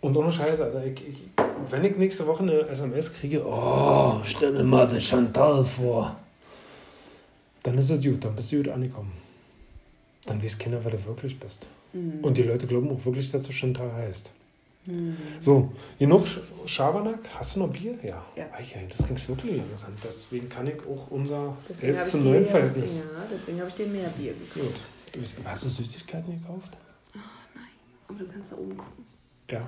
Und 0.00 0.16
ohne 0.16 0.32
Scheiße, 0.32 0.64
also 0.64 0.80
ich, 0.80 1.08
ich 1.08 1.33
wenn 1.70 1.84
ich 1.84 1.96
nächste 1.96 2.26
Woche 2.26 2.42
eine 2.42 2.60
SMS 2.68 3.12
kriege, 3.12 3.44
oh, 3.46 4.20
stell 4.24 4.52
mir 4.52 4.64
mal 4.64 4.88
den 4.88 5.00
Chantal 5.00 5.64
vor, 5.64 6.16
dann 7.62 7.78
ist 7.78 7.90
es 7.90 8.02
gut, 8.02 8.24
dann 8.24 8.34
bist 8.34 8.52
du 8.52 8.56
gut 8.56 8.68
angekommen. 8.68 9.12
Dann 10.26 10.42
weißt 10.42 10.58
Kinder, 10.58 10.82
wer 10.82 10.92
du 10.92 11.04
wirklich 11.06 11.38
bist. 11.38 11.66
Mhm. 11.92 12.20
Und 12.22 12.36
die 12.36 12.42
Leute 12.42 12.66
glauben 12.66 12.90
auch 12.90 13.04
wirklich, 13.04 13.30
dass 13.30 13.42
du 13.42 13.52
Chantal 13.52 13.92
heißt. 13.92 14.32
Mhm. 14.86 15.16
So, 15.40 15.72
genug 15.98 16.26
Schabernack. 16.66 17.20
Hast 17.38 17.56
du 17.56 17.60
noch 17.60 17.70
Bier? 17.70 17.94
Ja. 18.02 18.22
ja. 18.36 18.46
Das 18.88 18.98
trinkst 18.98 19.28
wirklich 19.28 19.56
langsam. 19.56 19.92
Deswegen 20.02 20.48
kann 20.48 20.66
ich 20.66 20.80
auch 20.86 21.10
unser 21.10 21.56
deswegen 21.68 21.94
11 21.96 22.08
zu 22.08 22.18
9 22.18 22.44
Verhältnis. 22.44 22.98
Ja, 22.98 23.26
deswegen 23.30 23.60
habe 23.60 23.68
ich 23.70 23.74
dir 23.76 23.86
mehr 23.86 24.08
Bier 24.08 24.32
gekauft. 24.32 24.80
Gut. 25.12 25.44
Hast 25.44 25.64
du 25.64 25.68
Süßigkeiten 25.68 26.40
gekauft? 26.40 26.76
Oh, 27.14 27.18
nein. 27.54 27.64
Aber 28.08 28.18
du 28.18 28.26
kannst 28.26 28.52
da 28.52 28.56
oben 28.56 28.76
gucken. 28.76 29.13
Ja. 29.50 29.60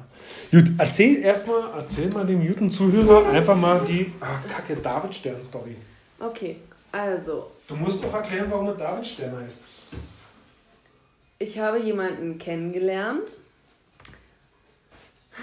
Gut, 0.50 0.72
erzähl 0.78 1.18
erstmal, 1.18 1.70
erzähl 1.76 2.08
mal 2.08 2.24
dem 2.26 2.46
guten 2.46 2.70
Zuhörer 2.70 3.28
einfach 3.30 3.56
mal 3.56 3.84
die 3.84 4.12
ah, 4.20 4.38
Kacke 4.48 4.76
David 4.76 5.14
Stern 5.14 5.42
Story. 5.42 5.76
Okay, 6.18 6.56
also, 6.92 7.50
Du 7.68 7.74
musst 7.74 8.02
doch 8.02 8.14
erklären, 8.14 8.46
warum 8.50 8.68
er 8.68 8.74
David 8.74 9.06
Stern 9.06 9.36
heißt. 9.36 9.62
ich 11.38 11.58
habe 11.58 11.78
jemanden 11.78 12.38
kennengelernt. 12.38 13.28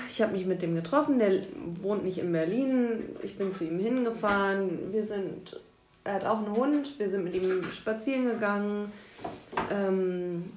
Ich 0.09 0.21
habe 0.21 0.31
mich 0.31 0.45
mit 0.47 0.63
dem 0.63 0.73
getroffen, 0.73 1.19
der 1.19 1.43
wohnt 1.81 2.03
nicht 2.03 2.17
in 2.17 2.31
Berlin. 2.31 3.03
Ich 3.21 3.38
bin 3.38 3.51
zu 3.51 3.63
ihm 3.63 3.77
hingefahren. 3.79 4.91
Wir 4.91 5.03
sind, 5.05 5.59
er 6.03 6.13
hat 6.15 6.25
auch 6.25 6.39
einen 6.39 6.55
Hund. 6.55 6.97
Wir 6.97 7.09
sind 7.09 7.23
mit 7.23 7.36
ihm 7.36 7.69
spazieren 7.71 8.25
gegangen. 8.25 8.91
Ähm, 9.69 10.51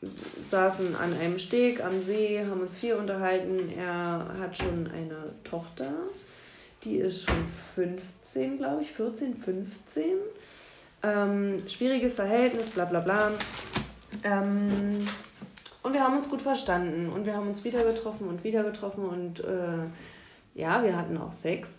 saßen 0.00 0.94
an 0.96 1.12
einem 1.18 1.38
Steg 1.38 1.84
am 1.84 2.00
See, 2.02 2.44
haben 2.44 2.60
uns 2.60 2.76
viel 2.76 2.94
unterhalten. 2.94 3.72
Er 3.76 4.26
hat 4.38 4.56
schon 4.56 4.88
eine 4.88 5.34
Tochter, 5.44 5.92
die 6.84 6.96
ist 6.96 7.24
schon 7.24 7.46
15, 7.74 8.58
glaube 8.58 8.82
ich, 8.82 8.92
14, 8.92 9.36
15. 9.36 10.04
Ähm, 11.02 11.62
schwieriges 11.68 12.14
Verhältnis, 12.14 12.70
bla 12.70 12.84
bla 12.84 13.00
bla. 13.00 13.32
Ähm, 14.24 15.06
und 15.82 15.92
wir 15.92 16.02
haben 16.02 16.16
uns 16.16 16.28
gut 16.28 16.42
verstanden 16.42 17.08
und 17.08 17.24
wir 17.24 17.34
haben 17.34 17.48
uns 17.48 17.64
wieder 17.64 17.84
getroffen 17.84 18.28
und 18.28 18.42
wieder 18.44 18.62
getroffen 18.64 19.04
und 19.04 19.40
äh, 19.40 19.86
ja, 20.54 20.82
wir 20.82 20.96
hatten 20.96 21.16
auch 21.18 21.32
Sex. 21.32 21.70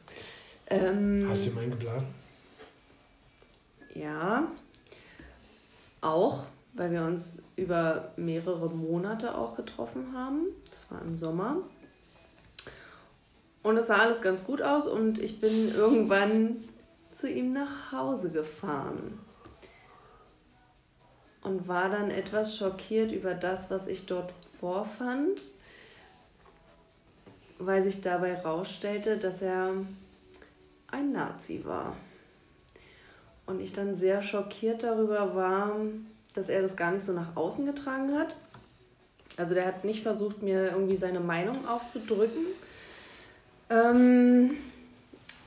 Ähm, 0.68 1.28
Hast 1.30 1.46
du 1.46 1.50
ihm 1.52 1.58
einen 1.58 1.72
geblasen? 1.72 2.08
ja, 3.94 4.48
auch, 6.02 6.44
weil 6.74 6.92
wir 6.92 7.02
uns 7.02 7.42
über 7.60 8.12
mehrere 8.16 8.70
Monate 8.70 9.38
auch 9.38 9.56
getroffen 9.56 10.14
haben. 10.16 10.48
Das 10.70 10.92
war 10.92 11.02
im 11.02 11.18
Sommer. 11.18 11.58
Und 13.62 13.78
es 13.78 13.88
sah 13.88 13.98
alles 13.98 14.22
ganz 14.22 14.44
gut 14.44 14.62
aus 14.62 14.88
und 14.88 15.20
ich 15.20 15.42
bin 15.42 15.74
irgendwann 15.76 16.64
zu 17.12 17.30
ihm 17.30 17.54
nach 17.54 17.92
Hause 17.92 18.30
gefahren. 18.30 19.20
Und 21.42 21.68
war 21.68 21.90
dann 21.90 22.10
etwas 22.10 22.58
schockiert 22.58 23.12
über 23.12 23.34
das, 23.34 23.70
was 23.70 23.88
ich 23.88 24.06
dort 24.06 24.34
vorfand, 24.60 25.42
weil 27.58 27.84
sich 27.84 28.02
dabei 28.02 28.36
herausstellte, 28.36 29.18
dass 29.18 29.42
er 29.42 29.74
ein 30.88 31.12
Nazi 31.12 31.64
war. 31.66 31.96
Und 33.46 33.60
ich 33.62 33.74
dann 33.74 33.96
sehr 33.96 34.22
schockiert 34.22 34.84
darüber 34.84 35.36
war, 35.36 35.76
dass 36.40 36.50
er 36.50 36.62
das 36.62 36.76
gar 36.78 36.92
nicht 36.92 37.06
so 37.06 37.12
nach 37.12 37.36
außen 37.36 37.66
getragen 37.66 38.18
hat. 38.18 38.34
Also 39.38 39.54
der 39.54 39.66
hat 39.66 39.84
nicht 39.84 40.04
versucht, 40.04 40.42
mir 40.42 40.72
irgendwie 40.72 40.96
seine 40.96 41.20
Meinung 41.20 41.68
aufzudrücken. 41.68 42.46
Ähm, 43.70 44.58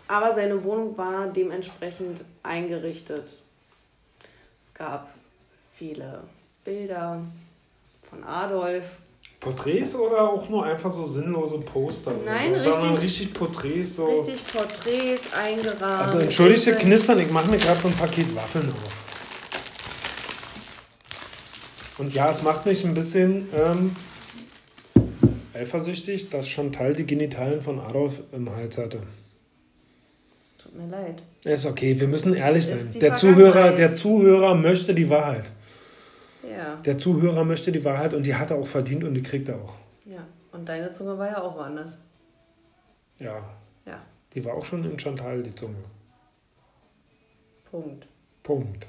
aber 0.06 0.34
seine 0.34 0.62
Wohnung 0.64 0.96
war 0.96 1.26
dementsprechend 1.28 2.20
eingerichtet. 2.42 3.24
Es 4.64 4.74
gab 4.74 5.12
viele 5.74 6.20
Bilder 6.64 7.20
von 8.08 8.22
Adolf. 8.24 8.84
Porträts 9.40 9.94
oder 9.96 10.28
auch 10.30 10.48
nur 10.48 10.64
einfach 10.64 10.90
so 10.90 11.04
sinnlose 11.04 11.58
Poster? 11.58 12.12
Nein, 12.24 12.54
so? 12.62 12.70
Richtig- 12.70 13.02
richtig 13.02 13.34
Porträts. 13.34 13.96
So. 13.96 14.06
Richtig 14.06 14.40
Porträts 14.52 15.32
eingerahmt. 15.32 16.00
Also 16.02 16.18
entschuldige 16.18 16.72
Knistern, 16.76 17.18
ich 17.18 17.30
mache 17.30 17.50
mir 17.50 17.56
gerade 17.58 17.80
so 17.80 17.88
ein 17.88 17.94
Paket 17.94 18.34
Waffeln 18.36 18.68
auf. 18.70 19.11
Und 22.02 22.12
ja, 22.14 22.28
es 22.30 22.42
macht 22.42 22.66
mich 22.66 22.84
ein 22.84 22.94
bisschen 22.94 23.48
ähm, 23.54 23.94
eifersüchtig, 25.54 26.30
dass 26.30 26.48
Chantal 26.48 26.94
die 26.94 27.06
Genitalien 27.06 27.60
von 27.62 27.78
Adolf 27.78 28.22
im 28.32 28.50
Hals 28.50 28.76
hatte. 28.76 28.98
Es 30.42 30.56
tut 30.56 30.74
mir 30.74 30.88
leid. 30.88 31.22
Ist 31.44 31.64
okay, 31.64 32.00
wir 32.00 32.08
müssen 32.08 32.34
ehrlich 32.34 32.66
sein. 32.66 32.90
Der 33.00 33.14
Zuhörer, 33.14 33.70
der 33.70 33.94
Zuhörer 33.94 34.56
möchte 34.56 34.96
die 34.96 35.08
Wahrheit. 35.08 35.52
Ja, 36.42 36.74
Der 36.84 36.98
Zuhörer 36.98 37.44
möchte 37.44 37.70
die 37.70 37.84
Wahrheit 37.84 38.14
und 38.14 38.26
die 38.26 38.34
hat 38.34 38.50
er 38.50 38.56
auch 38.56 38.66
verdient 38.66 39.04
und 39.04 39.14
die 39.14 39.22
kriegt 39.22 39.48
er 39.48 39.62
auch. 39.62 39.74
ja. 40.04 40.26
Und 40.50 40.68
deine 40.68 40.92
Zunge 40.92 41.16
war 41.16 41.28
ja 41.28 41.40
auch 41.40 41.56
woanders. 41.56 41.98
Ja, 43.20 43.44
Ja, 43.86 44.02
die 44.34 44.44
war 44.44 44.54
auch 44.54 44.64
schon 44.64 44.84
in 44.84 44.98
Chantal, 44.98 45.40
die 45.44 45.54
Zunge. 45.54 45.76
Punkt. 47.70 48.08
Punkt. 48.42 48.88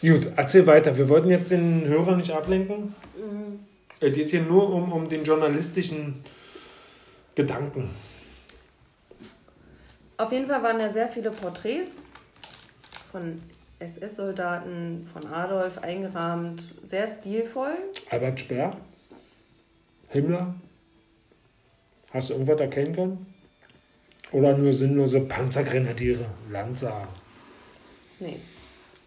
Gut, 0.00 0.28
erzähl 0.36 0.66
weiter. 0.66 0.96
Wir 0.96 1.08
wollten 1.08 1.28
jetzt 1.28 1.50
den 1.50 1.84
Hörer 1.86 2.16
nicht 2.16 2.30
ablenken. 2.30 2.94
Mhm. 3.16 3.60
Es 4.00 4.14
geht 4.14 4.30
hier 4.30 4.42
nur 4.42 4.72
um, 4.72 4.92
um 4.92 5.08
den 5.08 5.24
journalistischen 5.24 6.20
Gedanken. 7.34 7.90
Auf 10.16 10.30
jeden 10.32 10.46
Fall 10.46 10.62
waren 10.62 10.78
da 10.78 10.92
sehr 10.92 11.08
viele 11.08 11.30
Porträts 11.30 11.96
von 13.10 13.40
SS-Soldaten, 13.80 15.08
von 15.12 15.26
Adolf 15.26 15.78
eingerahmt, 15.78 16.64
sehr 16.88 17.08
stilvoll. 17.08 17.74
Albert 18.10 18.40
Speer? 18.40 18.76
Himmler? 20.08 20.54
Hast 22.12 22.30
du 22.30 22.34
irgendwas 22.34 22.60
erkennen 22.60 22.94
können? 22.94 23.34
Oder 24.32 24.56
nur 24.56 24.72
sinnlose 24.72 25.20
Panzergrenadiere? 25.20 26.26
Lanza? 26.50 27.08
Nee. 28.20 28.40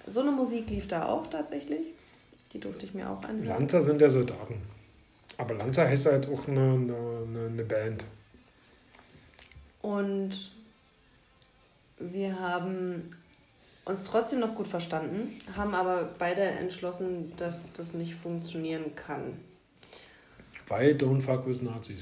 So 0.07 0.21
eine 0.21 0.31
Musik 0.31 0.69
lief 0.69 0.87
da 0.87 1.07
auch 1.07 1.27
tatsächlich. 1.27 1.87
Die 2.53 2.59
durfte 2.59 2.85
ich 2.85 2.93
mir 2.93 3.09
auch 3.09 3.23
anhören. 3.23 3.45
Lanza 3.59 3.81
sind 3.81 4.01
ja 4.01 4.09
Soldaten. 4.09 4.55
Aber 5.37 5.53
Lanza 5.55 5.83
heißt 5.85 6.07
halt 6.07 6.27
auch 6.29 6.47
eine, 6.47 6.61
eine, 6.61 7.47
eine- 7.47 7.63
Band. 7.63 8.05
Und 9.81 10.51
wir 11.97 12.39
haben 12.39 13.15
uns 13.85 14.03
trotzdem 14.03 14.39
noch 14.39 14.53
gut 14.55 14.67
verstanden, 14.67 15.39
haben 15.55 15.73
aber 15.73 16.09
beide 16.19 16.41
entschlossen, 16.41 17.33
dass 17.37 17.63
das 17.73 17.93
nicht 17.93 18.13
funktionieren 18.15 18.95
kann. 18.95 19.39
Weil 20.67 20.93
Don't 20.95 21.21
Fuck 21.21 21.47
with 21.47 21.61
Nazis. 21.63 22.01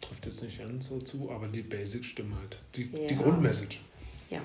Trifft 0.00 0.24
jetzt 0.26 0.42
nicht 0.42 0.58
ganz 0.58 0.86
so 0.86 0.98
zu, 0.98 1.30
aber 1.30 1.48
die 1.48 1.62
Basic 1.62 2.04
stimmen 2.04 2.34
halt. 2.40 2.58
Die, 2.74 2.84
die 2.88 3.14
Ja. 3.14 3.20
Grundmessage. 3.22 3.78
Ja. 4.30 4.40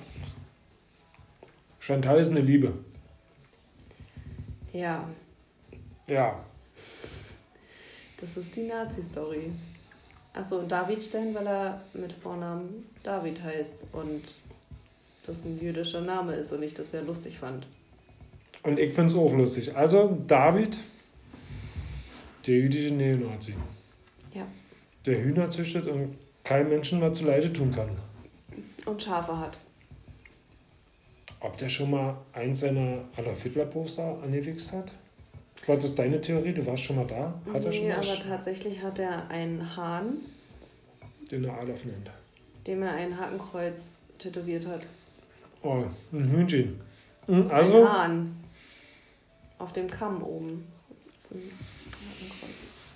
Chantal 1.81 2.19
ist 2.19 2.29
eine 2.29 2.41
Liebe. 2.41 2.73
Ja, 4.71 5.09
Ja. 6.07 6.39
das 8.19 8.37
ist 8.37 8.55
die 8.55 8.67
Nazi-Story. 8.67 9.51
Achso, 10.33 10.59
und 10.59 10.71
David 10.71 11.03
Stern, 11.03 11.33
weil 11.33 11.47
er 11.47 11.81
mit 11.93 12.13
Vornamen 12.13 12.85
David 13.03 13.41
heißt 13.43 13.77
und 13.91 14.21
das 15.25 15.43
ein 15.43 15.59
jüdischer 15.59 16.01
Name 16.01 16.33
ist 16.35 16.53
und 16.53 16.61
ich 16.63 16.73
das 16.73 16.91
sehr 16.91 17.01
lustig 17.01 17.37
fand. 17.39 17.65
Und 18.63 18.77
ich 18.79 18.93
finde 18.93 19.11
es 19.11 19.17
auch 19.17 19.33
lustig. 19.33 19.75
Also, 19.75 20.17
David, 20.27 20.77
der 22.45 22.55
jüdische 22.55 22.93
Neonazi. 22.93 23.55
Ja. 24.33 24.45
Der 25.05 25.21
Hühner 25.23 25.49
züchtet 25.49 25.87
und 25.87 26.15
keinem 26.43 26.69
Menschen 26.69 27.01
was 27.01 27.17
zuleide 27.17 27.51
tun 27.51 27.71
kann. 27.73 27.89
Und 28.85 29.01
Schafe 29.01 29.37
hat. 29.37 29.57
Ob 31.41 31.57
der 31.57 31.69
schon 31.69 31.89
mal 31.91 32.15
eins 32.33 32.59
seiner 32.59 32.99
Adolf 33.17 33.41
Hitler-Poster 33.43 34.17
angewichst 34.23 34.71
hat? 34.73 34.91
Was 35.65 35.83
ist 35.83 35.97
deine 35.97 36.19
Theorie? 36.21 36.53
Du 36.53 36.65
warst 36.65 36.83
schon 36.83 36.95
mal 36.95 37.05
da? 37.07 37.33
Hat 37.51 37.65
er 37.65 37.71
schon 37.71 37.83
nee, 37.83 37.89
mal 37.89 37.97
aber 37.97 38.19
tatsächlich 38.19 38.81
hat 38.81 38.99
er 38.99 39.27
einen 39.29 39.75
Hahn, 39.75 40.17
den 41.31 41.43
er 41.45 41.59
Adolf 41.59 41.85
nennt? 41.85 42.09
dem 42.67 42.83
er 42.83 42.91
ein 42.93 43.19
Hakenkreuz 43.19 43.91
tätowiert 44.19 44.67
hat. 44.67 44.81
Oh, 45.63 45.83
ein 46.13 46.29
Hühnchen. 46.31 46.79
Hm, 47.25 47.43
Ein 47.43 47.51
Also, 47.51 47.87
Hahn. 47.87 48.35
Auf 49.57 49.73
dem 49.73 49.89
Kamm 49.89 50.21
oben. 50.23 50.67
Das 51.15 51.31
ein 51.31 51.41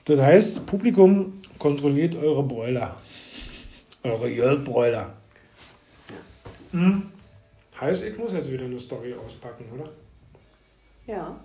das 0.06 0.20
heißt, 0.20 0.66
Publikum 0.68 1.40
kontrolliert 1.58 2.16
eure 2.16 2.44
Bräuler. 2.44 2.96
Eure 4.04 4.30
Jölbräuler. 4.30 5.14
Hm. 6.72 7.12
Heißt, 7.80 8.04
ich 8.04 8.18
muss 8.18 8.32
jetzt 8.32 8.52
wieder 8.52 8.66
eine 8.66 8.80
Story 8.80 9.14
auspacken, 9.14 9.66
oder? 9.74 9.90
Ja. 11.08 11.40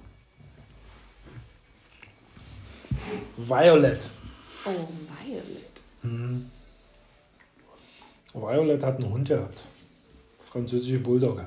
Violet. 3.37 4.09
Oh, 4.65 4.89
Violet. 5.25 5.83
Mhm. 6.03 6.51
Violet 8.33 8.83
hat 8.83 8.97
einen 8.97 9.13
Hund 9.13 9.29
gehabt. 9.29 9.63
Französische 10.41 10.99
Bulldogge. 10.99 11.47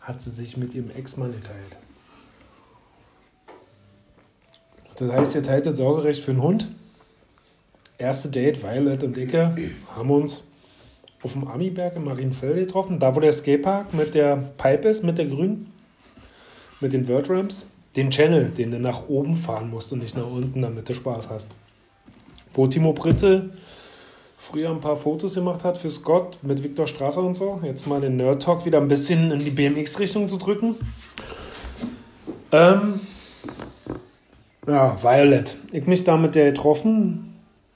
Hat 0.00 0.20
sie 0.20 0.30
sich 0.30 0.56
mit 0.56 0.74
ihrem 0.74 0.90
Ex-Mann 0.90 1.32
geteilt. 1.32 1.76
Das 4.96 5.12
heißt, 5.12 5.34
ihr 5.36 5.42
teilt 5.42 5.66
das 5.66 5.78
Sorgerecht 5.78 6.22
für 6.22 6.32
den 6.32 6.42
Hund. 6.42 6.68
Erste 7.98 8.28
Date, 8.28 8.62
Violet 8.62 9.02
und 9.04 9.16
Icke 9.16 9.56
haben 9.94 10.10
uns 10.10 10.47
auf 11.22 11.32
dem 11.32 11.48
Amiberg 11.48 11.96
in 11.96 12.04
Marienfelde 12.04 12.60
getroffen. 12.60 12.98
Da, 12.98 13.14
wo 13.14 13.20
der 13.20 13.32
Skatepark 13.32 13.92
mit 13.92 14.14
der 14.14 14.36
Pipe 14.56 14.88
ist, 14.88 15.02
mit 15.02 15.18
der 15.18 15.26
grünen. 15.26 15.72
Mit 16.80 16.92
den 16.92 17.08
Wordramps. 17.08 17.66
den 17.96 18.10
Channel, 18.10 18.50
den 18.50 18.70
du 18.70 18.78
nach 18.78 19.08
oben 19.08 19.34
fahren 19.34 19.70
musst 19.70 19.92
und 19.92 20.00
nicht 20.00 20.16
nach 20.16 20.26
unten, 20.26 20.62
damit 20.62 20.88
du 20.88 20.94
Spaß 20.94 21.30
hast. 21.30 21.50
Wo 22.54 22.66
Timo 22.66 22.92
Britzel 22.92 23.50
früher 24.36 24.70
ein 24.70 24.80
paar 24.80 24.96
Fotos 24.96 25.34
gemacht 25.34 25.64
hat 25.64 25.78
für 25.78 25.90
Scott 25.90 26.38
mit 26.42 26.62
Viktor 26.62 26.86
Strasser 26.86 27.22
und 27.22 27.34
so. 27.34 27.60
Jetzt 27.64 27.86
mal 27.88 28.00
den 28.00 28.16
Nerd 28.16 28.42
Talk 28.42 28.64
wieder 28.64 28.80
ein 28.80 28.86
bisschen 28.86 29.32
in 29.32 29.40
die 29.40 29.50
BMX-Richtung 29.50 30.28
zu 30.28 30.36
drücken. 30.38 30.76
Ähm, 32.52 33.00
ja, 34.66 35.02
Violet. 35.02 35.56
Ich 35.72 35.86
mich 35.86 36.04
da 36.04 36.16
mit 36.16 36.34
der 36.34 36.52
getroffen. 36.52 37.27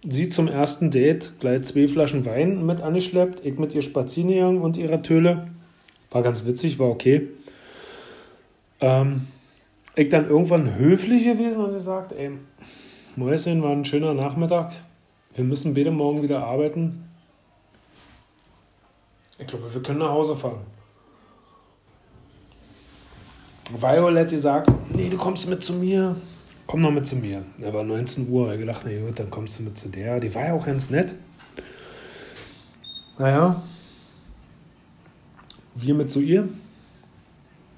Sie 0.04 0.28
zum 0.28 0.48
ersten 0.48 0.90
Date 0.90 1.32
gleich 1.38 1.62
zwei 1.62 1.86
Flaschen 1.86 2.26
Wein 2.26 2.66
mit 2.66 2.80
angeschleppt. 2.80 3.44
Ich 3.46 3.58
mit 3.58 3.74
ihr 3.74 3.82
spazieren 3.82 4.30
gegangen 4.30 4.60
und 4.60 4.76
ihrer 4.76 5.02
Töle. 5.02 5.48
War 6.10 6.22
ganz 6.22 6.44
witzig, 6.44 6.78
war 6.80 6.88
okay. 6.88 7.28
Ähm, 8.80 9.28
ich 9.94 10.08
dann 10.08 10.26
irgendwann 10.26 10.74
höflich 10.74 11.24
gewesen 11.24 11.64
und 11.64 11.72
gesagt, 11.72 12.12
ey, 12.12 12.32
Mäuschen, 13.14 13.62
war 13.62 13.70
ein 13.70 13.84
schöner 13.84 14.12
Nachmittag. 14.12 14.72
Wir 15.34 15.44
müssen 15.44 15.72
beide 15.72 15.92
morgen 15.92 16.22
wieder 16.22 16.44
arbeiten. 16.44 17.04
Ich 19.38 19.46
glaube, 19.46 19.72
wir 19.72 19.82
können 19.82 20.00
nach 20.00 20.10
Hause 20.10 20.34
fahren. 20.34 20.60
Violet 23.78 24.30
gesagt, 24.30 24.70
nee, 24.94 25.08
du 25.08 25.16
kommst 25.16 25.48
mit 25.48 25.62
zu 25.62 25.74
mir. 25.74 26.16
Komm 26.72 26.80
noch 26.80 26.90
mit 26.90 27.06
zu 27.06 27.16
mir. 27.16 27.44
Er 27.60 27.74
war 27.74 27.84
19 27.84 28.30
Uhr. 28.30 28.50
Ich 28.54 28.58
gedacht, 28.58 28.84
na 28.86 28.98
gut, 28.98 29.20
dann 29.20 29.28
kommst 29.28 29.58
du 29.58 29.62
mit 29.62 29.76
zu 29.76 29.90
der. 29.90 30.18
Die 30.20 30.34
war 30.34 30.46
ja 30.46 30.52
auch 30.54 30.64
ganz 30.64 30.88
nett. 30.88 31.14
Naja. 33.18 33.62
Wir 35.74 35.92
mit 35.92 36.10
zu 36.10 36.20
ihr. 36.20 36.48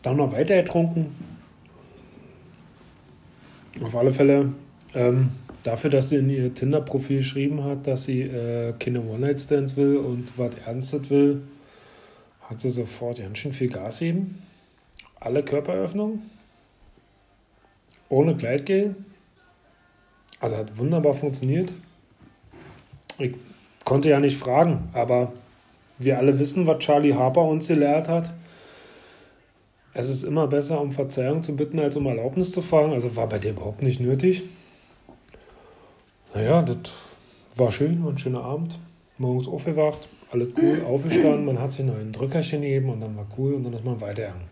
Dann 0.03 0.17
noch 0.17 0.31
weiter 0.31 0.63
getrunken. 0.63 1.13
Auf 3.83 3.97
alle 3.97 4.13
Fälle 4.13 4.53
ähm, 4.95 5.31
dafür, 5.65 5.91
dass 5.91 6.11
sie 6.11 6.19
in 6.19 6.31
ihr 6.31 6.55
Tinder-Profil 6.55 7.17
geschrieben 7.17 7.65
hat, 7.65 7.89
dass 7.89 8.05
sie 8.05 8.21
äh, 8.21 8.75
keine 8.79 9.01
One-Night-Stands 9.01 9.77
will 9.77 9.97
und 9.97 10.39
was 10.39 10.55
Ernstes 10.65 11.11
will, 11.11 11.43
hat 12.43 12.61
sie 12.61 12.71
sofort 12.71 13.19
ganz 13.19 13.39
schön 13.39 13.53
viel 13.53 13.71
Gas 13.71 13.99
gegeben. 13.99 14.41
Alle 15.19 15.43
Körperöffnungen. 15.43 16.34
Ohne 18.09 18.35
Gleitgel. 18.35 18.97
Also 20.41 20.57
hat 20.57 20.77
wunderbar 20.77 21.15
funktioniert. 21.15 21.73
Ich 23.19 23.35
konnte 23.85 24.11
ja 24.11 24.21
nicht 24.21 24.37
fragen, 24.37 24.89
aber 24.93 25.33
wir 25.99 26.19
alle 26.19 26.39
wissen, 26.39 26.67
was 26.67 26.79
Charlie 26.79 27.15
Harper 27.15 27.43
uns 27.43 27.69
gelehrt 27.69 28.09
hat. 28.09 28.33
Es 29.93 30.09
ist 30.09 30.25
immer 30.25 30.49
besser, 30.49 30.81
um 30.81 30.91
Verzeihung 30.91 31.43
zu 31.43 31.55
bitten, 31.55 31.79
als 31.79 31.95
um 31.97 32.07
Erlaubnis 32.07 32.51
zu 32.51 32.63
fragen. 32.63 32.93
Also 32.93 33.15
war 33.15 33.29
bei 33.29 33.39
dir 33.39 33.51
überhaupt 33.51 33.83
nicht 33.83 34.01
nötig. 34.01 34.43
Naja, 36.35 36.63
das 36.63 36.79
war 37.55 37.71
schön, 37.71 38.03
war 38.03 38.11
ein 38.11 38.19
schöner 38.19 38.43
Abend. 38.43 38.79
Morgens 39.19 39.47
aufgewacht, 39.47 40.09
alles 40.33 40.49
cool, 40.61 40.83
aufgestanden, 40.85 41.45
man 41.45 41.61
hat 41.61 41.71
sich 41.71 41.87
noch 41.87 41.95
ein 41.95 42.11
Drückerchen 42.11 42.63
gegeben 42.63 42.91
und 42.91 43.01
dann 43.01 43.17
war 43.17 43.27
cool 43.39 43.55
und 43.55 43.63
dann 43.63 43.73
ist 43.73 43.85
man 43.85 44.01
weitergegangen. 44.01 44.49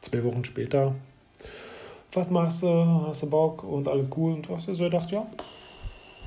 Zwei 0.00 0.24
Wochen 0.24 0.42
später, 0.46 0.94
was 2.12 2.30
machst 2.30 2.62
du, 2.62 3.06
hast 3.06 3.22
du 3.22 3.30
Bock 3.30 3.64
und 3.64 3.86
alles 3.86 4.06
cool 4.16 4.34
und 4.34 4.48
du 4.48 4.56
hast 4.56 4.66
dir 4.66 4.74
so 4.74 4.84
gedacht, 4.84 5.10
ja, 5.10 5.26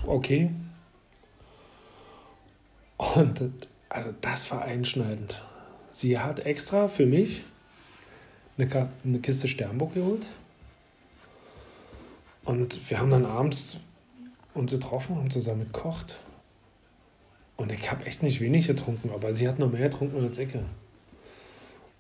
okay. 0.06 0.50
Und 2.98 3.52
also 3.90 4.10
das 4.22 4.50
war 4.52 4.64
einschneidend. 4.64 5.44
Sie 5.92 6.18
hat 6.18 6.40
extra 6.40 6.88
für 6.88 7.06
mich 7.06 7.44
eine, 8.58 8.90
eine 9.04 9.20
Kiste 9.20 9.48
Sternburg 9.48 9.94
geholt 9.94 10.26
und 12.46 12.90
wir 12.90 13.00
haben 13.00 13.10
dann 13.10 13.26
abends 13.26 13.78
uns 14.54 14.72
getroffen, 14.72 15.16
haben 15.16 15.30
zusammen 15.30 15.72
gekocht. 15.72 16.20
Und 17.56 17.72
ich 17.72 17.90
habe 17.92 18.06
echt 18.06 18.24
nicht 18.24 18.42
wenig 18.42 18.68
getrunken, 18.68 19.12
aber 19.14 19.34
sie 19.34 19.48
hat 19.48 19.60
noch 19.60 19.72
mehr 19.72 19.90
getrunken 19.90 20.24
als 20.24 20.38
ich. 20.38 20.50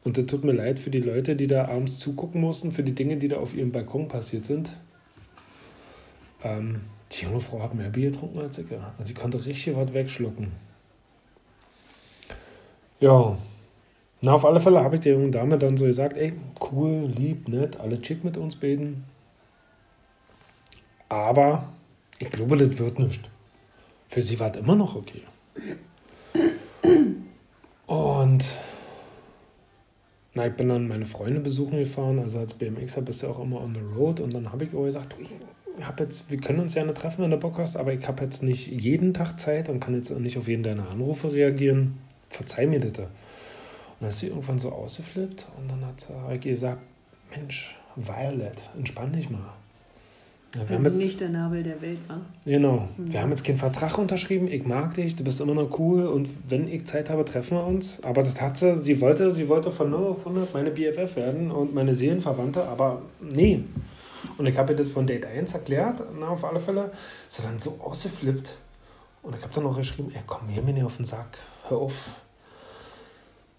Und 0.03 0.17
es 0.17 0.25
tut 0.27 0.43
mir 0.43 0.51
leid 0.51 0.79
für 0.79 0.89
die 0.89 0.99
Leute, 0.99 1.35
die 1.35 1.47
da 1.47 1.67
abends 1.67 1.97
zugucken 1.97 2.41
mussten, 2.41 2.71
für 2.71 2.83
die 2.83 2.93
Dinge, 2.93 3.17
die 3.17 3.29
da 3.29 3.37
auf 3.37 3.55
ihrem 3.55 3.71
Balkon 3.71 4.07
passiert 4.07 4.45
sind. 4.45 4.69
Ähm, 6.43 6.81
die 7.11 7.23
junge 7.23 7.39
Frau 7.39 7.61
hat 7.61 7.73
mehr 7.73 7.89
Bier 7.89 8.11
getrunken 8.11 8.39
als 8.39 8.57
ich. 8.57 8.71
Also 8.71 8.83
sie 9.05 9.13
konnte 9.13 9.45
richtig 9.45 9.75
was 9.75 9.93
wegschlucken. 9.93 10.51
Ja. 12.99 13.37
Na, 14.21 14.33
auf 14.33 14.45
alle 14.45 14.59
Fälle 14.59 14.81
habe 14.81 14.95
ich 14.95 15.01
der 15.01 15.13
jungen 15.13 15.31
Dame 15.31 15.57
dann 15.57 15.77
so 15.77 15.85
gesagt, 15.85 16.17
ey, 16.17 16.33
cool, 16.71 17.11
lieb, 17.13 17.47
nett, 17.47 17.79
alle 17.79 17.99
chick 17.99 18.23
mit 18.23 18.37
uns 18.37 18.55
beten. 18.55 19.03
Aber 21.09 21.69
ich 22.19 22.29
glaube, 22.29 22.57
das 22.57 22.77
wird 22.79 22.99
nicht. 22.99 23.29
Für 24.07 24.21
sie 24.21 24.39
war 24.39 24.51
es 24.51 24.57
immer 24.57 24.75
noch 24.75 24.95
okay. 24.95 25.21
Und 27.85 28.45
na, 30.35 30.47
ich 30.47 30.53
bin 30.53 30.69
dann 30.69 30.87
meine 30.87 31.05
Freunde 31.05 31.39
besuchen 31.39 31.77
gefahren. 31.77 32.19
Also 32.19 32.39
als 32.39 32.55
BMXer 32.55 33.01
bist 33.01 33.21
du 33.21 33.27
auch 33.27 33.39
immer 33.39 33.61
on 33.61 33.75
the 33.75 33.97
road. 33.97 34.19
Und 34.19 34.33
dann 34.33 34.51
habe 34.51 34.65
ich 34.65 34.73
auch 34.73 34.85
gesagt, 34.85 35.15
ich 35.19 35.85
hab 35.85 35.99
jetzt, 35.99 36.29
wir 36.31 36.39
können 36.39 36.59
uns 36.59 36.73
gerne 36.73 36.93
treffen, 36.93 37.23
wenn 37.23 37.31
du 37.31 37.37
Bock 37.37 37.59
hast, 37.59 37.75
aber 37.77 37.93
ich 37.93 38.07
habe 38.07 38.23
jetzt 38.23 38.41
nicht 38.41 38.67
jeden 38.67 39.13
Tag 39.13 39.39
Zeit 39.39 39.69
und 39.69 39.79
kann 39.79 39.95
jetzt 39.95 40.11
nicht 40.11 40.37
auf 40.37 40.47
jeden 40.47 40.63
deiner 40.63 40.89
Anrufe 40.89 41.31
reagieren. 41.31 41.99
Verzeih 42.29 42.65
mir 42.65 42.79
das. 42.79 42.97
Und 42.97 43.07
dann 43.99 44.09
ist 44.09 44.19
sie 44.19 44.27
irgendwann 44.27 44.59
so 44.59 44.71
ausgeflippt 44.71 45.47
und 45.57 45.69
dann 45.69 45.85
hat 45.85 46.01
sie 46.01 46.39
gesagt, 46.49 46.81
Mensch, 47.35 47.75
Violet, 47.95 48.69
entspann 48.75 49.13
dich 49.13 49.29
mal. 49.29 49.53
Ja, 50.55 50.69
wir 50.69 50.75
haben 50.75 50.85
jetzt, 50.85 50.97
nicht 50.97 51.19
der 51.19 51.29
Nabel 51.29 51.63
der 51.63 51.81
Welt 51.81 51.97
war. 52.07 52.21
Genau. 52.45 52.87
Mhm. 52.97 53.11
Wir 53.11 53.21
haben 53.21 53.29
jetzt 53.31 53.43
keinen 53.43 53.57
Vertrag 53.57 53.97
unterschrieben. 53.97 54.47
Ich 54.47 54.65
mag 54.65 54.93
dich, 54.93 55.15
du 55.15 55.23
bist 55.23 55.41
immer 55.41 55.55
noch 55.55 55.79
cool 55.79 56.05
und 56.05 56.29
wenn 56.47 56.67
ich 56.67 56.85
Zeit 56.85 57.09
habe, 57.09 57.25
treffen 57.25 57.57
wir 57.57 57.65
uns. 57.65 58.03
Aber 58.03 58.21
das 58.21 58.39
hat 58.39 58.57
sie, 58.57 58.75
sie 58.75 59.01
wollte, 59.01 59.31
sie 59.31 59.49
wollte 59.49 59.71
von 59.71 59.89
0 59.89 60.03
auf 60.03 60.27
100 60.27 60.53
meine 60.53 60.69
BFF 60.69 61.15
werden 61.15 61.49
und 61.49 61.73
meine 61.73 61.95
Seelenverwandte, 61.95 62.67
aber 62.67 63.01
nee. 63.19 63.63
Und 64.37 64.45
ich 64.45 64.57
habe 64.57 64.73
ihr 64.73 64.77
das 64.77 64.89
von 64.89 65.07
Date 65.07 65.25
1 65.25 65.53
erklärt, 65.53 66.03
na, 66.19 66.29
auf 66.29 66.45
alle 66.45 66.59
Fälle. 66.59 66.91
Ist 67.27 67.39
er 67.39 67.45
dann 67.45 67.59
so 67.59 67.79
ausgeflippt. 67.83 68.57
Und 69.23 69.35
ich 69.35 69.41
habe 69.41 69.53
dann 69.53 69.63
noch 69.63 69.75
geschrieben, 69.75 70.11
ey, 70.13 70.21
komm 70.27 70.47
hier 70.49 70.61
mir 70.61 70.73
nicht 70.73 70.83
auf 70.83 70.97
den 70.97 71.05
Sack, 71.05 71.39
hör 71.67 71.77
auf. 71.77 72.09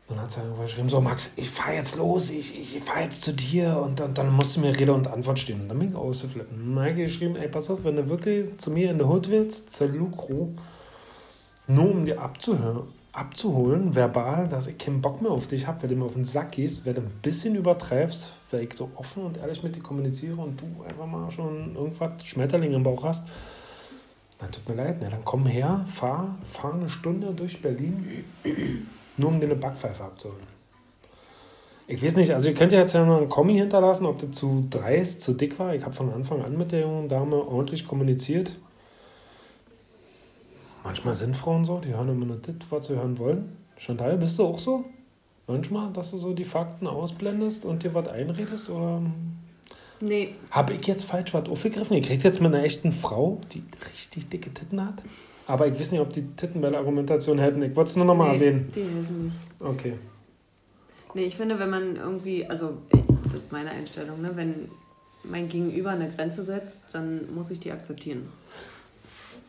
Dann 0.09 0.21
hat 0.21 0.33
sie 0.33 0.41
einfach 0.41 0.63
geschrieben, 0.63 0.91
so 0.91 1.01
Max, 1.01 1.33
ich 1.37 1.49
fahre 1.49 1.77
jetzt 1.77 1.97
los, 1.97 2.29
ich, 2.29 2.61
ich 2.61 2.83
fahre 2.83 3.05
jetzt 3.05 3.25
zu 3.25 3.33
dir 3.33 3.79
und 3.79 4.01
dann, 4.01 4.13
dann 4.13 4.31
musst 4.33 4.57
du 4.57 4.61
mir 4.61 4.79
Rede 4.79 4.93
und 4.93 5.07
Antwort 5.07 5.39
stehen. 5.39 5.63
Und 5.63 5.69
dann 5.69 5.79
bin 5.79 5.89
ich 5.89 5.97
ausgeflippt. 5.97 6.53
Dann 6.53 6.79
habe 6.79 6.91
ich 6.91 6.97
geschrieben, 6.97 7.37
ey, 7.37 7.49
pass 7.49 7.71
auf, 7.71 7.85
wenn 7.85 7.97
du 7.97 8.09
wirklich 8.09 8.57
zu 8.59 8.71
mir 8.71 8.91
in 8.91 8.99
der 8.99 9.09
Hut 9.09 9.31
willst, 9.31 9.73
zur 9.73 9.89
Lucro, 9.89 10.53
nur 11.67 11.91
um 11.91 12.05
dir 12.05 12.21
abzuhören, 12.21 12.83
abzuholen, 13.13 13.95
verbal, 13.95 14.47
dass 14.47 14.67
ich 14.67 14.77
keinen 14.77 15.01
Bock 15.01 15.23
mehr 15.23 15.31
auf 15.31 15.47
dich 15.47 15.67
habe, 15.67 15.83
wenn 15.83 15.91
du 15.91 15.97
mir 15.97 16.05
auf 16.05 16.15
den 16.15 16.25
Sack 16.25 16.53
gehst, 16.53 16.85
wenn 16.85 16.97
du 16.97 17.01
ein 17.01 17.21
bisschen 17.23 17.55
übertreibst, 17.55 18.33
weil 18.51 18.65
ich 18.65 18.75
so 18.75 18.91
offen 18.97 19.25
und 19.25 19.39
ehrlich 19.39 19.63
mit 19.63 19.75
dir 19.75 19.83
kommuniziere 19.83 20.37
und 20.37 20.61
du 20.61 20.85
einfach 20.87 21.07
mal 21.07 21.31
schon 21.31 21.75
irgendwas 21.77 22.27
Schmetterling 22.27 22.75
im 22.75 22.83
Bauch 22.83 23.05
hast, 23.05 23.27
dann 24.39 24.51
tut 24.51 24.69
mir 24.69 24.75
leid, 24.75 25.01
ne? 25.01 25.09
dann 25.09 25.25
komm 25.25 25.47
her, 25.47 25.87
fahr, 25.87 26.37
fahr 26.47 26.75
eine 26.75 26.91
Stunde 26.91 27.33
durch 27.33 27.63
Berlin 27.63 28.25
nur 29.17 29.31
um 29.31 29.41
dir 29.41 29.47
eine 29.47 29.57
Backpfeife 29.57 30.05
abzuholen. 30.05 30.55
Ich 31.87 32.03
weiß 32.03 32.17
nicht, 32.17 32.33
also 32.33 32.49
ihr 32.49 32.55
könnt 32.55 32.73
ja 32.73 32.81
jetzt 32.81 32.95
ja 32.95 33.05
mal 33.05 33.19
einen 33.19 33.29
Kommi 33.29 33.55
hinterlassen, 33.55 34.07
ob 34.07 34.19
das 34.19 34.33
zu 34.33 34.67
dreist, 34.71 35.23
zu 35.23 35.35
dick 35.35 35.59
war. 35.59 35.75
Ich 35.75 35.85
habe 35.85 35.95
von 35.95 36.11
Anfang 36.13 36.43
an 36.43 36.57
mit 36.57 36.73
der 36.73 36.81
jungen 36.81 37.09
Dame 37.09 37.37
ordentlich 37.37 37.87
kommuniziert. 37.87 38.57
Manchmal 40.83 41.15
sind 41.15 41.37
Frauen 41.37 41.65
so, 41.65 41.81
die 41.81 41.95
hören 41.95 42.09
immer 42.09 42.27
nur 42.27 42.39
das, 42.39 42.55
was 42.71 42.87
sie 42.87 42.97
hören 42.97 43.19
wollen. 43.19 43.57
Chantal, 43.77 44.17
bist 44.17 44.39
du 44.39 44.45
auch 44.47 44.59
so? 44.59 44.85
Manchmal, 45.47 45.93
dass 45.93 46.13
du 46.13 46.17
so 46.17 46.33
die 46.33 46.45
Fakten 46.45 46.87
ausblendest 46.87 47.67
und 47.67 47.83
dir 47.83 47.93
was 47.93 48.09
einredest? 48.09 48.71
Oder 48.71 49.03
Nee. 50.01 50.35
Habe 50.51 50.75
ich 50.75 50.87
jetzt 50.87 51.05
falsch 51.05 51.33
was 51.35 51.49
aufgegriffen? 51.49 51.97
Ihr 51.97 52.03
kriegt 52.03 52.25
jetzt 52.25 52.41
mit 52.41 52.55
einer 52.55 52.65
echten 52.65 52.93
Frau, 52.93 53.41
die 53.53 53.63
richtig 53.93 54.29
dicke 54.29 54.53
Titten 54.53 54.85
hat? 54.85 55.03
Aber 55.47 55.67
ich 55.67 55.79
weiß 55.79 55.93
nicht, 55.93 56.01
ob 56.01 56.13
die 56.13 56.27
Titten 56.37 56.61
bei 56.61 56.71
der 56.71 56.79
Argumentation 56.79 57.39
helfen. 57.39 57.63
Ich 57.63 57.77
wollte 57.77 57.91
es 57.91 57.97
nur 57.97 58.07
nochmal 58.07 58.31
nee, 58.31 58.35
erwähnen. 58.35 58.73
Die 58.75 58.83
helfen 58.83 59.25
nicht. 59.27 59.37
Okay. 59.61 59.95
Nee, 61.15 61.25
ich 61.25 61.37
finde, 61.37 61.59
wenn 61.59 61.71
man 61.71 61.97
irgendwie, 61.97 62.47
also 62.47 62.79
das 63.33 63.45
ist 63.45 63.53
meine 63.53 63.71
Einstellung, 63.71 64.21
ne? 64.23 64.31
wenn 64.35 64.69
mein 65.23 65.49
Gegenüber 65.49 65.91
eine 65.91 66.11
Grenze 66.11 66.43
setzt, 66.43 66.83
dann 66.93 67.33
muss 67.35 67.51
ich 67.51 67.61
die 67.61 67.73
akzeptieren. 67.73 68.29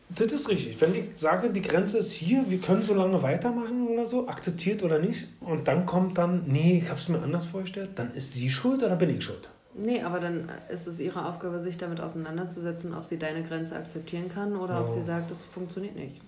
Das 0.08 0.30
ist 0.30 0.48
richtig. 0.48 0.80
Wenn 0.80 0.94
ich 0.94 1.04
sage, 1.16 1.50
die 1.50 1.62
Grenze 1.62 1.98
ist 1.98 2.12
hier, 2.12 2.48
wir 2.48 2.58
können 2.58 2.82
so 2.82 2.94
lange 2.94 3.22
weitermachen 3.22 3.88
oder 3.88 4.06
so, 4.06 4.28
akzeptiert 4.28 4.82
oder 4.84 5.00
nicht, 5.00 5.26
und 5.40 5.66
dann 5.66 5.84
kommt 5.84 6.16
dann, 6.18 6.44
nee, 6.46 6.80
ich 6.82 6.88
habe 6.88 7.00
es 7.00 7.08
mir 7.08 7.20
anders 7.20 7.44
vorgestellt, 7.44 7.90
dann 7.96 8.12
ist 8.12 8.34
sie 8.34 8.48
schuld 8.48 8.82
oder 8.84 8.94
bin 8.94 9.10
ich 9.10 9.24
schuld? 9.24 9.48
Nee, 9.78 10.02
aber 10.02 10.20
dann 10.20 10.50
ist 10.70 10.86
es 10.86 11.00
ihre 11.00 11.26
Aufgabe, 11.26 11.58
sich 11.58 11.76
damit 11.76 12.00
auseinanderzusetzen, 12.00 12.94
ob 12.94 13.04
sie 13.04 13.18
deine 13.18 13.42
Grenze 13.42 13.76
akzeptieren 13.76 14.28
kann 14.28 14.56
oder 14.56 14.80
oh. 14.80 14.84
ob 14.84 14.90
sie 14.90 15.02
sagt, 15.02 15.30
das 15.30 15.42
funktioniert 15.42 15.96
nicht. 15.96 16.20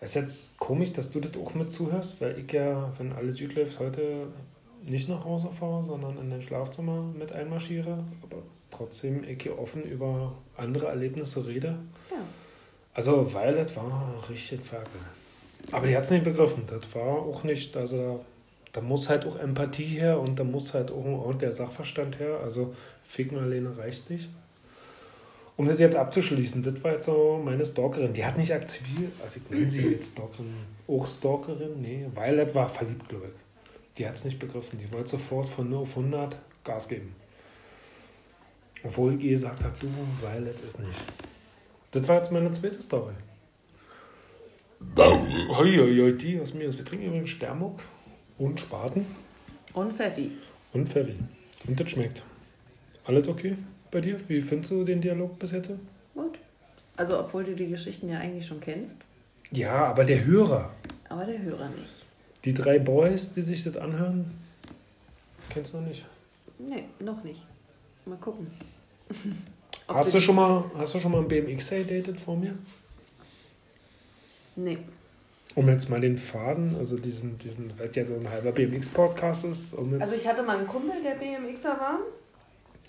Es 0.00 0.10
ist 0.10 0.14
jetzt 0.14 0.58
komisch, 0.58 0.92
dass 0.92 1.10
du 1.10 1.20
das 1.20 1.36
auch 1.36 1.54
mit 1.54 1.72
zuhörst, 1.72 2.20
weil 2.20 2.38
ich 2.38 2.52
ja, 2.52 2.92
wenn 2.98 3.12
alles 3.12 3.38
gut 3.38 3.54
läuft, 3.54 3.78
heute 3.78 4.26
nicht 4.82 5.08
nach 5.08 5.24
Hause 5.24 5.48
fahre, 5.58 5.84
sondern 5.84 6.18
in 6.18 6.30
dein 6.30 6.42
Schlafzimmer 6.42 7.02
mit 7.16 7.32
einmarschiere, 7.32 8.04
aber 8.22 8.42
trotzdem 8.70 9.24
ich 9.24 9.42
hier 9.42 9.58
offen 9.58 9.82
über 9.84 10.32
andere 10.56 10.86
Erlebnisse 10.86 11.46
rede. 11.46 11.78
Ja. 12.10 12.18
Also 12.94 13.32
Violet 13.32 13.74
war 13.76 14.24
richtig 14.28 14.60
ferkel. 14.62 15.00
Aber 15.72 15.86
die 15.86 15.96
hat 15.96 16.04
es 16.04 16.10
nicht 16.10 16.24
begriffen. 16.24 16.64
Das 16.66 16.94
war 16.94 17.18
auch 17.18 17.44
nicht, 17.44 17.76
also 17.76 18.24
da 18.76 18.82
muss 18.82 19.08
halt 19.08 19.24
auch 19.24 19.36
Empathie 19.36 19.86
her 19.86 20.20
und 20.20 20.38
da 20.38 20.44
muss 20.44 20.74
halt 20.74 20.90
auch 20.90 21.02
ein 21.02 21.14
ordentlicher 21.14 21.54
Sachverstand 21.54 22.18
her. 22.18 22.40
Also 22.44 22.74
Ficken 23.04 23.38
alleine 23.38 23.74
reicht 23.78 24.10
nicht. 24.10 24.28
Um 25.56 25.66
das 25.66 25.80
jetzt 25.80 25.96
abzuschließen, 25.96 26.62
das 26.62 26.84
war 26.84 26.92
jetzt 26.92 27.06
so 27.06 27.40
meine 27.42 27.64
Stalkerin. 27.64 28.12
Die 28.12 28.22
hat 28.22 28.36
nicht 28.36 28.52
aktiviert, 28.52 29.12
also 29.24 29.40
ich 29.40 29.50
nenne 29.50 29.70
sie 29.70 29.92
jetzt 29.92 30.12
Stalkerin, 30.12 30.52
auch 30.86 31.06
Stalkerin, 31.06 31.80
nee, 31.80 32.06
Violet 32.14 32.54
war 32.54 32.68
verliebt, 32.68 33.08
glaube 33.08 33.28
ich. 33.28 33.96
Die 33.96 34.06
hat 34.06 34.16
es 34.16 34.26
nicht 34.26 34.38
begriffen. 34.38 34.78
Die 34.78 34.92
wollte 34.92 35.12
sofort 35.12 35.48
von 35.48 35.70
0 35.70 35.78
auf 35.80 35.96
100 35.96 36.38
Gas 36.62 36.86
geben. 36.86 37.16
Obwohl 38.84 39.14
ich 39.14 39.24
ihr 39.24 39.30
gesagt 39.30 39.64
habe, 39.64 39.74
du, 39.80 39.88
Violet 40.20 40.60
ist 40.60 40.78
nicht. 40.80 41.02
Das 41.92 42.06
war 42.08 42.18
jetzt 42.18 42.30
meine 42.30 42.50
zweite 42.50 42.82
Story. 42.82 43.14
Hoi, 44.98 45.78
hoi, 45.78 45.96
hoi, 45.96 46.12
die 46.12 46.38
aus 46.38 46.52
mir 46.52 46.64
ist. 46.64 46.76
Wir 46.76 46.84
trinken 46.84 47.06
übrigens 47.06 47.30
Stermuck 47.30 47.80
und 48.38 48.60
Spaten 48.60 49.06
Und 49.74 49.92
Pfeffi. 49.92 50.30
und 50.72 50.88
Pfeffi. 50.88 51.14
Und 51.66 51.78
das 51.80 51.90
schmeckt. 51.90 52.22
Alles 53.04 53.28
okay 53.28 53.56
bei 53.90 54.00
dir? 54.00 54.16
Wie 54.28 54.40
findest 54.40 54.70
du 54.72 54.84
den 54.84 55.00
Dialog 55.00 55.38
bis 55.38 55.52
jetzt? 55.52 55.70
Gut. 56.14 56.38
Also, 56.96 57.18
obwohl 57.18 57.44
du 57.44 57.54
die 57.54 57.68
Geschichten 57.68 58.08
ja 58.08 58.18
eigentlich 58.18 58.46
schon 58.46 58.60
kennst, 58.60 58.96
Ja, 59.52 59.86
aber 59.86 60.04
der 60.04 60.24
Hörer, 60.24 60.70
aber 61.08 61.24
der 61.24 61.40
Hörer 61.40 61.68
nicht. 61.68 62.04
die 62.44 62.52
drei 62.54 62.78
Boys, 62.78 63.30
die 63.32 63.42
sich 63.42 63.62
das 63.64 63.76
anhören, 63.76 64.30
kennst 65.50 65.74
du 65.74 65.78
noch 65.78 65.86
nicht. 65.88 66.04
Nee, 66.58 66.84
noch 67.00 67.22
nicht. 67.22 67.42
Mal 68.06 68.16
gucken. 68.18 68.46
Hast 69.88 70.12
du, 70.12 70.18
schon 70.20 70.34
mal, 70.34 70.64
hast 70.76 70.94
du 70.96 70.98
schon 70.98 71.12
mal 71.12 71.20
ein 71.20 71.28
BMX 71.28 71.68
datet 71.68 72.20
vor 72.20 72.36
mir? 72.36 72.58
Nee. 74.56 74.78
Um 75.56 75.68
jetzt 75.68 75.90
mal 75.90 76.00
den 76.00 76.16
Faden, 76.18 76.76
also 76.78 76.96
diesen, 76.98 77.38
diesen, 77.38 77.72
weil 77.78 77.90
ja 77.92 78.06
so 78.06 78.14
ein 78.14 78.30
halber 78.30 78.52
BMX-Podcast 78.52 79.46
ist, 79.46 79.72
um 79.72 80.00
Also, 80.00 80.14
ich 80.14 80.28
hatte 80.28 80.42
mal 80.42 80.58
einen 80.58 80.66
Kumpel, 80.66 81.02
der 81.02 81.14
BMXer 81.14 81.70
war. 81.70 81.98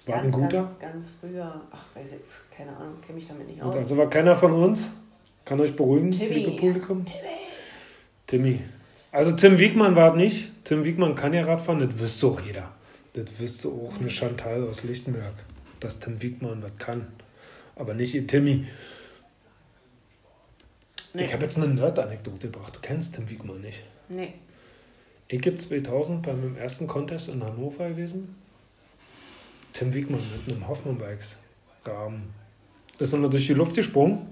war 0.05 0.15
ein 0.17 0.23
ganz, 0.23 0.35
guter. 0.35 0.57
Ganz, 0.57 0.79
ganz 0.79 1.11
früher. 1.19 1.61
Ach, 1.71 1.85
weiß 1.95 2.09
ich, 2.11 2.55
keine 2.55 2.75
Ahnung, 2.75 2.95
kenne 3.01 3.17
mich 3.17 3.27
damit 3.27 3.47
nicht 3.47 3.61
Und 3.61 3.69
aus. 3.69 3.75
also 3.77 3.97
war 3.97 4.09
keiner 4.09 4.35
von 4.35 4.51
uns. 4.51 4.91
Kann 5.45 5.61
euch 5.61 5.75
beruhigen, 5.75 6.11
Timmy. 6.11 6.33
liebe 6.35 6.51
Publikum. 6.59 7.05
Timmy. 8.27 8.59
Also 9.13 9.31
Tim 9.31 9.57
Wiegmann 9.57 9.95
war 9.95 10.11
es 10.11 10.15
nicht. 10.15 10.51
Tim 10.65 10.83
Wiegmann 10.83 11.15
kann 11.15 11.33
ja 11.33 11.43
Radfahren, 11.43 11.79
das 11.79 11.97
wüsste 11.97 12.27
auch 12.27 12.41
jeder. 12.41 12.69
Das 13.13 13.39
wüsste 13.39 13.69
auch 13.69 13.93
eine 13.99 14.09
Chantal 14.09 14.67
aus 14.67 14.83
Lichtenberg, 14.83 15.33
dass 15.79 15.99
Tim 15.99 16.21
Wiegmann 16.21 16.61
was 16.61 16.77
kann. 16.77 17.07
Aber 17.77 17.93
nicht 17.93 18.13
ihr 18.13 18.27
Timmy. 18.27 18.65
Nee. 21.17 21.25
Ich 21.25 21.33
habe 21.33 21.43
jetzt 21.43 21.57
eine 21.57 21.67
Nerd-Anekdote 21.67 22.51
gebracht. 22.51 22.75
Du 22.75 22.79
kennst 22.79 23.15
Tim 23.15 23.27
Wiegmann 23.27 23.59
nicht. 23.59 23.83
Nee. 24.07 24.35
Ich 25.27 25.41
bin 25.41 25.57
2000 25.57 26.21
bei 26.21 26.31
meinem 26.31 26.55
ersten 26.55 26.85
Contest 26.85 27.29
in 27.29 27.43
Hannover 27.43 27.89
gewesen. 27.89 28.35
Tim 29.73 29.95
Wiegmann 29.95 30.21
mit 30.31 30.53
einem 30.53 30.67
Hoffmann-Bikes-Rahmen. 30.67 32.21
Ist 32.99 33.13
dann 33.13 33.27
durch 33.29 33.47
die 33.47 33.55
Luft 33.55 33.73
gesprungen. 33.73 34.27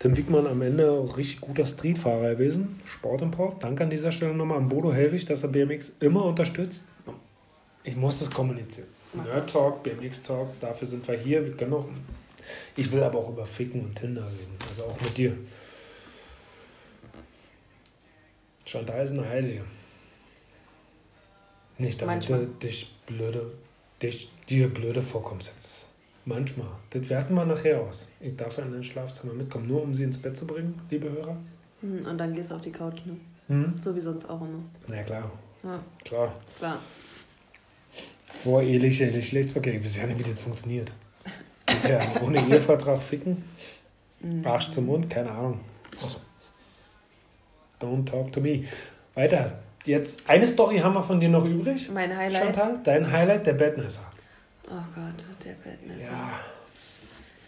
Tim 0.00 0.16
Wiegmann 0.16 0.48
am 0.48 0.60
Ende 0.62 0.90
auch 0.90 1.16
richtig 1.16 1.40
guter 1.40 1.66
Streetfahrer 1.66 2.30
gewesen. 2.30 2.80
Sportimport. 2.84 3.62
Danke 3.62 3.84
an 3.84 3.90
dieser 3.90 4.10
Stelle 4.10 4.34
nochmal 4.34 4.58
an 4.58 4.68
Bodo 4.68 4.92
Helwig, 4.92 5.24
dass 5.26 5.44
er 5.44 5.50
BMX 5.50 5.92
immer 6.00 6.24
unterstützt. 6.24 6.84
Ich 7.84 7.94
muss 7.94 8.18
das 8.18 8.28
kommunizieren. 8.28 8.88
Nerd 9.12 9.50
Talk, 9.50 9.84
BMX 9.84 10.24
Talk, 10.24 10.48
dafür 10.58 10.88
sind 10.88 11.06
wir 11.06 11.16
hier. 11.16 11.46
Wir 11.46 11.56
können 11.56 11.74
auch, 11.74 11.86
ich 12.76 12.90
will 12.90 13.04
aber 13.04 13.20
auch 13.20 13.28
über 13.28 13.46
Ficken 13.46 13.82
und 13.82 13.94
Tinder 13.94 14.22
reden. 14.22 14.56
Also 14.68 14.82
auch 14.82 15.00
mit 15.00 15.16
dir. 15.16 15.36
Chantal 18.64 19.04
ist 19.04 19.12
eine 19.12 19.28
Heilige. 19.28 19.62
Nicht 21.78 22.00
damit 22.00 22.16
Manchmal. 22.28 22.40
du 22.46 22.66
dich 22.66 22.94
blöde, 23.06 23.52
dich, 24.00 24.30
dir 24.48 24.72
blöde 24.72 25.02
vorkommst 25.02 25.52
jetzt. 25.52 25.88
Manchmal. 26.24 26.68
Das 26.90 27.08
werten 27.08 27.34
wir 27.34 27.44
nachher 27.44 27.80
aus. 27.80 28.08
Ich 28.20 28.36
darf 28.36 28.56
ja 28.58 28.64
in 28.64 28.72
dein 28.72 28.84
Schlafzimmer 28.84 29.32
mitkommen, 29.34 29.66
nur 29.66 29.82
um 29.82 29.94
sie 29.94 30.04
ins 30.04 30.18
Bett 30.18 30.36
zu 30.36 30.46
bringen, 30.46 30.80
liebe 30.90 31.10
Hörer. 31.10 31.36
Hm, 31.80 32.06
Und 32.06 32.18
dann 32.18 32.32
gehst 32.34 32.50
du 32.50 32.54
auf 32.54 32.60
die 32.60 32.70
Couch, 32.70 33.00
ne? 33.04 33.16
Hm? 33.48 33.74
So 33.80 33.94
wie 33.96 34.00
sonst 34.00 34.28
auch 34.28 34.40
immer. 34.40 34.62
Na 34.86 34.96
ja, 34.96 35.02
klar, 35.02 35.32
Ja, 35.64 35.80
klar. 36.04 36.32
klar. 36.58 36.78
Vorehelicher 38.26 39.08
Geschlechtsverkehr. 39.08 39.74
Ich 39.74 39.84
weiß 39.84 39.96
ja 39.96 40.06
nicht, 40.06 40.18
wie 40.20 40.30
das 40.30 40.40
funktioniert. 40.40 40.92
Ja 41.88 42.00
ohne 42.22 42.38
Ehevertrag 42.48 42.98
ficken? 43.00 43.42
Mhm. 44.20 44.46
Arsch 44.46 44.70
zum 44.70 44.86
Mund? 44.86 45.10
Keine 45.10 45.30
Ahnung. 45.32 45.60
Don't 47.82 48.04
talk 48.04 48.32
to 48.32 48.40
me. 48.40 48.64
Weiter. 49.14 49.58
Jetzt, 49.84 50.30
eine 50.30 50.46
Story 50.46 50.78
haben 50.78 50.94
wir 50.94 51.02
von 51.02 51.18
dir 51.18 51.28
noch 51.28 51.44
übrig. 51.44 51.90
Mein 51.92 52.16
Highlight. 52.16 52.42
Chantal, 52.42 52.80
dein 52.84 53.10
Highlight, 53.10 53.46
der 53.46 53.54
Badnesser. 53.54 54.04
Oh 54.68 54.84
Gott, 54.94 55.24
der 55.44 55.54
Bettnässer. 55.54 56.12
Ja. 56.12 56.30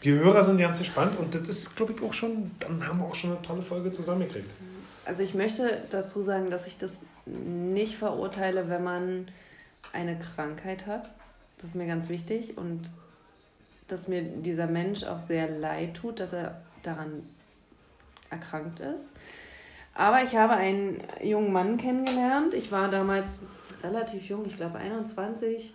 Die 0.02 0.12
Hörer 0.12 0.42
sind 0.42 0.58
ganz 0.58 0.78
gespannt 0.78 1.18
und 1.18 1.34
das 1.34 1.48
ist, 1.48 1.76
glaube 1.76 1.94
ich, 1.94 2.02
auch 2.02 2.12
schon, 2.12 2.50
dann 2.58 2.86
haben 2.86 2.98
wir 2.98 3.06
auch 3.06 3.14
schon 3.14 3.30
eine 3.30 3.40
tolle 3.40 3.62
Folge 3.62 3.92
zusammengekriegt. 3.92 4.50
Also 5.06 5.22
ich 5.22 5.34
möchte 5.34 5.82
dazu 5.90 6.22
sagen, 6.22 6.50
dass 6.50 6.66
ich 6.66 6.76
das 6.76 6.96
nicht 7.24 7.96
verurteile, 7.96 8.68
wenn 8.68 8.82
man 8.82 9.28
eine 9.92 10.18
Krankheit 10.18 10.86
hat. 10.86 11.10
Das 11.58 11.70
ist 11.70 11.76
mir 11.76 11.86
ganz 11.86 12.08
wichtig 12.08 12.58
und 12.58 12.90
dass 13.88 14.08
mir 14.08 14.22
dieser 14.22 14.66
Mensch 14.66 15.04
auch 15.04 15.20
sehr 15.20 15.48
leid 15.48 15.94
tut, 15.94 16.20
dass 16.20 16.32
er 16.32 16.60
daran 16.82 17.22
erkrankt 18.28 18.80
ist. 18.80 19.04
Aber 19.94 20.22
ich 20.22 20.36
habe 20.36 20.54
einen 20.54 21.00
jungen 21.22 21.52
Mann 21.52 21.76
kennengelernt. 21.76 22.52
Ich 22.54 22.72
war 22.72 22.90
damals 22.90 23.40
relativ 23.82 24.28
jung, 24.28 24.44
ich 24.44 24.56
glaube 24.56 24.78
21. 24.78 25.72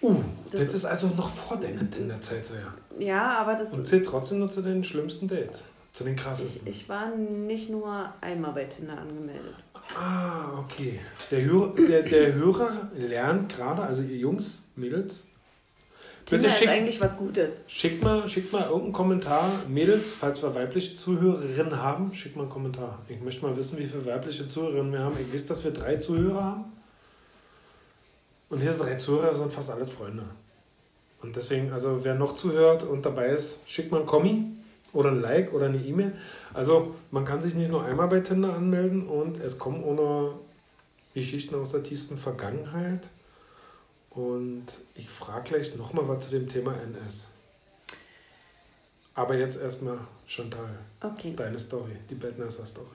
Uh, 0.00 0.16
das, 0.50 0.64
Das- 0.66 0.74
ist 0.74 0.84
also 0.84 1.08
noch 1.08 1.28
vor 1.28 1.56
deiner 1.58 1.88
Tinder-Zeit 1.88 2.44
so, 2.44 2.54
ja. 2.54 2.74
Ja, 2.98 3.38
aber 3.38 3.54
das 3.54 3.70
Und 3.72 3.84
zählt 3.84 4.06
trotzdem 4.06 4.38
nur 4.40 4.50
zu 4.50 4.62
den 4.62 4.82
schlimmsten 4.84 5.28
Dates. 5.28 5.64
Zu 5.92 6.04
den 6.04 6.14
ich, 6.14 6.20
krassesten. 6.20 6.66
ich 6.66 6.88
war 6.88 7.14
nicht 7.14 7.68
nur 7.70 8.12
einmal 8.22 8.52
bei 8.52 8.64
Tinder 8.64 8.96
angemeldet. 8.98 9.54
Ah, 9.96 10.58
okay. 10.58 10.98
Der 11.30 11.42
Hörer, 11.44 11.74
der, 11.74 12.02
der 12.02 12.32
Hörer 12.34 12.90
lernt 12.96 13.54
gerade, 13.54 13.82
also 13.82 14.00
ihr 14.02 14.16
Jungs, 14.16 14.62
Mädels, 14.74 15.26
Tinder 16.26 16.42
bitte 16.42 16.46
ist 16.46 16.58
schickt, 16.58 16.70
eigentlich 16.70 17.00
was 17.00 17.16
Gutes. 17.16 17.52
schickt, 17.66 18.02
mal, 18.02 18.28
schickt 18.28 18.52
mal 18.52 18.62
irgendeinen 18.62 18.92
Kommentar. 18.92 19.50
Mädels, 19.68 20.12
falls 20.12 20.42
wir 20.42 20.54
weibliche 20.54 20.96
Zuhörerinnen 20.96 21.80
haben, 21.80 22.14
schickt 22.14 22.36
mal 22.36 22.42
einen 22.42 22.50
Kommentar. 22.50 23.00
Ich 23.08 23.20
möchte 23.20 23.44
mal 23.44 23.56
wissen, 23.56 23.78
wie 23.78 23.86
viele 23.86 24.06
weibliche 24.06 24.46
Zuhörerinnen 24.46 24.92
wir 24.92 25.00
haben. 25.00 25.16
Ich 25.20 25.32
weiß, 25.32 25.46
dass 25.46 25.64
wir 25.64 25.72
drei 25.72 25.96
Zuhörer 25.96 26.42
haben. 26.42 26.64
Und 28.50 28.60
diese 28.60 28.78
drei 28.78 28.96
Zuhörer 28.96 29.34
sind 29.34 29.52
fast 29.52 29.70
alle 29.70 29.86
Freunde. 29.86 30.24
Und 31.22 31.36
deswegen, 31.36 31.72
also 31.72 32.00
wer 32.02 32.14
noch 32.14 32.34
zuhört 32.34 32.82
und 32.82 33.06
dabei 33.06 33.28
ist, 33.28 33.60
schickt 33.66 33.90
mal 33.90 33.98
einen 33.98 34.06
Kommi 34.06 34.44
oder 34.92 35.10
ein 35.10 35.20
Like 35.20 35.52
oder 35.52 35.66
eine 35.66 35.78
E-Mail. 35.78 36.12
Also 36.52 36.94
man 37.10 37.24
kann 37.24 37.40
sich 37.40 37.54
nicht 37.54 37.70
nur 37.70 37.84
einmal 37.84 38.08
bei 38.08 38.20
Tinder 38.20 38.54
anmelden 38.54 39.06
und 39.06 39.40
es 39.40 39.58
kommen 39.58 39.82
ohne 39.82 40.34
Geschichten 41.14 41.54
aus 41.54 41.70
der 41.70 41.82
tiefsten 41.82 42.18
Vergangenheit. 42.18 43.08
Und 44.14 44.64
ich 44.94 45.08
frage 45.08 45.50
gleich 45.50 45.74
nochmal 45.76 46.06
was 46.06 46.24
zu 46.26 46.30
dem 46.32 46.48
Thema 46.48 46.74
NS. 46.74 47.30
Aber 49.14 49.36
jetzt 49.36 49.60
erstmal 49.60 49.98
Chantal, 50.26 50.78
Okay. 51.02 51.34
deine 51.36 51.58
Story, 51.58 51.92
die 52.08 52.14
Bettnasser 52.14 52.64
Story. 52.64 52.86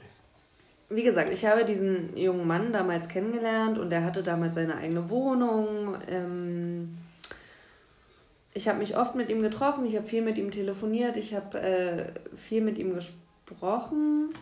Wie 0.89 1.03
gesagt, 1.03 1.29
ich 1.31 1.45
habe 1.45 1.65
diesen 1.65 2.15
jungen 2.15 2.47
Mann 2.47 2.71
damals 2.71 3.07
kennengelernt 3.07 3.77
und 3.77 3.91
er 3.91 4.03
hatte 4.03 4.23
damals 4.23 4.55
seine 4.55 4.77
eigene 4.77 5.09
Wohnung. 5.09 5.97
Ähm, 6.07 6.97
ich 8.53 8.67
habe 8.67 8.79
mich 8.79 8.95
oft 8.97 9.13
mit 9.13 9.29
ihm 9.29 9.41
getroffen, 9.41 9.85
ich 9.85 9.95
habe 9.95 10.07
viel 10.07 10.21
mit 10.21 10.37
ihm 10.37 10.49
telefoniert, 10.49 11.17
ich 11.17 11.35
habe 11.35 11.59
äh, 11.59 12.05
viel 12.37 12.61
mit 12.61 12.77
ihm 12.77 12.95
gesprochen 12.95 14.33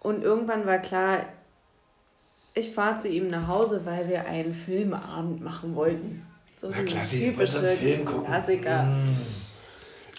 und 0.00 0.22
irgendwann 0.22 0.66
war 0.66 0.78
klar, 0.78 1.24
ich 2.54 2.70
fahre 2.70 2.98
zu 2.98 3.08
ihm 3.08 3.28
nach 3.28 3.46
Hause, 3.46 3.82
weil 3.84 4.08
wir 4.08 4.26
einen 4.26 4.54
Filmabend 4.54 5.42
machen 5.42 5.74
wollten. 5.74 6.22
So 6.56 6.68
Na 6.70 7.04
sie 7.04 7.30
typische 7.30 7.62
Film 7.68 8.04
gucken. 8.04 8.24
Klassiker. 8.24 8.84
Mm. 8.84 9.16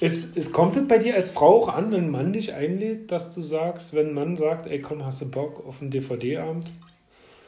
Es, 0.03 0.35
es 0.35 0.51
kommt 0.51 0.75
es 0.75 0.87
bei 0.87 0.97
dir 0.97 1.13
als 1.13 1.29
Frau 1.29 1.61
auch 1.61 1.69
an, 1.69 1.91
wenn 1.91 2.05
ein 2.05 2.09
Mann 2.09 2.33
dich 2.33 2.53
einlädt, 2.53 3.11
dass 3.11 3.31
du 3.35 3.41
sagst, 3.43 3.93
wenn 3.93 4.07
ein 4.07 4.13
Mann 4.13 4.35
sagt, 4.35 4.65
ey 4.67 4.81
komm, 4.81 5.05
hast 5.05 5.21
du 5.21 5.29
Bock 5.29 5.63
auf 5.67 5.79
einen 5.81 5.91
DVD-Abend? 5.91 6.71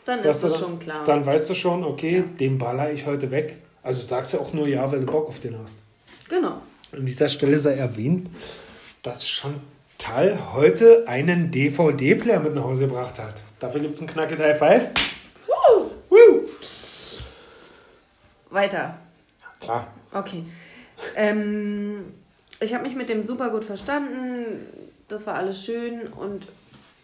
Dann 0.06 0.20
ist 0.20 0.44
du 0.44 0.50
das 0.50 0.60
schon 0.60 0.78
klar. 0.78 1.04
Dann 1.06 1.26
weißt 1.26 1.50
du 1.50 1.56
schon, 1.56 1.84
okay, 1.84 2.18
Ja. 2.18 2.24
den 2.40 2.60
baller 2.60 2.92
ich 2.92 3.08
heute 3.08 3.32
weg. 3.32 3.58
Also 3.82 4.02
du 4.02 4.08
sagst 4.08 4.34
ja 4.34 4.40
auch 4.40 4.54
nur 4.54 4.68
ja, 4.68 4.90
weil 4.92 5.00
du 5.00 5.08
Bock 5.08 5.28
auf 5.28 5.40
den 5.40 5.58
hast. 5.58 5.82
Genau. 6.30 6.62
An 6.92 7.06
dieser 7.06 7.28
Stelle 7.30 7.58
sei 7.58 7.74
erwähnt, 7.74 8.30
dass 9.02 9.26
Chantal 10.04 10.38
heute 10.54 11.08
einen 11.08 11.50
DVD-Player 11.50 12.42
mit 12.42 12.54
nach 12.56 12.64
Hause 12.64 12.88
gebracht 12.88 13.20
hat. 13.20 13.42
Dafür 13.60 13.80
gibt 13.80 13.94
es 13.94 14.00
einen 14.00 14.10
Knacke 14.10 14.36
Teil 14.36 14.54
5. 14.54 14.90
Woo! 15.48 16.50
weiter. 18.50 18.98
Klar. 19.62 19.88
Okay. 20.12 20.44
Ähm, 21.16 22.14
ich 22.60 22.74
habe 22.74 22.84
mich 22.84 22.96
mit 22.96 23.08
dem 23.08 23.24
super 23.24 23.50
gut 23.50 23.64
verstanden. 23.64 24.68
Das 25.08 25.26
war 25.26 25.36
alles 25.36 25.64
schön 25.64 26.08
und 26.08 26.48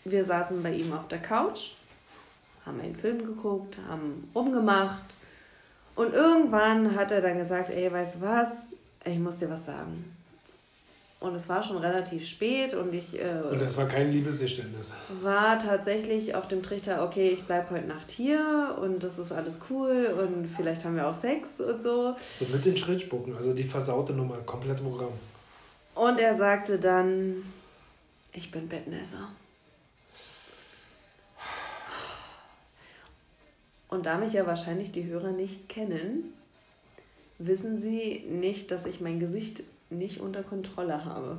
wir 0.03 0.25
saßen 0.25 0.61
bei 0.61 0.73
ihm 0.73 0.91
auf 0.93 1.07
der 1.07 1.19
Couch, 1.19 1.71
haben 2.65 2.81
einen 2.81 2.95
Film 2.95 3.19
geguckt, 3.19 3.77
haben 3.87 4.29
rumgemacht 4.35 5.15
und 5.95 6.13
irgendwann 6.13 6.95
hat 6.95 7.11
er 7.11 7.21
dann 7.21 7.37
gesagt, 7.37 7.69
ey, 7.69 7.91
weißt 7.91 8.15
du 8.15 8.21
was, 8.21 8.49
ich 9.05 9.19
muss 9.19 9.37
dir 9.37 9.49
was 9.49 9.65
sagen. 9.65 10.18
Und 11.19 11.35
es 11.35 11.49
war 11.49 11.61
schon 11.61 11.77
relativ 11.77 12.25
spät 12.25 12.73
und 12.73 12.93
ich. 12.93 13.19
Äh, 13.19 13.41
und 13.51 13.61
das 13.61 13.75
war 13.75 13.87
kein 13.87 14.09
Liebesgeständnis. 14.09 14.93
War 15.21 15.59
tatsächlich 15.59 16.33
auf 16.33 16.47
dem 16.47 16.63
Trichter, 16.63 17.03
okay, 17.03 17.29
ich 17.29 17.43
bleibe 17.43 17.71
heute 17.71 17.87
Nacht 17.87 18.09
hier 18.09 18.77
und 18.81 19.03
das 19.03 19.19
ist 19.19 19.33
alles 19.33 19.59
cool 19.69 20.15
und 20.17 20.49
vielleicht 20.55 20.85
haben 20.85 20.95
wir 20.95 21.07
auch 21.07 21.13
Sex 21.13 21.59
und 21.59 21.81
so. 21.81 22.15
So 22.35 22.45
mit 22.45 22.63
den 22.63 22.77
Schrittspucken, 22.77 23.35
also 23.35 23.53
die 23.53 23.65
versaute 23.65 24.13
Nummer, 24.13 24.37
komplett 24.43 24.81
Programm. 24.81 25.11
Und 25.93 26.19
er 26.19 26.37
sagte 26.37 26.79
dann, 26.79 27.43
ich 28.31 28.49
bin 28.49 28.69
Bettnässer. 28.69 29.27
Und 33.89 34.05
da 34.05 34.17
mich 34.17 34.31
ja 34.31 34.47
wahrscheinlich 34.47 34.93
die 34.93 35.05
Hörer 35.05 35.31
nicht 35.31 35.67
kennen, 35.67 36.33
wissen 37.39 37.81
sie 37.81 38.23
nicht, 38.29 38.71
dass 38.71 38.85
ich 38.85 39.01
mein 39.01 39.19
Gesicht 39.19 39.63
nicht 39.89 40.19
unter 40.19 40.43
Kontrolle 40.43 41.05
habe. 41.05 41.37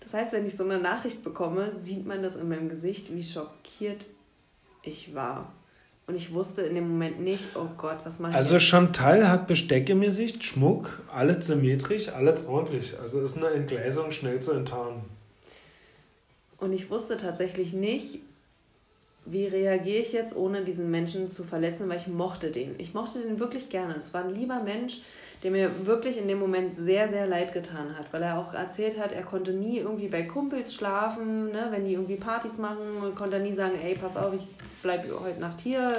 Das 0.00 0.14
heißt, 0.14 0.32
wenn 0.32 0.46
ich 0.46 0.56
so 0.56 0.64
eine 0.64 0.78
Nachricht 0.78 1.22
bekomme, 1.22 1.72
sieht 1.80 2.06
man 2.06 2.22
das 2.22 2.36
in 2.36 2.48
meinem 2.48 2.68
Gesicht, 2.68 3.14
wie 3.14 3.22
schockiert 3.22 4.06
ich 4.82 5.14
war. 5.14 5.52
Und 6.06 6.16
ich 6.16 6.32
wusste 6.34 6.62
in 6.62 6.74
dem 6.74 6.88
Moment 6.88 7.20
nicht, 7.20 7.44
oh 7.54 7.68
Gott, 7.76 7.98
was 8.04 8.18
mache 8.18 8.32
ich 8.32 8.36
Also 8.36 8.54
jetzt? 8.54 8.64
Chantal 8.64 9.28
hat 9.28 9.46
Besteck 9.46 9.88
im 9.90 10.00
Gesicht, 10.00 10.42
Schmuck, 10.42 11.00
alles 11.12 11.46
symmetrisch, 11.46 12.08
alles 12.08 12.44
ordentlich. 12.46 12.98
Also 12.98 13.20
ist 13.20 13.36
eine 13.36 13.50
Entgleisung 13.50 14.10
schnell 14.10 14.40
zu 14.40 14.52
enttarnen. 14.52 15.02
Und 16.58 16.72
ich 16.72 16.90
wusste 16.90 17.16
tatsächlich 17.16 17.72
nicht, 17.72 18.18
wie 19.24 19.46
reagiere 19.46 20.00
ich 20.00 20.12
jetzt, 20.12 20.34
ohne 20.34 20.64
diesen 20.64 20.90
Menschen 20.90 21.30
zu 21.30 21.44
verletzen, 21.44 21.88
weil 21.88 21.98
ich 21.98 22.08
mochte 22.08 22.50
den. 22.50 22.74
Ich 22.78 22.94
mochte 22.94 23.20
den 23.20 23.38
wirklich 23.38 23.68
gerne. 23.68 23.94
Das 23.94 24.12
war 24.12 24.24
ein 24.24 24.34
lieber 24.34 24.62
Mensch, 24.62 25.02
der 25.42 25.50
mir 25.50 25.86
wirklich 25.86 26.18
in 26.18 26.28
dem 26.28 26.38
Moment 26.38 26.76
sehr, 26.76 27.08
sehr 27.08 27.26
leid 27.26 27.52
getan 27.52 27.96
hat, 27.96 28.12
weil 28.12 28.22
er 28.22 28.38
auch 28.38 28.52
erzählt 28.52 28.98
hat, 28.98 29.12
er 29.12 29.22
konnte 29.22 29.52
nie 29.52 29.78
irgendwie 29.78 30.08
bei 30.08 30.22
Kumpels 30.22 30.74
schlafen, 30.74 31.50
ne? 31.50 31.68
wenn 31.70 31.84
die 31.86 31.94
irgendwie 31.94 32.16
Partys 32.16 32.58
machen, 32.58 33.14
konnte 33.16 33.36
er 33.36 33.42
nie 33.42 33.54
sagen, 33.54 33.78
ey, 33.82 33.94
pass 33.94 34.16
auf, 34.16 34.34
ich 34.34 34.46
bleibe 34.82 35.08
heute 35.20 35.40
Nacht 35.40 35.60
hier. 35.60 35.92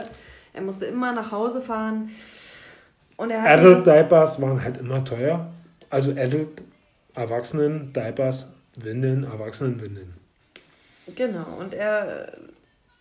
Er 0.54 0.62
musste 0.62 0.86
immer 0.86 1.14
nach 1.14 1.32
Hause 1.32 1.62
fahren. 1.62 2.12
Und 3.18 3.32
er 3.32 3.42
hat 3.42 3.60
Adult 3.60 3.86
Diapers 3.86 4.42
waren 4.42 4.62
halt 4.62 4.78
immer 4.78 5.04
teuer. 5.04 5.52
Also 5.90 6.12
Adult 6.12 6.62
Erwachsenen 7.14 7.92
Diapers, 7.94 8.52
Windeln, 8.76 9.24
Erwachsenenwindeln. 9.24 10.14
Genau, 11.16 11.58
und 11.60 11.74
er 11.74 12.32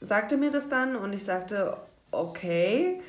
sagte 0.00 0.36
mir 0.36 0.50
das 0.50 0.68
dann 0.68 0.96
und 0.96 1.12
ich 1.12 1.24
sagte, 1.24 1.76
okay, 2.10 3.00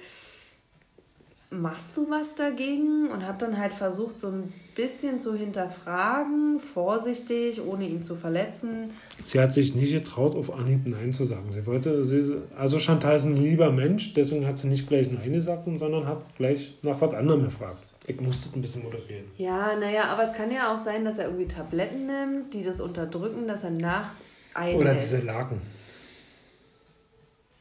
machst 1.51 1.95
du 1.97 2.09
was 2.09 2.33
dagegen? 2.33 3.09
Und 3.11 3.25
habe 3.25 3.37
dann 3.37 3.57
halt 3.57 3.73
versucht, 3.73 4.19
so 4.19 4.27
ein 4.27 4.53
bisschen 4.75 5.19
zu 5.19 5.35
hinterfragen, 5.35 6.59
vorsichtig, 6.59 7.61
ohne 7.61 7.85
ihn 7.87 8.03
zu 8.03 8.15
verletzen. 8.15 8.91
Sie 9.23 9.39
hat 9.39 9.51
sich 9.51 9.75
nicht 9.75 9.93
getraut, 9.93 10.35
auf 10.35 10.51
Anhieb 10.53 10.87
Nein 10.87 11.13
zu 11.13 11.25
sagen. 11.25 11.51
Sie 11.51 11.65
wollte, 11.67 12.03
sie, 12.03 12.37
also 12.57 12.79
Chantal 12.79 13.17
ist 13.17 13.25
ein 13.25 13.37
lieber 13.37 13.71
Mensch, 13.71 14.13
deswegen 14.13 14.47
hat 14.47 14.57
sie 14.57 14.67
nicht 14.67 14.87
gleich 14.87 15.11
Nein 15.11 15.33
gesagt, 15.33 15.65
sondern 15.75 16.07
hat 16.07 16.35
gleich 16.37 16.77
nach 16.83 16.99
was 17.01 17.13
anderem 17.13 17.43
gefragt. 17.43 17.83
Ich 18.07 18.19
musste 18.19 18.49
es 18.49 18.55
ein 18.55 18.61
bisschen 18.61 18.83
moderieren. 18.83 19.25
Ja, 19.37 19.75
naja, 19.77 20.05
aber 20.05 20.23
es 20.23 20.33
kann 20.33 20.51
ja 20.51 20.73
auch 20.73 20.83
sein, 20.83 21.05
dass 21.05 21.19
er 21.19 21.25
irgendwie 21.25 21.47
Tabletten 21.47 22.07
nimmt, 22.07 22.53
die 22.53 22.63
das 22.63 22.81
unterdrücken, 22.81 23.47
dass 23.47 23.63
er 23.63 23.69
nachts 23.69 24.37
einlässt. 24.55 24.81
Oder 24.81 24.93
diese 24.95 25.19
Laken. 25.19 25.61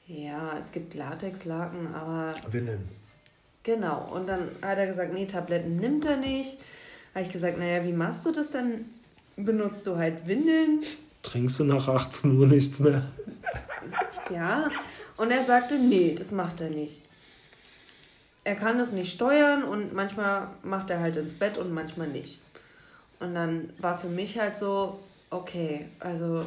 Ja, 0.07 0.57
es 0.59 0.72
gibt 0.72 0.95
Latexlaken, 0.95 1.95
aber. 1.95 2.34
Windeln. 2.51 2.99
Genau. 3.62 4.11
Und 4.12 4.26
dann 4.26 4.48
hat 4.62 4.78
er 4.78 4.86
gesagt, 4.86 5.12
nee, 5.12 5.26
Tabletten 5.26 5.76
nimmt 5.76 6.04
er 6.04 6.16
nicht. 6.16 6.58
Habe 7.14 7.24
ich 7.24 7.32
gesagt, 7.32 7.58
naja, 7.58 7.84
wie 7.84 7.92
machst 7.92 8.24
du 8.24 8.32
das 8.32 8.50
dann? 8.50 8.86
Benutzt 9.36 9.86
du 9.86 9.96
halt 9.96 10.26
Windeln? 10.26 10.82
Trinkst 11.22 11.61
du 11.61 11.64
nach 11.64 11.88
18 11.88 12.38
Uhr 12.38 12.46
nichts 12.46 12.80
mehr? 12.80 13.02
ja. 14.30 14.70
Und 15.16 15.30
er 15.30 15.44
sagte, 15.44 15.78
nee, 15.78 16.14
das 16.16 16.30
macht 16.30 16.61
er 16.61 16.70
nicht. 16.70 17.02
Er 18.44 18.54
kann 18.54 18.78
das 18.78 18.92
nicht 18.92 19.12
steuern 19.12 19.64
und 19.64 19.92
manchmal 19.92 20.48
macht 20.62 20.90
er 20.90 21.00
halt 21.00 21.16
ins 21.16 21.34
Bett 21.34 21.58
und 21.58 21.72
manchmal 21.72 22.08
nicht. 22.08 22.38
Und 23.18 23.34
dann 23.34 23.70
war 23.78 23.98
für 23.98 24.08
mich 24.08 24.38
halt 24.38 24.56
so, 24.56 24.98
okay, 25.28 25.88
also 26.00 26.42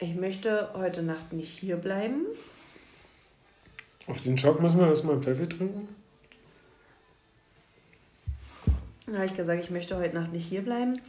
ich 0.00 0.14
möchte 0.16 0.70
heute 0.74 1.02
Nacht 1.02 1.32
nicht 1.32 1.56
hier 1.56 1.76
bleiben. 1.76 2.26
Auf 4.06 4.22
den 4.22 4.36
Schock 4.36 4.60
müssen 4.60 4.80
wir 4.80 4.88
erstmal 4.88 5.14
einen 5.14 5.22
Pfeffer 5.22 5.48
trinken. 5.48 5.88
Da 9.06 9.14
habe 9.14 9.26
ich 9.26 9.34
gesagt, 9.34 9.62
ich 9.62 9.70
möchte 9.70 9.96
heute 9.96 10.14
Nacht 10.14 10.32
nicht 10.32 10.46
hier 10.46 10.62
bleiben, 10.62 11.00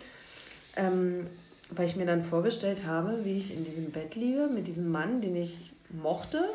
ähm, 0.76 1.28
weil 1.70 1.88
ich 1.88 1.96
mir 1.96 2.06
dann 2.06 2.24
vorgestellt 2.24 2.86
habe, 2.86 3.24
wie 3.24 3.38
ich 3.38 3.54
in 3.54 3.64
diesem 3.64 3.92
Bett 3.92 4.16
liege 4.16 4.50
mit 4.54 4.68
diesem 4.68 4.92
Mann, 4.92 5.22
den 5.22 5.36
ich 5.36 5.72
mochte 5.90 6.50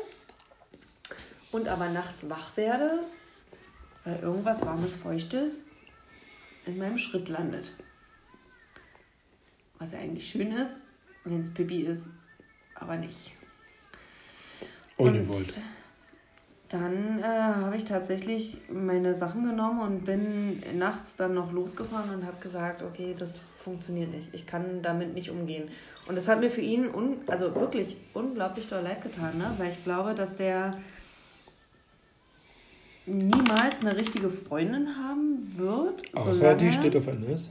und 1.51 1.67
aber 1.67 1.89
nachts 1.89 2.29
wach 2.29 2.55
werde, 2.57 2.99
weil 4.03 4.19
irgendwas 4.19 4.63
warmes, 4.65 4.95
feuchtes 4.95 5.65
in 6.65 6.77
meinem 6.77 6.99
Schritt 6.99 7.27
landet. 7.27 7.65
Was 9.79 9.93
ja 9.93 9.99
eigentlich 9.99 10.29
schön 10.29 10.51
ist, 10.53 10.77
wenn 11.23 11.41
es 11.41 11.51
Pipi 11.51 11.81
ist, 11.81 12.09
aber 12.75 12.97
nicht. 12.97 13.31
Ungewollt. 14.97 15.57
Und 15.57 15.63
dann 16.71 17.19
äh, 17.19 17.23
habe 17.23 17.75
ich 17.75 17.83
tatsächlich 17.83 18.57
meine 18.71 19.13
Sachen 19.13 19.43
genommen 19.43 19.81
und 19.81 20.05
bin 20.05 20.63
nachts 20.77 21.17
dann 21.17 21.33
noch 21.33 21.51
losgefahren 21.51 22.15
und 22.15 22.25
habe 22.25 22.37
gesagt, 22.41 22.81
okay, 22.81 23.13
das 23.17 23.39
funktioniert 23.57 24.13
nicht. 24.13 24.29
Ich 24.33 24.47
kann 24.47 24.81
damit 24.81 25.13
nicht 25.13 25.29
umgehen. 25.29 25.67
Und 26.07 26.15
das 26.15 26.29
hat 26.29 26.39
mir 26.39 26.49
für 26.49 26.61
ihn 26.61 26.89
un 26.89 27.17
also 27.27 27.53
wirklich 27.55 27.97
unglaublich 28.13 28.69
doll 28.69 28.83
leid 28.83 29.03
getan, 29.03 29.37
ne? 29.37 29.53
weil 29.57 29.69
ich 29.69 29.83
glaube, 29.83 30.15
dass 30.15 30.35
der 30.37 30.71
niemals 33.05 33.81
eine 33.81 33.97
richtige 33.97 34.29
Freundin 34.29 34.87
haben 34.95 35.53
wird. 35.57 36.01
Außer 36.15 36.55
die 36.55 36.71
steht 36.71 36.95
auf 36.95 37.07
NS. 37.07 37.49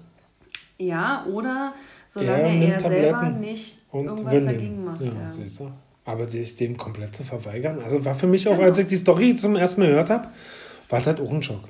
Ja, 0.79 1.27
oder 1.27 1.75
solange 2.09 2.49
er, 2.49 2.75
er 2.75 2.81
selber 2.81 3.29
nicht 3.29 3.77
irgendwas 3.93 4.45
dagegen 4.47 4.83
macht. 4.83 5.03
Ja, 5.03 5.13
ja. 5.13 5.73
Aber 6.11 6.29
sich 6.29 6.57
dem 6.57 6.77
komplett 6.77 7.15
zu 7.15 7.23
verweigern, 7.23 7.79
also 7.79 8.05
war 8.05 8.17
für 8.17 8.27
mich 8.27 8.49
auch, 8.49 8.57
genau. 8.57 8.67
als 8.67 8.79
ich 8.79 8.87
die 8.87 8.97
Story 8.97 9.37
zum 9.37 9.55
ersten 9.55 9.81
Mal 9.81 9.91
gehört 9.91 10.11
habe, 10.11 10.29
war 10.89 10.99
das 10.99 11.07
halt 11.07 11.21
auch 11.21 11.31
ein 11.31 11.41
Schock. 11.41 11.69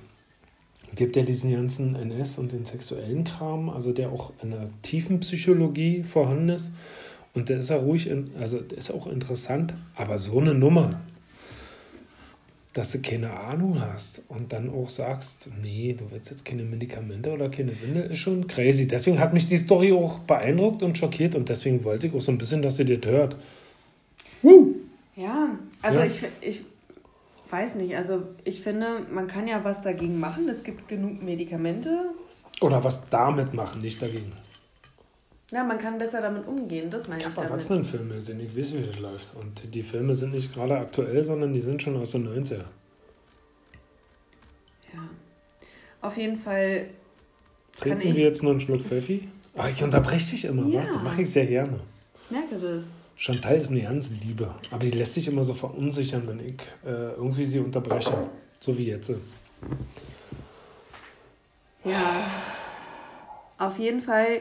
Gibt 0.94 1.14
ja 1.14 1.22
diesen 1.22 1.52
ganzen 1.52 1.94
NS 1.94 2.38
und 2.38 2.52
den 2.52 2.64
sexuellen 2.64 3.24
Kram, 3.24 3.68
also 3.68 3.92
der 3.92 4.10
auch 4.10 4.32
in 4.42 4.52
der 4.52 4.70
tiefen 4.80 5.20
Psychologie 5.20 6.02
vorhanden 6.04 6.48
ist. 6.48 6.72
Und 7.34 7.50
der 7.50 7.58
ist 7.58 7.68
ja 7.68 7.76
ruhig, 7.76 8.10
also 8.40 8.60
der 8.60 8.78
ist 8.78 8.90
auch 8.90 9.06
interessant, 9.06 9.74
aber 9.94 10.16
so 10.16 10.40
eine 10.40 10.54
Nummer, 10.54 10.88
dass 12.72 12.92
du 12.92 13.02
keine 13.02 13.30
Ahnung 13.30 13.78
hast 13.80 14.22
und 14.28 14.52
dann 14.54 14.70
auch 14.70 14.88
sagst, 14.88 15.50
nee, 15.60 15.94
du 15.96 16.10
willst 16.10 16.30
jetzt 16.30 16.46
keine 16.46 16.62
Medikamente 16.62 17.30
oder 17.30 17.50
keine 17.50 17.72
Windel, 17.82 18.10
ist 18.10 18.18
schon 18.18 18.46
crazy. 18.46 18.88
Deswegen 18.88 19.18
hat 19.18 19.34
mich 19.34 19.46
die 19.46 19.58
Story 19.58 19.92
auch 19.92 20.20
beeindruckt 20.20 20.82
und 20.82 20.96
schockiert 20.96 21.34
und 21.34 21.48
deswegen 21.50 21.84
wollte 21.84 22.06
ich 22.06 22.14
auch 22.14 22.20
so 22.20 22.32
ein 22.32 22.38
bisschen, 22.38 22.62
dass 22.62 22.78
ihr 22.78 22.86
das 22.86 23.10
hört. 23.10 23.36
Woo! 24.42 24.74
Ja, 25.16 25.58
also 25.82 26.00
ja. 26.00 26.06
Ich, 26.06 26.24
ich 26.40 26.62
weiß 27.50 27.74
nicht, 27.76 27.96
also 27.96 28.22
ich 28.44 28.62
finde, 28.62 29.06
man 29.10 29.26
kann 29.26 29.46
ja 29.46 29.62
was 29.64 29.82
dagegen 29.82 30.18
machen. 30.18 30.48
Es 30.48 30.62
gibt 30.62 30.88
genug 30.88 31.22
Medikamente. 31.22 32.10
Oder 32.60 32.82
was 32.84 33.08
damit 33.08 33.54
machen, 33.54 33.80
nicht 33.80 34.00
dagegen. 34.00 34.32
Ja, 35.50 35.64
man 35.64 35.78
kann 35.78 35.98
besser 35.98 36.20
damit 36.20 36.46
umgehen, 36.46 36.90
das 36.90 37.08
meine 37.08 37.20
ich. 37.20 37.26
Ich 37.26 37.36
habe 37.36 37.46
Erwachsenenfilme 37.46 38.14
gesehen, 38.14 38.38
ich 38.40 38.56
weiß, 38.56 38.74
wie 38.74 38.86
das 38.86 39.00
läuft. 39.00 39.34
Und 39.34 39.74
die 39.74 39.82
Filme 39.82 40.14
sind 40.14 40.32
nicht 40.32 40.54
gerade 40.54 40.76
aktuell, 40.76 41.24
sondern 41.24 41.52
die 41.52 41.60
sind 41.60 41.82
schon 41.82 41.96
aus 41.96 42.12
den 42.12 42.28
90er. 42.28 42.58
Ja. 44.94 45.08
Auf 46.02 46.16
jeden 46.16 46.38
Fall. 46.38 46.86
Trinken 47.76 48.14
wir 48.14 48.24
jetzt 48.24 48.42
noch 48.44 48.50
einen 48.50 48.60
Schluck 48.60 48.82
Pfeffi? 48.82 49.28
Ah, 49.56 49.68
ich 49.68 49.82
unterbreche 49.82 50.30
dich 50.30 50.44
immer, 50.44 50.66
ja. 50.66 50.86
das 50.86 51.02
mache 51.02 51.22
ich 51.22 51.30
sehr 51.30 51.46
gerne. 51.46 51.80
Merke 52.28 52.56
das. 52.56 52.84
Chantal 53.20 53.56
ist 53.56 53.68
eine 53.70 53.82
ganz 53.82 54.10
Liebe, 54.24 54.54
aber 54.70 54.82
die 54.82 54.92
lässt 54.92 55.12
sich 55.12 55.28
immer 55.28 55.44
so 55.44 55.52
verunsichern, 55.52 56.22
wenn 56.26 56.40
ich 56.40 56.62
äh, 56.86 57.12
irgendwie 57.16 57.44
sie 57.44 57.58
unterbreche. 57.58 58.30
So 58.60 58.78
wie 58.78 58.86
jetzt. 58.86 59.12
Ja, 61.84 62.30
auf 63.58 63.78
jeden 63.78 64.00
Fall 64.00 64.40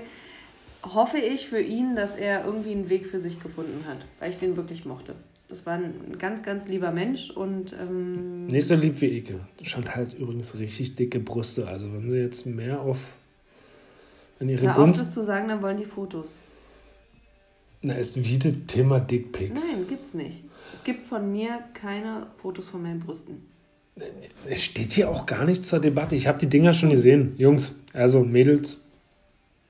hoffe 0.81 1.17
ich 1.17 1.49
für 1.49 1.59
ihn, 1.59 1.97
dass 1.97 2.15
er 2.15 2.45
irgendwie 2.45 2.71
einen 2.71 2.87
Weg 2.87 3.07
für 3.07 3.19
sich 3.19 3.43
gefunden 3.43 3.83
hat, 3.85 3.97
weil 4.21 4.29
ich 4.29 4.37
den 4.37 4.55
wirklich 4.55 4.85
mochte. 4.85 5.13
das 5.49 5.65
war 5.65 5.73
ein 5.73 6.17
ganz, 6.17 6.41
ganz 6.41 6.65
lieber 6.65 6.91
Mensch 6.91 7.31
und. 7.31 7.73
Ähm, 7.73 8.47
Nicht 8.47 8.67
so 8.67 8.75
lieb 8.75 9.01
wie 9.01 9.17
Ike. 9.17 9.41
Schon 9.61 9.93
halt 9.93 10.13
übrigens 10.13 10.57
richtig 10.57 10.95
dicke 10.95 11.19
Brüste. 11.19 11.67
Also, 11.67 11.91
wenn 11.91 12.09
sie 12.09 12.19
jetzt 12.19 12.45
mehr 12.45 12.79
auf. 12.79 13.11
Wenn 14.37 14.47
ihre 14.47 14.67
Hör 14.67 14.79
auf, 14.79 14.91
das 14.91 15.13
zu 15.13 15.25
sagen, 15.25 15.49
dann 15.49 15.61
wollen 15.61 15.75
die 15.75 15.83
Fotos. 15.83 16.37
Na, 17.81 17.93
ist 17.93 18.23
wie 18.23 18.37
das 18.37 18.53
Thema 18.67 18.99
Dickpics. 18.99 19.73
Nein, 19.73 19.87
gibt's 19.87 20.13
nicht. 20.13 20.43
Es 20.73 20.83
gibt 20.83 21.05
von 21.05 21.31
mir 21.31 21.59
keine 21.73 22.27
Fotos 22.35 22.69
von 22.69 22.81
meinen 22.81 22.99
Brüsten. 22.99 23.45
Es 24.47 24.63
steht 24.63 24.93
hier 24.93 25.09
auch 25.09 25.25
gar 25.25 25.45
nicht 25.45 25.65
zur 25.65 25.79
Debatte. 25.79 26.15
Ich 26.15 26.27
habe 26.27 26.39
die 26.39 26.47
Dinger 26.47 26.73
schon 26.73 26.89
gesehen. 26.89 27.35
Jungs, 27.37 27.75
also 27.93 28.23
Mädels, 28.23 28.85